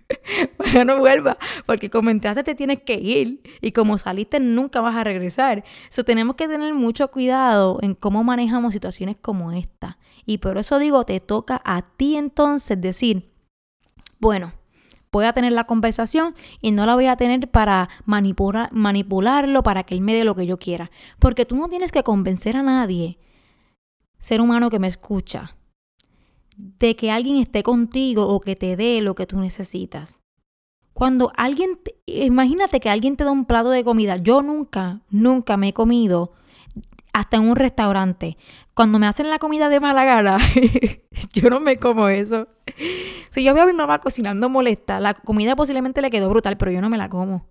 para 0.58 0.70
acá 0.70 0.86
no 0.86 1.00
vuelva. 1.00 1.38
Porque 1.66 1.90
como 1.90 2.12
entraste 2.12 2.44
te 2.44 2.56
tienes 2.56 2.80
que 2.84 2.94
ir. 2.94 3.42
Y 3.60 3.72
como 3.72 3.98
saliste 3.98 4.40
nunca 4.40 4.82
vas 4.82 4.96
a 4.96 5.04
regresar. 5.04 5.64
Eso 5.90 6.04
tenemos 6.04 6.36
que 6.36 6.48
tener 6.48 6.74
mucho 6.76 7.10
cuidado 7.10 7.80
en 7.82 7.96
cómo 7.96 8.24
manejamos 8.24 8.74
situaciones 8.74 9.18
como 9.20 9.52
esta. 9.52 9.98
Y 10.26 10.40
por 10.40 10.58
eso 10.58 10.80
digo, 10.80 11.06
te 11.06 11.20
toca 11.20 11.62
a 11.64 11.84
ti 11.84 12.16
entonces 12.16 12.80
decir, 12.80 13.32
bueno, 14.20 14.54
voy 15.12 15.26
a 15.26 15.34
tener 15.34 15.54
la 15.54 15.66
conversación 15.66 16.36
y 16.62 16.72
no 16.72 16.86
la 16.86 16.96
voy 16.96 17.06
a 17.06 17.16
tener 17.16 17.50
para 17.50 17.90
manipular, 18.06 18.70
manipularlo, 18.74 19.64
para 19.64 19.84
que 19.84 19.96
él 19.96 20.02
me 20.02 20.14
dé 20.14 20.26
lo 20.26 20.36
que 20.36 20.46
yo 20.46 20.58
quiera. 20.58 20.92
Porque 21.20 21.46
tú 21.46 21.56
no 21.56 21.70
tienes 21.70 21.92
que 21.92 22.04
convencer 22.04 22.58
a 22.58 22.64
nadie, 22.64 23.18
ser 24.20 24.42
humano 24.42 24.70
que 24.70 24.80
me 24.80 24.88
escucha, 24.88 25.56
de 26.58 26.96
que 26.96 27.12
alguien 27.12 27.38
esté 27.38 27.64
contigo 27.64 28.28
o 28.28 28.42
que 28.42 28.56
te 28.56 28.76
dé 28.76 29.02
lo 29.02 29.16
que 29.16 29.26
tú 29.26 29.40
necesitas. 29.40 30.20
Cuando 30.94 31.32
alguien, 31.36 31.80
imagínate 32.06 32.80
que 32.80 32.90
alguien 32.90 33.18
te 33.18 33.26
da 33.26 33.32
un 33.32 33.46
plato 33.46 33.70
de 33.70 33.84
comida. 33.84 34.18
Yo 34.18 34.42
nunca, 34.42 35.02
nunca 35.10 35.58
me 35.58 35.70
he 35.70 35.74
comido 35.74 36.32
hasta 37.16 37.38
en 37.38 37.44
un 37.44 37.56
restaurante. 37.56 38.38
Cuando 38.74 39.00
me 39.00 39.08
hacen 39.08 39.30
la 39.30 39.40
comida 39.40 39.70
de 39.70 39.80
mala 39.80 40.04
gana, 40.04 40.38
yo 41.34 41.50
no 41.50 41.62
me 41.62 41.78
como 41.78 42.10
eso. 42.10 42.50
Si 43.30 43.42
yo 43.42 43.54
veo 43.54 43.64
a 43.64 43.68
mi 43.68 43.72
mamá 43.72 44.02
cocinando 44.02 44.50
molesta, 44.50 45.00
la 45.00 45.14
comida 45.14 45.56
posiblemente 45.56 46.02
le 46.02 46.10
quedó 46.12 46.30
brutal, 46.30 46.58
pero 46.58 46.72
yo 46.72 46.82
no 46.82 46.90
me 46.90 46.98
la 46.98 47.08
como. 47.08 47.48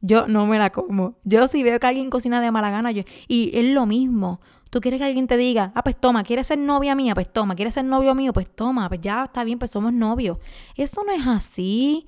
Yo 0.00 0.28
no 0.28 0.46
me 0.46 0.60
la 0.60 0.70
como. 0.70 1.18
Yo 1.24 1.48
si 1.48 1.64
veo 1.64 1.80
que 1.80 1.88
alguien 1.88 2.10
cocina 2.10 2.40
de 2.40 2.52
mala 2.52 2.70
gana, 2.70 2.92
yo, 2.92 3.02
y 3.26 3.50
es 3.54 3.64
lo 3.64 3.86
mismo. 3.86 4.40
Tú 4.70 4.80
quieres 4.80 5.00
que 5.00 5.06
alguien 5.06 5.26
te 5.26 5.36
diga, 5.36 5.72
ah, 5.74 5.82
pues 5.82 5.96
toma, 5.98 6.22
¿quieres 6.22 6.46
ser 6.46 6.60
novia 6.60 6.94
mía? 6.94 7.14
Pues 7.14 7.32
toma, 7.32 7.56
¿quieres 7.56 7.74
ser 7.74 7.86
novio 7.86 8.14
mío? 8.14 8.32
Pues 8.32 8.48
toma, 8.54 8.88
pues 8.88 9.00
ya 9.00 9.24
está 9.24 9.42
bien, 9.42 9.58
pues 9.58 9.72
somos 9.72 9.92
novios. 9.92 10.38
Eso 10.76 11.02
no 11.02 11.10
es 11.10 11.26
así. 11.26 12.06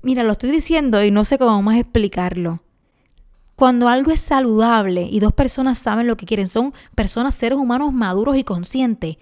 Mira, 0.00 0.22
lo 0.22 0.32
estoy 0.32 0.50
diciendo 0.50 1.04
y 1.04 1.10
no 1.10 1.26
sé 1.26 1.36
cómo 1.36 1.60
más 1.60 1.76
explicarlo. 1.76 2.63
Cuando 3.56 3.88
algo 3.88 4.10
es 4.10 4.20
saludable 4.20 5.08
y 5.10 5.20
dos 5.20 5.32
personas 5.32 5.78
saben 5.78 6.06
lo 6.06 6.16
que 6.16 6.26
quieren, 6.26 6.48
son 6.48 6.74
personas, 6.94 7.34
seres 7.34 7.58
humanos 7.58 7.92
maduros 7.92 8.36
y 8.36 8.44
conscientes, 8.44 9.16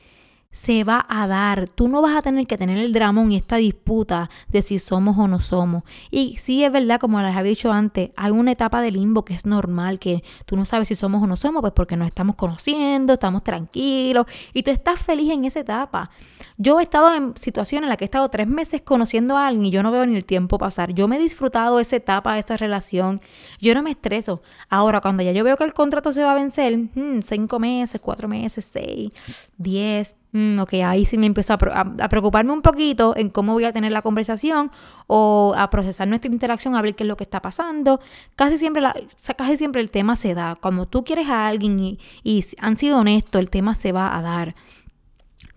se 0.52 0.84
va 0.84 1.04
a 1.08 1.26
dar. 1.26 1.68
Tú 1.68 1.88
no 1.88 2.02
vas 2.02 2.16
a 2.16 2.22
tener 2.22 2.46
que 2.46 2.58
tener 2.58 2.78
el 2.78 2.92
dramón 2.92 3.32
y 3.32 3.36
esta 3.36 3.56
disputa 3.56 4.30
de 4.48 4.62
si 4.62 4.78
somos 4.78 5.18
o 5.18 5.26
no 5.26 5.40
somos. 5.40 5.82
Y 6.10 6.36
sí 6.36 6.62
es 6.62 6.70
verdad, 6.70 7.00
como 7.00 7.20
les 7.20 7.34
había 7.34 7.50
dicho 7.50 7.72
antes, 7.72 8.10
hay 8.16 8.30
una 8.30 8.52
etapa 8.52 8.80
de 8.82 8.90
limbo 8.90 9.24
que 9.24 9.34
es 9.34 9.46
normal, 9.46 9.98
que 9.98 10.22
tú 10.46 10.56
no 10.56 10.64
sabes 10.64 10.88
si 10.88 10.94
somos 10.94 11.22
o 11.22 11.26
no 11.26 11.36
somos, 11.36 11.62
pues 11.62 11.72
porque 11.72 11.96
nos 11.96 12.06
estamos 12.06 12.36
conociendo, 12.36 13.14
estamos 13.14 13.42
tranquilos 13.42 14.26
y 14.52 14.62
tú 14.62 14.70
estás 14.70 15.00
feliz 15.00 15.32
en 15.32 15.44
esa 15.44 15.60
etapa. 15.60 16.10
Yo 16.58 16.78
he 16.78 16.82
estado 16.82 17.14
en 17.14 17.36
situaciones 17.36 17.84
en 17.84 17.88
las 17.88 17.98
que 17.98 18.04
he 18.04 18.06
estado 18.06 18.28
tres 18.28 18.46
meses 18.46 18.82
conociendo 18.82 19.36
a 19.36 19.48
alguien 19.48 19.66
y 19.66 19.70
yo 19.70 19.82
no 19.82 19.90
veo 19.90 20.04
ni 20.06 20.16
el 20.16 20.24
tiempo 20.24 20.58
pasar. 20.58 20.92
Yo 20.92 21.08
me 21.08 21.16
he 21.16 21.18
disfrutado 21.18 21.80
esa 21.80 21.96
etapa, 21.96 22.38
esa 22.38 22.56
relación. 22.56 23.20
Yo 23.58 23.74
no 23.74 23.82
me 23.82 23.90
estreso. 23.90 24.42
Ahora, 24.68 25.00
cuando 25.00 25.22
ya 25.22 25.32
yo 25.32 25.44
veo 25.44 25.56
que 25.56 25.64
el 25.64 25.72
contrato 25.72 26.12
se 26.12 26.22
va 26.22 26.32
a 26.32 26.34
vencer, 26.34 26.76
hmm, 26.76 27.20
cinco 27.22 27.58
meses, 27.58 28.00
cuatro 28.00 28.28
meses, 28.28 28.70
seis, 28.70 29.10
diez, 29.56 30.14
Mm, 30.34 30.58
ok, 30.60 30.72
ahí 30.86 31.04
sí 31.04 31.18
me 31.18 31.26
empiezo 31.26 31.52
a, 31.52 31.58
preocuparme 31.58 32.52
un 32.52 32.62
poquito 32.62 33.14
en 33.16 33.28
cómo 33.28 33.52
voy 33.52 33.64
a 33.64 33.72
tener 33.72 33.92
la 33.92 34.00
conversación 34.00 34.70
o 35.06 35.54
a 35.56 35.68
procesar 35.68 36.08
nuestra 36.08 36.32
interacción, 36.32 36.74
a 36.74 36.80
ver 36.80 36.94
qué 36.94 37.04
es 37.04 37.08
lo 37.08 37.16
que 37.18 37.24
está 37.24 37.42
pasando. 37.42 38.00
Casi 38.34 38.56
siempre, 38.56 38.80
la, 38.80 38.94
casi 39.36 39.58
siempre 39.58 39.82
el 39.82 39.90
tema 39.90 40.16
se 40.16 40.34
da. 40.34 40.56
Cuando 40.56 40.86
tú 40.86 41.04
quieres 41.04 41.28
a 41.28 41.46
alguien 41.48 41.98
y, 42.24 42.44
han 42.58 42.78
sido 42.78 42.98
honestos, 42.98 43.40
el 43.40 43.50
tema 43.50 43.74
se 43.74 43.92
va 43.92 44.16
a 44.16 44.22
dar. 44.22 44.54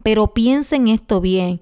Pero 0.03 0.33
piensen 0.33 0.89
esto 0.89 1.21
bien. 1.21 1.61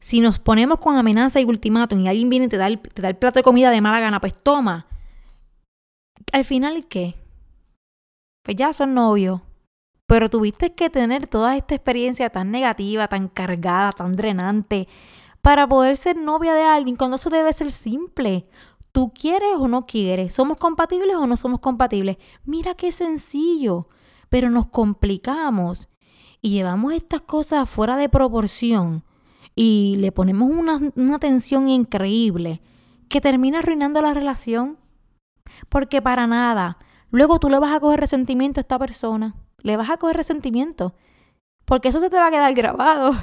Si 0.00 0.20
nos 0.20 0.38
ponemos 0.40 0.80
con 0.80 0.96
amenaza 0.96 1.40
y 1.40 1.44
ultimátum 1.44 2.00
y 2.00 2.08
alguien 2.08 2.28
viene 2.30 2.46
y 2.46 2.48
te 2.48 2.56
da, 2.56 2.66
el, 2.66 2.80
te 2.80 3.02
da 3.02 3.08
el 3.10 3.16
plato 3.16 3.38
de 3.38 3.44
comida 3.44 3.70
de 3.70 3.80
mala 3.80 4.00
gana, 4.00 4.20
pues 4.20 4.34
toma. 4.34 4.86
Al 6.32 6.44
final, 6.44 6.86
¿qué? 6.88 7.14
Pues 8.42 8.56
ya 8.56 8.72
son 8.72 8.94
novios 8.94 9.40
pero 10.10 10.28
tuviste 10.28 10.74
que 10.74 10.90
tener 10.90 11.28
toda 11.28 11.56
esta 11.56 11.76
experiencia 11.76 12.30
tan 12.30 12.50
negativa, 12.50 13.06
tan 13.06 13.28
cargada, 13.28 13.92
tan 13.92 14.16
drenante, 14.16 14.88
para 15.40 15.68
poder 15.68 15.96
ser 15.96 16.16
novia 16.16 16.52
de 16.52 16.64
alguien 16.64 16.96
cuando 16.96 17.14
eso 17.14 17.30
debe 17.30 17.52
ser 17.52 17.70
simple. 17.70 18.48
¿Tú 18.90 19.12
quieres 19.14 19.50
o 19.56 19.68
no 19.68 19.86
quieres? 19.86 20.34
¿Somos 20.34 20.56
compatibles 20.56 21.14
o 21.14 21.28
no 21.28 21.36
somos 21.36 21.60
compatibles? 21.60 22.16
Mira 22.44 22.74
qué 22.74 22.90
sencillo, 22.90 23.86
pero 24.28 24.50
nos 24.50 24.66
complicamos 24.66 25.88
y 26.42 26.50
llevamos 26.50 26.92
estas 26.92 27.20
cosas 27.20 27.70
fuera 27.70 27.96
de 27.96 28.08
proporción 28.08 29.04
y 29.54 29.94
le 29.98 30.10
ponemos 30.10 30.50
una, 30.50 30.80
una 30.96 31.20
tensión 31.20 31.68
increíble 31.68 32.62
que 33.08 33.20
termina 33.20 33.60
arruinando 33.60 34.02
la 34.02 34.12
relación. 34.12 34.76
Porque 35.68 36.02
para 36.02 36.26
nada, 36.26 36.78
luego 37.12 37.38
tú 37.38 37.48
le 37.48 37.60
vas 37.60 37.72
a 37.72 37.78
coger 37.78 38.00
resentimiento 38.00 38.58
a 38.58 38.62
esta 38.62 38.76
persona 38.76 39.36
le 39.62 39.76
vas 39.76 39.90
a 39.90 39.96
coger 39.96 40.16
resentimiento. 40.16 40.94
Porque 41.64 41.88
eso 41.88 42.00
se 42.00 42.10
te 42.10 42.16
va 42.16 42.26
a 42.26 42.30
quedar 42.30 42.52
grabado. 42.54 43.14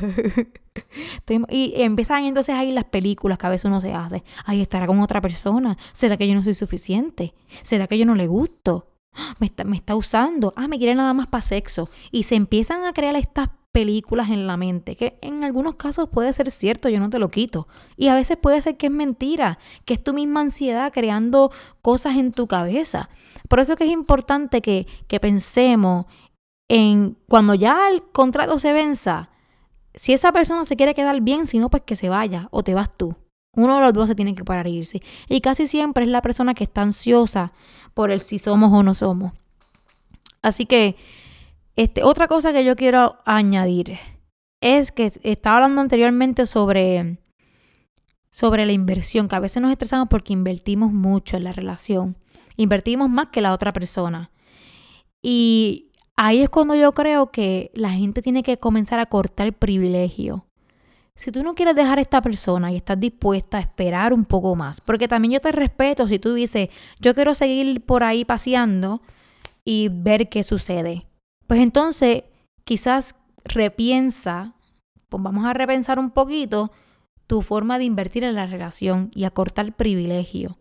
y 1.49 1.73
empiezan 1.81 2.23
entonces 2.23 2.55
ahí 2.55 2.71
las 2.71 2.85
películas 2.85 3.37
que 3.37 3.45
a 3.45 3.49
veces 3.49 3.65
uno 3.65 3.81
se 3.81 3.93
hace. 3.93 4.23
Ahí 4.45 4.61
estará 4.61 4.87
con 4.87 5.01
otra 5.01 5.19
persona. 5.19 5.77
¿Será 5.91 6.15
que 6.15 6.27
yo 6.27 6.35
no 6.35 6.43
soy 6.43 6.53
suficiente? 6.53 7.33
¿Será 7.61 7.87
que 7.87 7.97
yo 7.97 8.05
no 8.05 8.15
le 8.15 8.27
gusto? 8.27 8.87
Me 9.39 9.47
está, 9.47 9.63
me 9.63 9.75
está 9.75 9.95
usando. 9.95 10.53
Ah, 10.55 10.67
me 10.67 10.77
quiere 10.77 10.95
nada 10.95 11.13
más 11.13 11.27
para 11.27 11.41
sexo. 11.41 11.89
Y 12.11 12.23
se 12.23 12.35
empiezan 12.35 12.85
a 12.85 12.93
crear 12.93 13.15
estas 13.15 13.49
películas 13.77 14.29
en 14.29 14.47
la 14.47 14.57
mente, 14.57 14.95
que 14.95 15.19
en 15.21 15.43
algunos 15.43 15.75
casos 15.75 16.09
puede 16.09 16.33
ser 16.33 16.49
cierto, 16.49 16.89
yo 16.89 16.99
no 16.99 17.11
te 17.11 17.19
lo 17.19 17.29
quito. 17.29 17.67
Y 17.95 18.07
a 18.07 18.15
veces 18.15 18.37
puede 18.37 18.59
ser 18.61 18.75
que 18.75 18.87
es 18.87 18.91
mentira, 18.91 19.59
que 19.85 19.93
es 19.93 20.03
tu 20.03 20.13
misma 20.13 20.41
ansiedad 20.41 20.91
creando 20.91 21.51
cosas 21.83 22.15
en 22.15 22.31
tu 22.31 22.47
cabeza. 22.47 23.09
Por 23.47 23.59
eso 23.59 23.73
es 23.73 23.77
que 23.77 23.85
es 23.85 23.91
importante 23.91 24.61
que, 24.61 24.87
que 25.07 25.19
pensemos 25.19 26.07
en 26.69 27.17
cuando 27.27 27.53
ya 27.53 27.89
el 27.89 28.03
contrato 28.03 28.59
se 28.59 28.73
venza, 28.73 29.29
si 29.93 30.13
esa 30.13 30.31
persona 30.31 30.65
se 30.65 30.75
quiere 30.75 30.93
quedar 30.93 31.21
bien, 31.21 31.47
si 31.47 31.59
no, 31.59 31.69
pues 31.69 31.83
que 31.83 31.95
se 31.95 32.09
vaya 32.09 32.47
o 32.51 32.63
te 32.63 32.73
vas 32.73 32.95
tú. 32.95 33.15
Uno 33.53 33.77
de 33.77 33.81
los 33.81 33.93
dos 33.93 34.07
se 34.07 34.15
tiene 34.15 34.35
que 34.35 34.43
parar 34.43 34.67
e 34.67 34.71
irse. 34.71 35.01
Y 35.27 35.41
casi 35.41 35.65
siempre 35.65 36.03
es 36.03 36.09
la 36.09 36.21
persona 36.21 36.53
que 36.53 36.65
está 36.65 36.81
ansiosa 36.81 37.53
por 37.95 38.11
el 38.11 38.19
si 38.19 38.37
somos 38.37 38.71
o 38.71 38.83
no 38.83 38.93
somos. 38.93 39.33
Así 40.43 40.67
que, 40.67 40.95
este, 41.75 42.03
otra 42.03 42.27
cosa 42.27 42.53
que 42.53 42.63
yo 42.63 42.75
quiero 42.75 43.17
añadir 43.25 43.97
es 44.61 44.91
que 44.91 45.11
estaba 45.23 45.57
hablando 45.57 45.81
anteriormente 45.81 46.45
sobre, 46.45 47.17
sobre 48.29 48.67
la 48.67 48.73
inversión, 48.73 49.27
que 49.27 49.35
a 49.35 49.39
veces 49.39 49.61
nos 49.61 49.71
estresamos 49.71 50.07
porque 50.09 50.33
invertimos 50.33 50.93
mucho 50.93 51.37
en 51.37 51.43
la 51.43 51.51
relación. 51.51 52.17
Invertimos 52.57 53.09
más 53.09 53.27
que 53.27 53.41
la 53.41 53.53
otra 53.53 53.73
persona. 53.73 54.29
Y 55.23 55.86
ahí 56.17 56.41
es 56.41 56.49
cuando 56.49 56.75
yo 56.75 56.91
creo 56.93 57.31
que 57.31 57.71
la 57.73 57.91
gente 57.91 58.21
tiene 58.21 58.43
que 58.43 58.57
comenzar 58.57 58.99
a 58.99 59.05
cortar 59.05 59.53
privilegio. 59.53 60.45
Si 61.15 61.31
tú 61.31 61.41
no 61.41 61.55
quieres 61.55 61.75
dejar 61.75 61.97
a 61.97 62.01
esta 62.01 62.21
persona 62.21 62.71
y 62.71 62.75
estás 62.75 62.99
dispuesta 62.99 63.57
a 63.57 63.61
esperar 63.61 64.13
un 64.13 64.25
poco 64.25 64.55
más, 64.55 64.81
porque 64.81 65.07
también 65.07 65.33
yo 65.33 65.41
te 65.41 65.51
respeto 65.51 66.07
si 66.07 66.19
tú 66.19 66.33
dices, 66.33 66.69
yo 66.99 67.15
quiero 67.15 67.33
seguir 67.33 67.81
por 67.85 68.03
ahí 68.03 68.25
paseando 68.25 69.01
y 69.63 69.89
ver 69.89 70.29
qué 70.29 70.43
sucede. 70.43 71.07
Pues 71.47 71.61
entonces, 71.61 72.23
quizás 72.65 73.15
repiensa, 73.45 74.53
pues 75.09 75.23
vamos 75.23 75.45
a 75.45 75.53
repensar 75.53 75.97
un 75.97 76.11
poquito 76.11 76.71
tu 77.25 77.41
forma 77.41 77.77
de 77.77 77.85
invertir 77.85 78.23
en 78.23 78.35
la 78.35 78.45
relación 78.45 79.09
y 79.13 79.23
acortar 79.23 79.73
privilegio. 79.73 80.57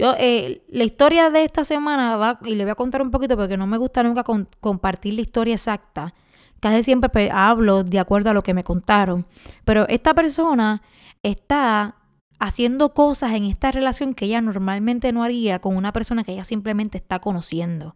Yo, 0.00 0.14
eh, 0.18 0.62
la 0.70 0.84
historia 0.84 1.28
de 1.28 1.44
esta 1.44 1.62
semana 1.62 2.16
va, 2.16 2.38
y 2.42 2.54
le 2.54 2.64
voy 2.64 2.70
a 2.70 2.74
contar 2.74 3.02
un 3.02 3.10
poquito 3.10 3.36
porque 3.36 3.58
no 3.58 3.66
me 3.66 3.76
gusta 3.76 4.02
nunca 4.02 4.24
compartir 4.24 5.12
la 5.12 5.20
historia 5.20 5.52
exacta. 5.52 6.14
Casi 6.58 6.82
siempre 6.84 7.10
pues, 7.10 7.30
hablo 7.30 7.84
de 7.84 7.98
acuerdo 7.98 8.30
a 8.30 8.32
lo 8.32 8.42
que 8.42 8.54
me 8.54 8.64
contaron. 8.64 9.26
Pero 9.66 9.86
esta 9.88 10.14
persona 10.14 10.80
está 11.22 11.96
haciendo 12.38 12.94
cosas 12.94 13.34
en 13.34 13.44
esta 13.44 13.72
relación 13.72 14.14
que 14.14 14.24
ella 14.24 14.40
normalmente 14.40 15.12
no 15.12 15.22
haría 15.22 15.58
con 15.58 15.76
una 15.76 15.92
persona 15.92 16.24
que 16.24 16.32
ella 16.32 16.44
simplemente 16.44 16.96
está 16.96 17.18
conociendo. 17.18 17.94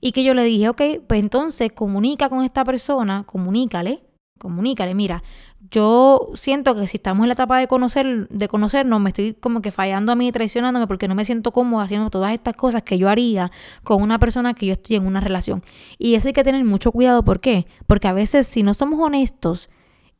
Y 0.00 0.12
que 0.12 0.24
yo 0.24 0.32
le 0.32 0.42
dije, 0.42 0.70
ok, 0.70 0.82
pues 1.06 1.20
entonces 1.20 1.70
comunica 1.70 2.30
con 2.30 2.44
esta 2.44 2.64
persona, 2.64 3.24
comunícale, 3.24 4.05
comunícale, 4.38 4.94
mira, 4.94 5.22
yo 5.70 6.28
siento 6.34 6.74
que 6.74 6.86
si 6.86 6.98
estamos 6.98 7.24
en 7.24 7.28
la 7.28 7.34
etapa 7.34 7.58
de 7.58 7.66
conocer, 7.66 8.28
de 8.28 8.48
conocernos, 8.48 9.00
me 9.00 9.10
estoy 9.10 9.34
como 9.34 9.62
que 9.62 9.70
fallando 9.70 10.12
a 10.12 10.14
mí, 10.14 10.30
traicionándome 10.30 10.86
porque 10.86 11.08
no 11.08 11.14
me 11.14 11.24
siento 11.24 11.52
cómoda 11.52 11.84
haciendo 11.84 12.10
todas 12.10 12.32
estas 12.32 12.54
cosas 12.54 12.82
que 12.82 12.98
yo 12.98 13.08
haría 13.08 13.50
con 13.82 14.02
una 14.02 14.18
persona 14.18 14.54
que 14.54 14.66
yo 14.66 14.72
estoy 14.72 14.96
en 14.96 15.06
una 15.06 15.20
relación. 15.20 15.62
Y 15.98 16.14
eso 16.14 16.28
hay 16.28 16.34
que 16.34 16.44
tener 16.44 16.64
mucho 16.64 16.92
cuidado, 16.92 17.24
¿por 17.24 17.40
qué? 17.40 17.66
Porque 17.86 18.08
a 18.08 18.12
veces 18.12 18.46
si 18.46 18.62
no 18.62 18.74
somos 18.74 19.00
honestos 19.00 19.68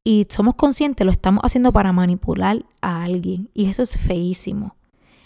y 0.02 0.26
somos 0.28 0.54
conscientes, 0.54 1.04
lo 1.04 1.12
estamos 1.12 1.42
haciendo 1.44 1.72
para 1.72 1.92
manipular 1.92 2.64
a 2.80 3.02
alguien. 3.02 3.50
Y 3.54 3.68
eso 3.68 3.82
es 3.82 3.96
feísimo. 3.96 4.76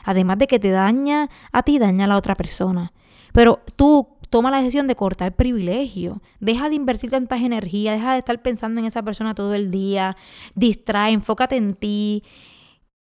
Además 0.04 0.38
de 0.38 0.46
que 0.46 0.58
te 0.58 0.70
daña 0.70 1.28
a 1.52 1.62
ti, 1.62 1.78
daña 1.78 2.06
a 2.06 2.08
la 2.08 2.16
otra 2.16 2.34
persona. 2.34 2.92
Pero 3.32 3.60
tú 3.76 4.08
toma 4.30 4.50
la 4.50 4.58
decisión 4.58 4.86
de 4.86 4.96
cortar 4.96 5.34
privilegio. 5.34 6.22
Deja 6.38 6.68
de 6.68 6.76
invertir 6.76 7.10
tantas 7.10 7.42
energías, 7.42 7.96
deja 7.96 8.12
de 8.12 8.18
estar 8.20 8.40
pensando 8.40 8.80
en 8.80 8.86
esa 8.86 9.02
persona 9.02 9.34
todo 9.34 9.54
el 9.54 9.70
día, 9.70 10.16
distrae, 10.54 11.12
enfócate 11.12 11.56
en 11.56 11.74
ti. 11.74 12.22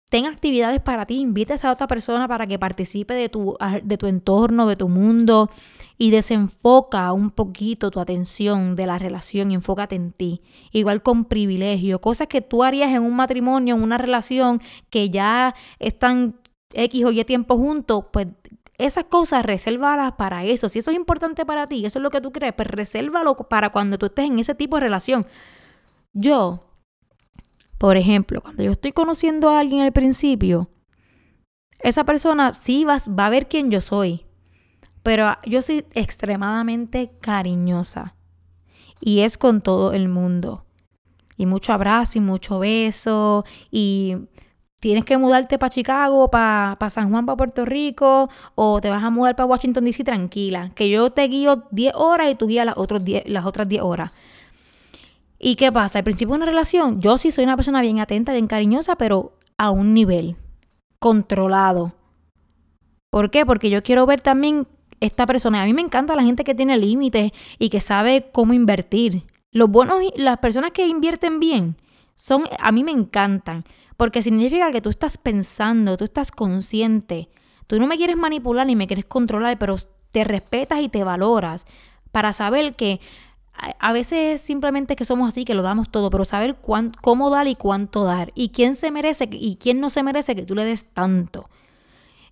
Ten 0.10 0.26
actividades 0.26 0.80
para 0.80 1.06
ti, 1.06 1.20
invita 1.20 1.52
a 1.52 1.58
esa 1.58 1.72
otra 1.72 1.86
persona 1.86 2.30
para 2.30 2.48
que 2.48 2.58
participe 2.58 3.14
de 3.14 3.28
tu, 3.28 3.58
de 3.84 3.98
tu 3.98 4.08
entorno, 4.08 4.66
de 4.66 4.78
tu 4.78 4.88
mundo 4.88 5.50
y 5.98 6.12
desenfoca 6.12 7.12
un 7.12 7.30
poquito 7.30 7.92
tu 7.92 8.00
atención 8.00 8.78
de 8.78 8.86
la 8.86 9.00
relación 9.00 9.52
y 9.52 9.56
enfócate 9.56 9.96
en 9.96 10.14
ti. 10.14 10.42
Igual 10.72 11.04
con 11.04 11.26
privilegio, 11.26 12.00
cosas 12.00 12.28
que 12.30 12.42
tú 12.42 12.64
harías 12.64 12.92
en 12.96 13.04
un 13.04 13.18
matrimonio, 13.18 13.76
en 13.76 13.84
una 13.84 13.98
relación 13.98 14.62
que 14.90 15.10
ya 15.10 15.54
están 15.78 16.40
X 16.74 17.04
o 17.04 17.12
Y 17.12 17.24
tiempo 17.26 17.58
juntos, 17.58 18.06
pues 18.14 18.28
esas 18.78 19.06
cosas, 19.06 19.46
resérvalas 19.46 20.14
para 20.14 20.44
eso. 20.46 20.70
Si 20.70 20.80
eso 20.80 20.92
es 20.92 20.98
importante 20.98 21.46
para 21.46 21.68
ti, 21.68 21.86
eso 21.86 22.00
es 22.00 22.04
lo 22.04 22.10
que 22.10 22.22
tú 22.22 22.32
crees, 22.32 22.54
pues 22.54 22.68
resérvalo 22.68 23.36
para 23.36 23.72
cuando 23.72 23.98
tú 23.98 24.08
estés 24.08 24.26
en 24.26 24.40
ese 24.40 24.56
tipo 24.56 24.76
de 24.78 24.82
relación. 24.82 25.26
Yo, 26.14 26.64
por 27.78 27.98
ejemplo, 27.98 28.42
cuando 28.42 28.64
yo 28.64 28.72
estoy 28.72 28.92
conociendo 28.92 29.50
a 29.50 29.60
alguien 29.60 29.82
al 29.82 29.94
principio, 29.94 30.70
esa 31.80 32.04
persona 32.04 32.54
sí 32.54 32.86
va, 32.86 32.98
va 33.08 33.28
a 33.28 33.32
ver 33.32 33.48
quién 33.48 33.72
yo 33.72 33.82
soy. 33.82 34.26
Pero 35.04 35.36
yo 35.46 35.62
soy 35.62 35.86
extremadamente 35.94 37.12
cariñosa. 37.22 38.16
Y 39.00 39.22
es 39.22 39.38
con 39.38 39.62
todo 39.62 39.94
el 39.94 40.10
mundo. 40.10 40.66
Y 41.38 41.46
mucho 41.46 41.72
abrazo 41.72 42.18
y 42.18 42.22
mucho 42.22 42.60
beso. 42.60 43.46
Y 43.72 44.18
tienes 44.80 45.06
que 45.06 45.18
mudarte 45.18 45.58
para 45.58 45.70
Chicago, 45.70 46.30
para 46.30 46.90
San 46.90 47.10
Juan, 47.10 47.26
para 47.26 47.38
Puerto 47.38 47.66
Rico, 47.66 48.30
o 48.56 48.82
te 48.82 48.90
vas 48.90 49.04
a 49.04 49.10
mudar 49.10 49.36
para 49.36 49.48
Washington 49.48 49.86
DC 49.86 50.04
tranquila, 50.04 50.72
que 50.76 50.90
yo 50.90 51.10
te 51.12 51.28
guío 51.28 51.64
10 51.72 51.94
horas 51.96 52.32
y 52.32 52.36
tú 52.36 52.48
guías 52.48 52.66
las, 52.66 52.76
las 53.26 53.46
otras 53.46 53.68
10 53.68 53.82
horas. 53.82 54.12
¿Y 55.40 55.56
qué 55.56 55.72
pasa? 55.72 56.00
Al 56.00 56.04
principio 56.04 56.34
de 56.34 56.38
una 56.38 56.46
relación, 56.46 57.00
yo 57.00 57.18
sí 57.18 57.32
soy 57.32 57.44
una 57.44 57.56
persona 57.56 57.82
bien 57.82 58.00
atenta, 58.00 58.34
bien 58.34 58.48
cariñosa, 58.48 58.96
pero 58.96 59.34
a 59.58 59.70
un 59.70 59.94
nivel 59.94 60.36
controlado. 61.00 61.94
¿Por 63.10 63.30
qué? 63.32 63.46
Porque 63.46 63.70
yo 63.70 63.84
quiero 63.84 64.06
ver 64.06 64.22
también 64.22 64.68
esta 65.00 65.26
persona. 65.26 65.62
A 65.62 65.66
mí 65.66 65.74
me 65.74 65.82
encanta 65.82 66.16
la 66.16 66.24
gente 66.24 66.44
que 66.44 66.56
tiene 66.56 66.78
límites 66.78 67.32
y 67.60 67.70
que 67.70 67.80
sabe 67.80 68.30
cómo 68.32 68.54
invertir. 68.54 69.26
Los 69.52 69.70
buenos, 69.70 70.02
las 70.16 70.40
personas 70.40 70.72
que 70.72 70.88
invierten 70.88 71.40
bien, 71.40 71.78
son, 72.16 72.46
a 72.60 72.72
mí 72.72 72.84
me 72.84 72.92
encantan. 72.92 73.64
Porque 73.98 74.22
significa 74.22 74.72
que 74.72 74.82
tú 74.82 74.90
estás 74.90 75.18
pensando, 75.18 75.98
tú 75.98 76.06
estás 76.06 76.32
consciente. 76.32 77.30
Tú 77.66 77.80
no 77.80 77.88
me 77.88 77.98
quieres 77.98 78.16
manipular 78.16 78.66
ni 78.66 78.76
me 78.76 78.88
quieres 78.88 79.06
controlar, 79.06 79.58
pero 79.60 79.76
te 80.12 80.24
respetas 80.24 80.80
y 80.82 80.90
te 80.90 81.04
valoras 81.04 81.66
para 82.12 82.32
saber 82.32 82.76
que 82.76 83.02
a 83.80 83.92
veces 83.92 84.36
es 84.36 84.42
simplemente 84.42 84.96
que 84.96 85.06
somos 85.06 85.28
así, 85.28 85.44
que 85.44 85.56
lo 85.56 85.64
damos 85.64 85.90
todo, 85.90 86.10
pero 86.10 86.26
saber 86.26 86.58
cómo 86.62 87.30
dar 87.30 87.48
y 87.48 87.56
cuánto 87.56 88.04
dar. 88.04 88.32
Y 88.36 88.50
quién 88.50 88.76
se 88.76 88.92
merece 88.92 89.28
y 89.32 89.58
quién 89.58 89.80
no 89.80 89.90
se 89.90 90.04
merece 90.04 90.36
que 90.36 90.46
tú 90.46 90.56
le 90.56 90.64
des 90.64 90.86
tanto. 90.94 91.50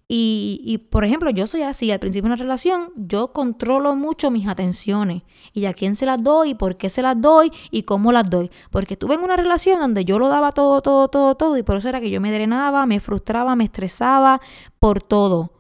Y, 0.08 0.88
por 0.92 1.04
ejemplo, 1.04 1.32
yo 1.32 1.48
soy 1.48 1.64
así, 1.64 1.92
al 1.92 2.00
principio 2.00 2.30
de 2.30 2.34
una 2.34 2.42
relación, 2.42 2.92
yo 2.96 3.34
controlo 3.34 3.96
mucho 3.96 4.30
mis 4.30 4.48
atenciones 4.48 5.24
y 5.52 5.66
a 5.66 5.74
quién 5.74 5.96
se 5.96 6.06
las 6.06 6.22
doy, 6.22 6.52
y 6.52 6.54
por 6.54 6.78
qué 6.78 6.90
se 6.90 7.02
las 7.02 7.20
doy 7.20 7.52
y 7.72 7.84
cómo 7.84 8.12
las 8.12 8.30
doy. 8.30 8.52
Porque 8.70 8.94
estuve 8.94 9.16
en 9.16 9.22
una 9.22 9.36
relación 9.36 9.80
donde 9.80 10.06
yo 10.06 10.20
lo 10.20 10.28
daba 10.28 10.52
todo, 10.52 10.82
todo, 10.84 11.08
todo, 11.08 11.36
todo 11.36 11.58
y 11.58 11.64
por 11.64 11.78
eso 11.78 11.90
era 11.90 12.02
que 12.02 12.12
yo 12.12 12.22
me 12.22 12.32
drenaba, 12.32 12.86
me 12.86 13.00
frustraba, 13.00 13.56
me 13.56 13.64
estresaba 13.64 14.42
por 14.78 15.02
todo. 15.02 15.54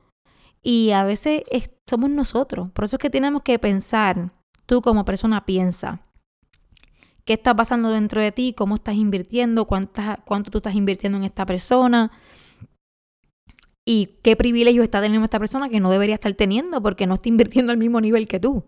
Y 0.61 0.91
a 0.91 1.03
veces 1.03 1.41
somos 1.87 2.11
nosotros, 2.11 2.69
por 2.71 2.85
eso 2.85 2.97
es 2.97 3.01
que 3.01 3.09
tenemos 3.09 3.41
que 3.41 3.57
pensar, 3.57 4.31
tú 4.67 4.81
como 4.81 5.05
persona 5.05 5.45
piensa, 5.45 6.01
qué 7.23 7.33
está 7.33 7.55
pasando 7.55 7.89
dentro 7.89 8.21
de 8.21 8.31
ti, 8.31 8.53
cómo 8.55 8.75
estás 8.75 8.95
invirtiendo, 8.95 9.65
cuánto 9.65 10.51
tú 10.51 10.59
estás 10.59 10.75
invirtiendo 10.75 11.17
en 11.17 11.23
esta 11.23 11.47
persona 11.47 12.11
y 13.86 14.17
qué 14.23 14.36
privilegio 14.36 14.81
está 14.81 14.99
teniendo 14.99 15.25
esta 15.25 15.39
persona 15.39 15.69
que 15.69 15.79
no 15.79 15.91
debería 15.91 16.15
estar 16.15 16.33
teniendo 16.33 16.81
porque 16.81 17.05
no 17.05 17.15
está 17.15 17.29
invirtiendo 17.29 17.71
al 17.71 17.77
mismo 17.77 18.01
nivel 18.01 18.27
que 18.27 18.39
tú. 18.39 18.65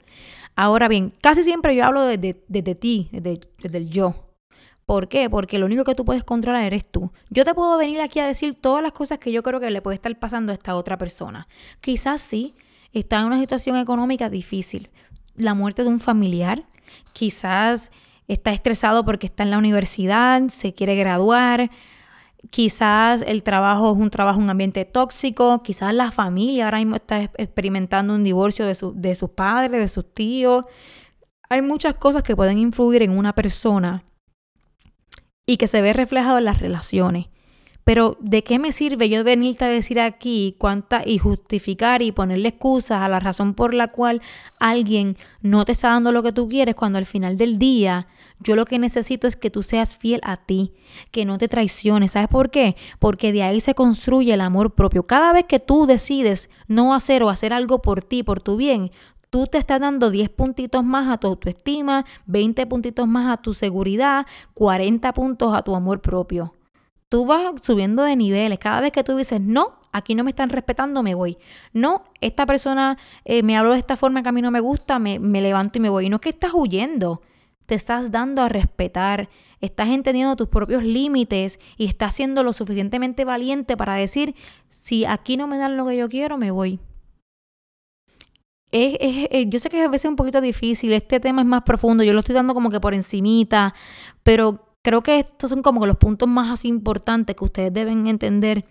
Ahora 0.56 0.88
bien, 0.88 1.12
casi 1.22 1.44
siempre 1.44 1.76
yo 1.76 1.86
hablo 1.86 2.04
desde, 2.04 2.34
ti, 2.76 3.10
desde, 3.12 3.42
desde 3.58 3.78
el 3.78 3.90
yo. 3.90 4.28
¿Por 4.86 5.10
qué? 5.10 5.30
Porque 5.30 5.60
lo 5.60 5.66
único 5.66 5.84
que 5.84 5.96
tú 5.96 6.06
puedes 6.06 6.24
controlar 6.24 6.64
eres 6.64 6.90
tú. 6.90 7.12
Yo 7.30 7.44
te 7.44 7.54
puedo 7.54 7.78
venir 7.78 8.00
aquí 8.00 8.20
a 8.20 8.28
decir 8.28 8.54
todas 8.56 8.82
las 8.82 8.94
cosas 8.94 9.18
que 9.18 9.32
yo 9.32 9.44
creo 9.44 9.60
que 9.60 9.70
le 9.70 9.82
puede 9.82 9.96
estar 9.96 10.18
pasando 10.18 10.52
a 10.52 10.56
esta 10.56 10.76
otra 10.76 10.98
persona. 10.98 11.48
Quizás 11.82 12.22
sí, 12.22 12.56
está 12.94 13.20
en 13.20 13.26
una 13.26 13.40
situación 13.40 13.76
económica 13.76 14.30
difícil. 14.30 14.90
La 15.36 15.54
muerte 15.56 15.84
de 15.84 15.90
un 15.90 16.00
familiar, 16.00 16.64
quizás 17.12 17.92
está 18.28 18.52
estresado 18.52 19.04
porque 19.04 19.28
está 19.28 19.44
en 19.44 19.52
la 19.52 19.58
universidad, 19.58 20.48
se 20.50 20.74
quiere 20.74 20.96
graduar, 20.96 21.70
Quizás 22.50 23.24
el 23.26 23.44
trabajo 23.44 23.92
es 23.92 23.98
un 23.98 24.10
trabajo, 24.10 24.40
un 24.40 24.50
ambiente 24.50 24.86
tóxico, 24.86 25.62
quizás 25.64 25.94
la 25.94 26.12
familia 26.12 26.66
ahora 26.66 26.78
mismo 26.78 26.96
está 26.96 27.24
experimentando 27.24 28.14
un 28.14 28.24
divorcio 28.24 28.66
de, 28.66 28.78
de 28.96 29.16
sus 29.16 29.30
padres, 29.32 29.80
de 29.80 29.88
sus 29.90 30.14
tíos. 30.14 30.66
Hay 31.50 31.62
muchas 31.62 31.96
cosas 31.96 32.24
que 32.24 32.36
pueden 32.36 32.58
influir 32.58 33.04
en 33.04 33.12
una 33.12 33.34
persona 33.34 34.04
y 35.46 35.58
que 35.58 35.68
se 35.68 35.82
ve 35.82 35.94
reflejado 35.94 36.38
en 36.38 36.46
las 36.46 36.62
relaciones. 36.62 37.28
Pero 37.88 38.18
¿de 38.20 38.44
qué 38.44 38.60
me 38.60 38.74
sirve 38.74 39.08
yo 39.08 39.24
venirte 39.24 39.64
a 39.64 39.70
decir 39.70 40.02
aquí 40.02 40.58
cuánta 40.60 41.04
y 41.06 41.20
justificar 41.20 42.02
y 42.02 42.12
ponerle 42.12 42.50
excusas 42.50 43.02
a 43.02 43.08
la 43.08 43.22
razón 43.22 43.54
por 43.54 43.74
la 43.74 43.88
cual 43.88 44.22
alguien 44.60 45.16
no 45.42 45.64
te 45.64 45.72
está 45.72 45.92
dando 45.92 46.12
lo 46.12 46.22
que 46.22 46.34
tú 46.34 46.50
quieres 46.50 46.76
cuando 46.76 46.98
al 46.98 47.06
final 47.06 47.38
del 47.38 47.58
día 47.58 48.08
yo 48.40 48.56
lo 48.56 48.66
que 48.66 48.80
necesito 48.80 49.28
es 49.28 49.36
que 49.36 49.50
tú 49.50 49.64
seas 49.64 49.98
fiel 49.98 50.22
a 50.24 50.38
ti, 50.38 50.74
que 51.12 51.26
no 51.26 51.38
te 51.38 51.48
traiciones. 51.48 52.12
¿Sabes 52.12 52.30
por 52.30 52.52
qué? 52.52 52.76
Porque 53.00 53.32
de 53.32 53.44
ahí 53.44 53.60
se 53.62 53.74
construye 53.74 54.34
el 54.34 54.42
amor 54.42 54.76
propio. 54.76 55.04
Cada 55.04 55.34
vez 55.34 55.46
que 55.46 55.60
tú 55.60 55.86
decides 55.86 56.50
no 56.68 56.94
hacer 56.94 57.24
o 57.24 57.30
hacer 57.30 57.54
algo 57.54 57.82
por 57.82 58.04
ti, 58.04 58.24
por 58.24 58.40
tu 58.40 58.56
bien, 58.56 58.92
tú 59.30 59.48
te 59.48 59.58
estás 59.58 59.80
dando 59.80 60.12
10 60.12 60.30
puntitos 60.30 60.84
más 60.84 61.08
a 61.12 61.18
tu 61.18 61.28
autoestima, 61.28 62.06
20 62.28 62.66
puntitos 62.68 63.08
más 63.08 63.32
a 63.34 63.42
tu 63.42 63.54
seguridad, 63.54 64.26
40 64.54 65.14
puntos 65.14 65.56
a 65.56 65.64
tu 65.64 65.76
amor 65.76 66.02
propio. 66.02 66.54
tú 67.10 67.26
vas 67.26 67.54
subiendo 67.64 68.04
de 68.04 68.16
niveles. 68.18 68.60
Cada 68.60 68.82
vez 68.82 68.92
que 68.92 69.04
tú 69.04 69.16
dices, 69.16 69.40
no, 69.40 69.80
aquí 69.94 70.14
no 70.14 70.24
me 70.26 70.32
están 70.32 70.50
respetando, 70.50 71.04
me 71.04 71.16
voy. 71.16 71.38
No, 71.74 72.04
esta 72.22 72.46
persona 72.46 72.98
eh, 73.26 73.44
me 73.44 73.58
habló 73.58 73.72
de 73.72 73.80
esta 73.80 73.96
forma 73.96 74.22
que 74.24 74.30
a 74.30 74.32
mí 74.34 74.42
no 74.42 74.52
me 74.52 74.60
gusta, 74.60 75.00
me, 75.00 75.18
me 75.18 75.42
levanto 75.42 75.78
y 75.80 75.82
me 75.82 75.90
voy. 75.90 76.08
Y 76.08 76.10
no 76.10 76.18
es 76.18 76.22
que 76.22 76.30
estás 76.30 76.52
huyendo, 76.54 77.22
te 77.68 77.76
estás 77.76 78.12
dando 78.12 78.42
a 78.42 78.50
respetar, 78.50 79.30
estás 79.60 79.90
entendiendo 79.90 80.36
tus 80.38 80.48
propios 80.48 80.84
límites 80.84 81.60
y 81.78 81.86
estás 81.86 82.16
siendo 82.16 82.42
lo 82.42 82.54
suficientemente 82.54 83.26
valiente 83.26 83.76
para 83.76 83.96
decir, 83.96 84.36
si 84.70 85.06
aquí 85.06 85.36
no 85.38 85.48
me 85.48 85.58
dan 85.58 85.76
lo 85.78 85.86
que 85.86 85.98
yo 85.98 86.08
quiero, 86.08 86.38
me 86.38 86.50
voy. 86.50 86.80
Es, 88.72 88.98
es, 89.00 89.46
yo 89.50 89.60
sé 89.60 89.70
que 89.70 89.82
a 89.82 89.88
veces 89.88 90.06
es 90.06 90.10
un 90.10 90.16
poquito 90.16 90.40
difícil, 90.42 90.94
este 90.94 91.20
tema 91.20 91.42
es 91.42 91.48
más 91.48 91.64
profundo, 91.64 92.04
yo 92.04 92.14
lo 92.14 92.22
estoy 92.22 92.36
dando 92.36 92.54
como 92.54 92.70
que 92.70 92.80
por 92.80 92.94
encimita, 92.94 93.74
pero 94.24 94.76
creo 94.82 95.04
que 95.04 95.20
estos 95.20 95.50
son 95.50 95.62
como 95.62 95.82
que 95.82 95.88
los 95.88 95.98
puntos 95.98 96.28
más 96.30 96.64
importantes 96.64 97.36
que 97.36 97.44
ustedes 97.46 97.74
deben 97.74 98.08
entender. 98.08 98.66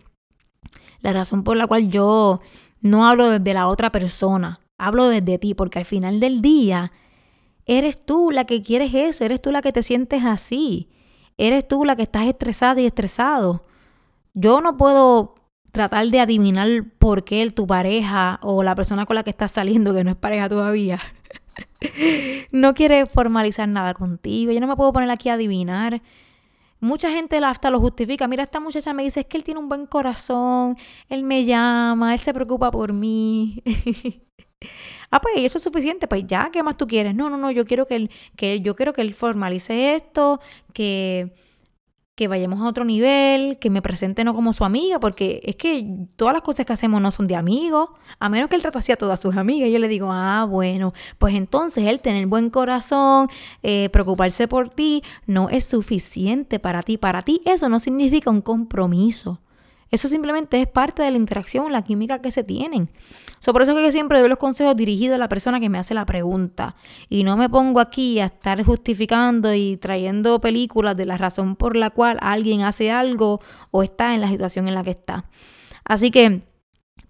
La 1.00 1.12
razón 1.12 1.44
por 1.44 1.58
la 1.58 1.66
cual 1.66 1.90
yo 1.90 2.40
no 2.80 3.06
hablo 3.06 3.28
desde 3.28 3.52
la 3.52 3.68
otra 3.68 3.92
persona, 3.92 4.58
hablo 4.78 5.08
desde 5.08 5.38
ti, 5.38 5.52
porque 5.52 5.78
al 5.80 5.84
final 5.84 6.18
del 6.18 6.40
día 6.40 6.92
eres 7.66 8.04
tú 8.04 8.30
la 8.30 8.44
que 8.44 8.62
quieres 8.62 8.94
eso, 8.94 9.24
eres 9.24 9.42
tú 9.42 9.50
la 9.50 9.62
que 9.62 9.72
te 9.72 9.82
sientes 9.82 10.24
así, 10.24 10.88
eres 11.36 11.66
tú 11.68 11.84
la 11.84 11.96
que 11.96 12.02
estás 12.02 12.26
estresada 12.26 12.80
y 12.80 12.86
estresado. 12.86 13.64
Yo 14.34 14.60
no 14.60 14.76
puedo 14.76 15.34
tratar 15.72 16.06
de 16.06 16.20
adivinar 16.20 16.68
por 16.98 17.24
qué 17.24 17.50
tu 17.50 17.66
pareja 17.66 18.40
o 18.42 18.62
la 18.62 18.74
persona 18.74 19.04
con 19.04 19.16
la 19.16 19.24
que 19.24 19.30
estás 19.30 19.52
saliendo, 19.52 19.92
que 19.94 20.04
no 20.04 20.10
es 20.10 20.16
pareja 20.16 20.48
todavía, 20.48 21.00
no 22.50 22.74
quiere 22.74 23.06
formalizar 23.06 23.68
nada 23.68 23.94
contigo. 23.94 24.52
Yo 24.52 24.60
no 24.60 24.66
me 24.66 24.76
puedo 24.76 24.92
poner 24.92 25.10
aquí 25.10 25.28
a 25.28 25.34
adivinar. 25.34 26.02
Mucha 26.80 27.10
gente 27.10 27.38
hasta 27.38 27.70
lo 27.70 27.80
justifica. 27.80 28.28
Mira, 28.28 28.44
esta 28.44 28.60
muchacha 28.60 28.92
me 28.92 29.02
dice, 29.02 29.20
es 29.20 29.26
que 29.26 29.36
él 29.38 29.44
tiene 29.44 29.60
un 29.60 29.68
buen 29.68 29.86
corazón, 29.86 30.76
él 31.08 31.24
me 31.24 31.44
llama, 31.44 32.12
él 32.12 32.18
se 32.18 32.34
preocupa 32.34 32.70
por 32.70 32.92
mí. 32.92 33.62
ah, 35.10 35.20
pues 35.20 35.34
eso 35.38 35.58
es 35.58 35.64
suficiente, 35.64 36.08
pues 36.08 36.24
ya, 36.26 36.50
¿qué 36.52 36.62
más 36.62 36.76
tú 36.76 36.86
quieres? 36.86 37.14
No, 37.14 37.30
no, 37.30 37.36
no, 37.36 37.50
yo 37.50 37.64
quiero 37.64 37.86
que 37.86 37.96
él, 37.96 38.10
que 38.36 38.60
yo 38.60 38.74
quiero 38.74 38.92
que 38.92 39.02
él 39.02 39.14
formalice 39.14 39.94
esto, 39.94 40.40
que 40.72 41.32
que 42.16 42.28
vayamos 42.28 42.62
a 42.62 42.64
otro 42.64 42.86
nivel, 42.86 43.58
que 43.58 43.68
me 43.68 43.82
presente 43.82 44.24
no 44.24 44.34
como 44.34 44.54
su 44.54 44.64
amiga, 44.64 44.98
porque 44.98 45.42
es 45.44 45.56
que 45.56 45.86
todas 46.16 46.32
las 46.32 46.42
cosas 46.42 46.64
que 46.64 46.72
hacemos 46.72 47.02
no 47.02 47.10
son 47.10 47.26
de 47.26 47.36
amigos, 47.36 47.90
a 48.18 48.30
menos 48.30 48.48
que 48.48 48.56
él 48.56 48.62
trate 48.62 48.78
así 48.78 48.90
a 48.90 48.96
todas 48.96 49.20
sus 49.20 49.36
amigas. 49.36 49.68
Yo 49.70 49.78
le 49.78 49.86
digo, 49.86 50.08
ah, 50.10 50.46
bueno, 50.48 50.94
pues 51.18 51.34
entonces 51.34 51.84
él 51.84 52.00
tener 52.00 52.26
buen 52.26 52.48
corazón, 52.48 53.28
eh, 53.62 53.90
preocuparse 53.90 54.48
por 54.48 54.70
ti, 54.70 55.02
no 55.26 55.50
es 55.50 55.66
suficiente 55.66 56.58
para 56.58 56.82
ti. 56.82 56.96
Para 56.96 57.20
ti 57.20 57.42
eso 57.44 57.68
no 57.68 57.78
significa 57.78 58.30
un 58.30 58.40
compromiso. 58.40 59.42
Eso 59.90 60.08
simplemente 60.08 60.60
es 60.60 60.66
parte 60.66 61.02
de 61.02 61.10
la 61.10 61.16
interacción, 61.16 61.70
la 61.72 61.82
química 61.82 62.20
que 62.20 62.32
se 62.32 62.42
tienen. 62.42 62.90
por 63.44 63.62
eso 63.62 63.74
que 63.74 63.84
yo 63.84 63.92
siempre 63.92 64.18
doy 64.18 64.28
los 64.28 64.38
consejos 64.38 64.76
dirigidos 64.76 65.14
a 65.14 65.18
la 65.18 65.28
persona 65.28 65.60
que 65.60 65.68
me 65.68 65.78
hace 65.78 65.94
la 65.94 66.04
pregunta. 66.06 66.74
Y 67.08 67.22
no 67.22 67.36
me 67.36 67.48
pongo 67.48 67.80
aquí 67.80 68.18
a 68.18 68.26
estar 68.26 68.62
justificando 68.64 69.54
y 69.54 69.76
trayendo 69.76 70.40
películas 70.40 70.96
de 70.96 71.06
la 71.06 71.16
razón 71.16 71.54
por 71.54 71.76
la 71.76 71.90
cual 71.90 72.18
alguien 72.20 72.62
hace 72.62 72.90
algo 72.90 73.40
o 73.70 73.82
está 73.82 74.14
en 74.14 74.20
la 74.20 74.28
situación 74.28 74.66
en 74.66 74.74
la 74.74 74.82
que 74.82 74.90
está. 74.90 75.26
Así 75.84 76.10
que 76.10 76.42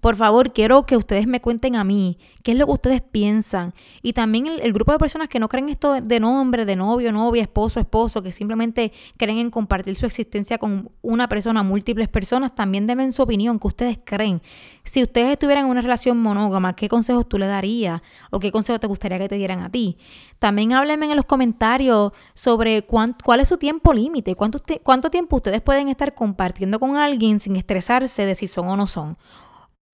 por 0.07 0.14
favor, 0.14 0.52
quiero 0.52 0.86
que 0.86 0.96
ustedes 0.96 1.26
me 1.26 1.40
cuenten 1.40 1.74
a 1.74 1.82
mí 1.82 2.20
qué 2.44 2.52
es 2.52 2.59
lo 2.59 2.66
que 2.66 2.72
ustedes 2.74 3.02
piensan. 3.02 3.74
Y 4.02 4.12
también 4.12 4.46
el, 4.46 4.72
grupo 4.72 4.92
de 4.92 5.00
personas 5.00 5.28
que 5.28 5.40
no 5.40 5.48
creen 5.48 5.68
esto 5.68 6.00
de 6.00 6.20
nombre, 6.20 6.64
de 6.64 6.76
novio, 6.76 7.11
novia, 7.11 7.42
esposo, 7.42 7.80
esposo, 7.80 8.22
que 8.22 8.30
simplemente 8.30 8.92
creen 9.16 9.38
en 9.38 9.50
compartir 9.50 9.96
su 9.96 10.07
existencia 10.07 10.59
con 10.59 10.92
una 11.02 11.28
persona, 11.28 11.64
múltiples 11.64 12.09
personas, 12.09 12.54
también 12.54 12.86
denme 12.86 13.11
su 13.11 13.20
opinión, 13.20 13.59
qué 13.59 13.66
ustedes 13.66 13.98
creen. 14.04 14.42
Si 14.84 15.02
ustedes 15.02 15.32
estuvieran 15.32 15.64
en 15.64 15.72
una 15.72 15.80
relación 15.80 16.18
monógama, 16.18 16.76
¿qué 16.76 16.88
consejos 16.88 17.28
tú 17.28 17.36
le 17.36 17.48
darías? 17.48 18.00
¿O 18.30 18.38
qué 18.38 18.52
consejos 18.52 18.78
te 18.78 18.86
gustaría 18.86 19.18
que 19.18 19.28
te 19.28 19.34
dieran 19.34 19.59
a 19.59 19.72
ti? 19.72 19.98
También 20.38 20.72
háblenme 20.72 21.07
en 21.07 21.16
los 21.16 21.24
comentarios 21.24 22.12
sobre 22.32 22.86
cuál 22.86 23.40
es 23.40 23.48
su 23.48 23.57
tiempo 23.57 23.92
límite, 23.92 24.36
cuánto, 24.36 24.62
cuánto 24.84 25.11
tiempo 25.11 25.34
ustedes 25.34 25.62
pueden 25.62 25.88
estar 25.88 26.14
compartiendo 26.14 26.78
con 26.78 26.96
alguien 26.96 27.40
sin 27.40 27.57
estresarse 27.57 28.24
de 28.24 28.36
si 28.36 28.46
son 28.46 28.68
o 28.68 28.76
no 28.76 28.86
son 28.86 29.18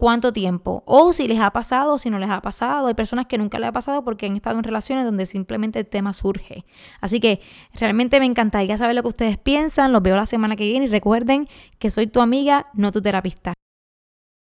cuánto 0.03 0.33
tiempo, 0.33 0.83
o 0.85 1.13
si 1.13 1.29
les 1.29 1.39
ha 1.39 1.53
pasado 1.53 1.95
o 1.95 1.99
si 1.99 2.11
no 2.11 2.19
les 2.19 2.29
ha 2.29 2.43
pasado. 2.43 2.89
Hay 2.89 2.95
personas 2.95 3.27
que 3.27 3.39
nunca 3.39 3.61
les 3.61 3.69
ha 3.69 3.73
pasado 3.73 4.03
porque 4.03 4.27
han 4.27 4.35
estado 4.35 4.59
en 4.59 4.65
relaciones 4.65 5.05
donde 5.05 5.27
simplemente 5.27 5.79
el 5.79 5.87
tema 5.87 6.13
surge. 6.13 6.65
Así 7.01 7.21
que 7.21 7.41
realmente 7.73 8.19
me 8.19 8.27
encantaría 8.27 8.77
saber 8.77 8.97
lo 8.97 9.03
que 9.03 9.11
ustedes 9.11 9.39
piensan. 9.39 9.93
Los 9.93 10.03
veo 10.03 10.17
la 10.17 10.27
semana 10.27 10.57
que 10.57 10.67
viene 10.67 10.87
y 10.87 10.89
recuerden 10.89 11.47
que 11.79 11.89
soy 11.89 12.09
tu 12.09 12.21
amiga, 12.21 12.67
no 12.75 12.91
tu 12.91 13.01
terapista. 13.01 13.55